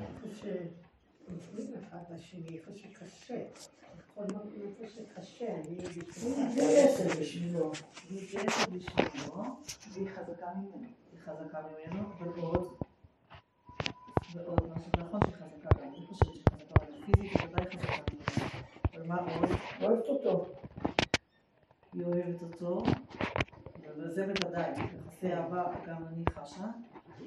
איפה 0.00 0.28
שעוזרים 0.28 1.74
אחד 1.74 1.98
לשני, 2.14 2.58
איפה 2.58 2.70
שקשה. 2.74 3.44
בכל 3.98 4.24
מקום 4.24 4.50
איפה 4.62 4.94
שקשה, 4.94 5.54
אני. 5.54 5.76
מתגייסת 6.48 7.20
בשבילו. 7.20 7.72
מתגייסת 8.10 8.68
בשבילו, 8.68 9.42
והיא 9.92 10.08
חזקה 10.08 10.54
ממנו. 10.54 10.88
היא 11.12 11.20
חזקה 11.20 11.62
ממנו, 11.62 12.08
ועוד, 12.18 12.74
ועוד 14.32 14.60
משהו, 14.70 14.90
נכון 14.98 15.20
שהיא 15.24 15.34
חזקה 15.34 15.68
גם, 15.78 15.88
אני 15.88 16.06
חושבת 16.06 16.32
שהיא 16.32 16.44
חזקה, 16.52 16.74
אבל 16.84 16.92
פיזית 17.04 17.30
היא 17.30 17.38
חזקה 17.38 17.78
ממנו. 17.78 18.52
אבל 18.94 19.06
מה 19.06 19.16
עוד? 19.16 19.50
אוהבת 19.80 20.08
אותו. 20.08 20.48
היא 21.92 22.04
אוהבת 22.04 22.42
אותו, 22.42 22.82
וזה 23.96 24.26
בוודאי, 24.26 24.70
יחסי 25.06 25.32
אהבה 25.34 25.64
גם 25.86 25.96
אני 26.08 26.24
חשה. 26.34 26.64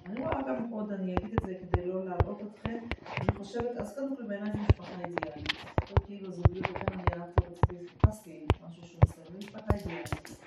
אני 0.05 0.19
רואה 0.19 0.41
גם 0.47 0.71
עוד, 0.71 0.91
אני 0.91 1.15
אגיד 1.15 1.33
את 1.33 1.45
זה 1.45 1.53
כדי 1.61 1.85
לא 1.85 2.05
להלאות 2.05 2.41
אתכם, 2.41 2.77
אני 3.21 3.37
חושבת, 3.37 3.77
אז 3.77 3.95
קודם 3.95 4.15
כל 4.15 4.23
בעיניי 4.27 4.51
זו 4.51 4.57
משפחה 4.59 4.91
אידיאלית. 5.05 5.53
לא 5.91 6.05
כאילו 6.05 6.31
זוגיות, 6.31 6.69
לכן 6.69 6.93
אני 6.93 7.21
אהבתי, 7.21 7.43
רציתי, 7.45 7.87
חיפשתי 7.87 8.45
משהו 8.67 8.83
שהוא 8.87 8.99
מסוים, 9.05 9.25
זו 9.31 9.37
משפחה 9.37 9.75
אידיאלית. 9.75 10.39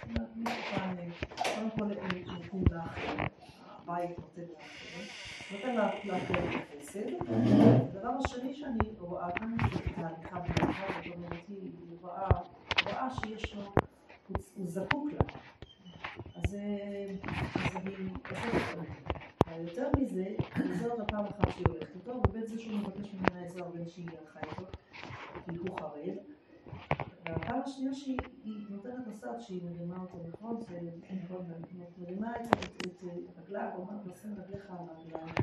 קודם 1.54 1.70
כל 1.70 1.84
נותנים 1.84 2.64
לאחר, 2.70 3.24
הבית 3.82 4.10
לאחר, 4.36 5.02
נותן 5.52 5.74
לאחר 5.76 6.16
את 6.16 6.36
החסד. 6.76 7.00
הדבר 7.96 8.10
השני 8.24 8.54
שאני 8.54 8.78
רואה 9.00 9.30
כאן 9.32 9.56
זה 9.72 9.78
את 9.90 9.98
ההליכה 9.98 10.40
ביחד, 10.40 10.92
זאת 11.04 11.14
אומרת, 11.16 11.48
היא 11.48 11.70
רואה, 12.00 12.28
רואה 12.84 13.08
שיש 13.10 13.54
לו, 13.54 13.62
הוא 14.28 14.36
הוא 14.56 14.66
זקוק 14.66 15.12
לה. 15.12 15.18
אז 16.36 16.54
אה, 16.54 17.14
אז 17.54 17.76
אני 17.76 17.94
עוזרת 18.30 18.76
לו. 18.76 18.82
אבל 19.46 19.60
יותר 19.68 19.90
מזה, 19.98 20.24
אני 20.56 20.70
עוזרת 20.70 20.98
לה 20.98 21.04
פעם 21.04 21.24
אחת 21.24 21.50
שהיא 21.54 21.66
הולכת 21.68 21.94
איתו, 21.96 22.10
ובית 22.10 22.48
זה 22.48 22.58
שהוא 22.58 22.78
מבקש 22.78 23.14
ממנה 23.14 23.44
עזרה 23.44 23.68
בין 23.68 23.88
שהיא 23.88 24.06
הלכה 24.20 24.40
איתו, 24.50 24.62
כי 25.44 25.56
הוא 25.56 25.78
חרד. 25.80 26.16
והפעם 27.24 27.60
השנייה 27.64 27.94
שהיא 27.94 28.18
היא 28.44 28.54
נותנת 28.70 29.06
לו 29.06 29.12
סעד 29.12 29.40
שהיא 29.40 29.60
מרימה 29.64 29.96
אותו, 30.00 30.18
נכון? 30.32 30.60
זה 30.60 30.80
נכון, 31.24 31.46
מרימה 31.98 32.36
את 32.36 32.46
את- 32.56 33.04
את 33.30 33.38
רגליו, 34.24 34.38
אומרת 34.38 34.40
לו, 34.40 34.40
שים 34.44 34.44
רגליך 34.44 34.70
על 34.70 34.76
הרגליים. 34.78 35.34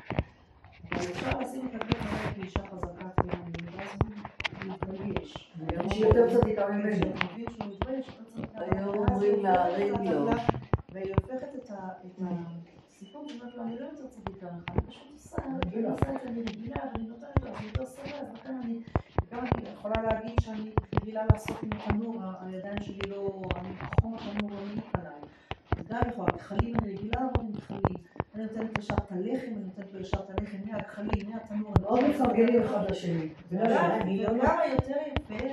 אבל 0.91 1.01
אפשר 1.11 1.39
לשים 1.39 1.67
את 1.67 1.83
רגליך 1.83 2.05
עליו 2.13 2.35
כאישה 2.35 2.59
חזקה 2.59 3.05
ואז 3.27 3.89
הוא 4.63 4.73
מתרגש. 4.73 5.51
שהיא 5.89 6.05
יותר 6.05 6.41
צדיקה 6.41 6.67
ממנו. 6.69 6.91
כשהוא 6.95 7.31
מבין 7.33 7.45
שהוא 7.57 7.67
מתבייש, 7.73 8.07
הוא 8.07 8.15
יותר 8.17 8.51
צדיקה. 8.55 8.59
היו 8.61 8.91
ואז 8.91 9.09
אומרים 9.09 9.33
היא 9.35 9.43
להרים 9.43 9.93
הופכת 9.95 10.09
את 10.09 10.15
לו. 10.15 10.19
הרגליים, 10.29 10.47
והיא 10.93 11.13
הופכת 11.21 11.55
את 11.55 11.69
ה- 11.71 11.89
את 12.05 12.19
הסיפור, 12.89 13.25
היא 13.29 13.39
אומרת 13.41 13.55
לו, 13.55 13.63
אני 13.63 13.79
לא 13.79 13.85
יותר 13.85 14.07
צדיקה 14.07 14.47
ממך, 14.51 14.63
אני 14.71 14.81
פשוט 14.87 15.11
עושה, 15.13 15.37
אני 15.45 15.83
עושה 15.85 16.15
את 16.15 16.21
זה, 16.21 16.27
אני 16.29 16.41
רגילה, 16.41 16.75
ואני 16.93 17.07
נותנת 17.07 17.43
לו, 17.43 17.55
אני 17.55 17.65
יותר 17.67 17.85
סבבה, 17.85 18.17
אז 18.21 18.33
לכן 18.33 18.55
אני, 18.63 18.79
גם 19.31 19.39
אני 19.39 19.69
יכולה 19.73 20.01
להגיד 20.03 20.39
שאני 20.41 20.71
רגילה 21.01 21.25
לעשות 21.31 21.57
עם 21.63 21.69
התנור, 21.73 22.21
ה- 22.23 22.33
הידיים 22.45 22.81
שלי 22.81 23.09
לא, 23.09 23.41
אני 23.55 23.69
חום 24.01 24.15
התנור 24.15 24.49
לא 24.51 24.57
מעיק 24.65 24.85
עליי. 24.93 25.11
גם 25.89 26.09
יכולה, 26.09 26.31
גחלים 26.31 26.75
אני 26.83 26.93
רגילה 26.93 27.21
לעבוד 27.21 27.45
עם 27.45 27.51
גחלים, 27.51 27.95
אני 28.35 28.43
נותנת 28.43 28.77
ישר 28.79 28.93
את 28.93 29.11
הלחם, 29.11 29.47
אני 29.47 29.63
נותנת 29.65 29.93
לו 29.93 29.99
ישר 29.99 30.17
את 30.19 30.39
הלחם 30.39 30.57
מהגחלים, 30.65 31.29
מהתנור. 31.29 31.73
אני 31.75 31.83
מאוד 31.83 31.99
נותנת 31.99 32.19
לו- 32.19 32.25
מפרגנים 32.25 32.63
אחד 32.63 32.89
לשני. 32.91 33.29
וגם 33.49 33.91
אני 34.01 34.23
לא 34.23 34.29
וגם 34.31 34.59
היותר 34.59 34.97
יפה, 35.15 35.45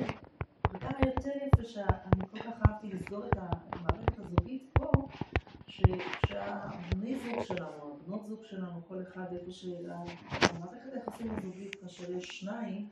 וגם 0.74 0.90
היותר 0.99 1.31
יפה 1.47 1.65
שאני 1.65 2.27
כל 2.31 2.39
כך 2.39 2.53
אהבתי 2.69 2.89
לסגור 2.93 3.24
את 3.27 3.36
המערכת 3.36 4.19
הזוגית 4.19 4.70
פה, 4.73 4.90
ש- 5.66 5.82
שהבני 6.27 7.15
זוג 7.19 7.43
שלנו, 7.44 7.69
הבנות 8.03 8.27
זוג 8.28 8.40
שלנו, 8.44 8.81
כל 8.89 8.97
אחד 9.09 9.24
איפה 9.32 9.51
שהמערכת 9.51 10.90
היחסים 10.93 11.31
הזוגית, 11.31 11.77
שניים, 12.53 12.89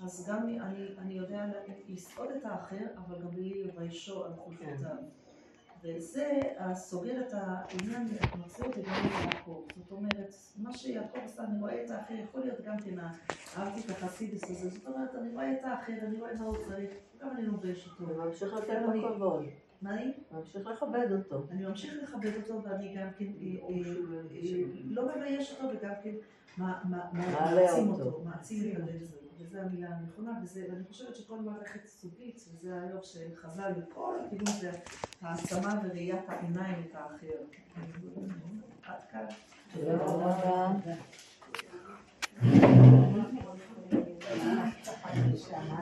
אז 0.00 0.28
גם 0.30 0.42
אני, 0.42 0.88
אני 0.98 1.14
יודע 1.14 1.44
לסעוד 1.88 2.28
את 2.30 2.44
האחר, 2.44 2.84
אבל 2.96 3.22
גם 3.22 3.30
בלי 3.30 3.64
לביישו 3.64 4.24
על 4.24 4.32
חולשותיו. 4.36 4.96
וזה 5.82 6.40
הסוגר 6.58 7.20
את 7.20 7.32
העניין, 7.32 8.08
מוצא 8.38 8.64
אותי 8.64 8.82
גם 8.82 8.92
ליעקב. 8.92 9.64
זאת 9.76 9.92
אומרת, 9.92 10.34
מה 10.56 10.72
שיעקב 10.72 11.18
עשה, 11.24 11.44
אני 11.44 11.60
רואה 11.60 11.84
את 11.84 11.90
האחר, 11.90 12.14
יכול 12.14 12.40
להיות 12.40 12.60
גם 12.60 12.76
כן, 12.78 12.94
אהבתי 13.56 13.80
את 13.80 13.90
החסידס 13.90 14.50
הזה, 14.50 14.70
זאת 14.70 14.86
אומרת, 14.86 15.14
אני 15.14 15.32
רואה 15.32 15.52
את 15.52 15.64
האחר, 15.64 15.92
אני 16.02 16.20
רואה 16.20 16.34
מה 16.34 16.44
הוא 16.44 16.56
צריך, 16.68 16.90
גם 17.20 17.30
אני 17.30 17.42
לובש 17.42 17.88
אותו. 17.88 18.08
וממשיך 18.08 18.52
לתת 18.52 18.78
לו 18.86 19.14
כבוד. 19.14 19.44
מה 19.82 19.94
אני? 19.94 20.12
ממשיך 20.32 20.66
לכבד 20.66 21.12
אותו. 21.12 21.46
אני 21.50 21.66
ממשיך 21.66 21.94
לכבד 22.02 22.36
אותו, 22.36 22.62
ואני 22.64 22.94
גם 22.94 23.08
כן 23.18 23.24
אה, 23.24 23.68
אה, 23.68 23.76
אה, 24.32 24.64
לא 24.84 25.08
מבייש 25.08 25.52
אותו, 25.52 25.76
וגם 25.76 25.92
כן 26.02 26.14
מעצים 26.58 27.88
אותו. 27.90 28.22
מעצים 28.24 28.72
את 28.72 28.76
הלב 28.76 29.04
שלו, 29.08 29.18
וזו 29.38 29.58
המילה 29.58 29.88
הנכונה, 29.88 30.32
ואני 30.54 30.84
חושבת 30.84 31.16
שכל 31.16 31.38
מערכת 31.40 31.80
זוגית, 31.86 32.44
וזה 32.52 32.80
היום 32.80 33.00
שחז"ל 33.02 33.72
בכל 33.72 34.14
הכיוון 34.26 34.60
זה 34.60 34.70
העצמה 35.22 35.80
וראיית 35.84 36.28
העיניים 36.28 36.84
את 36.90 36.94
האחר. 36.94 37.38
עד 38.82 39.00
כאן. 39.12 39.24
תודה 39.74 39.96
רבה. 39.96 40.36
תודה 40.36 40.96
רבה. 45.14 45.74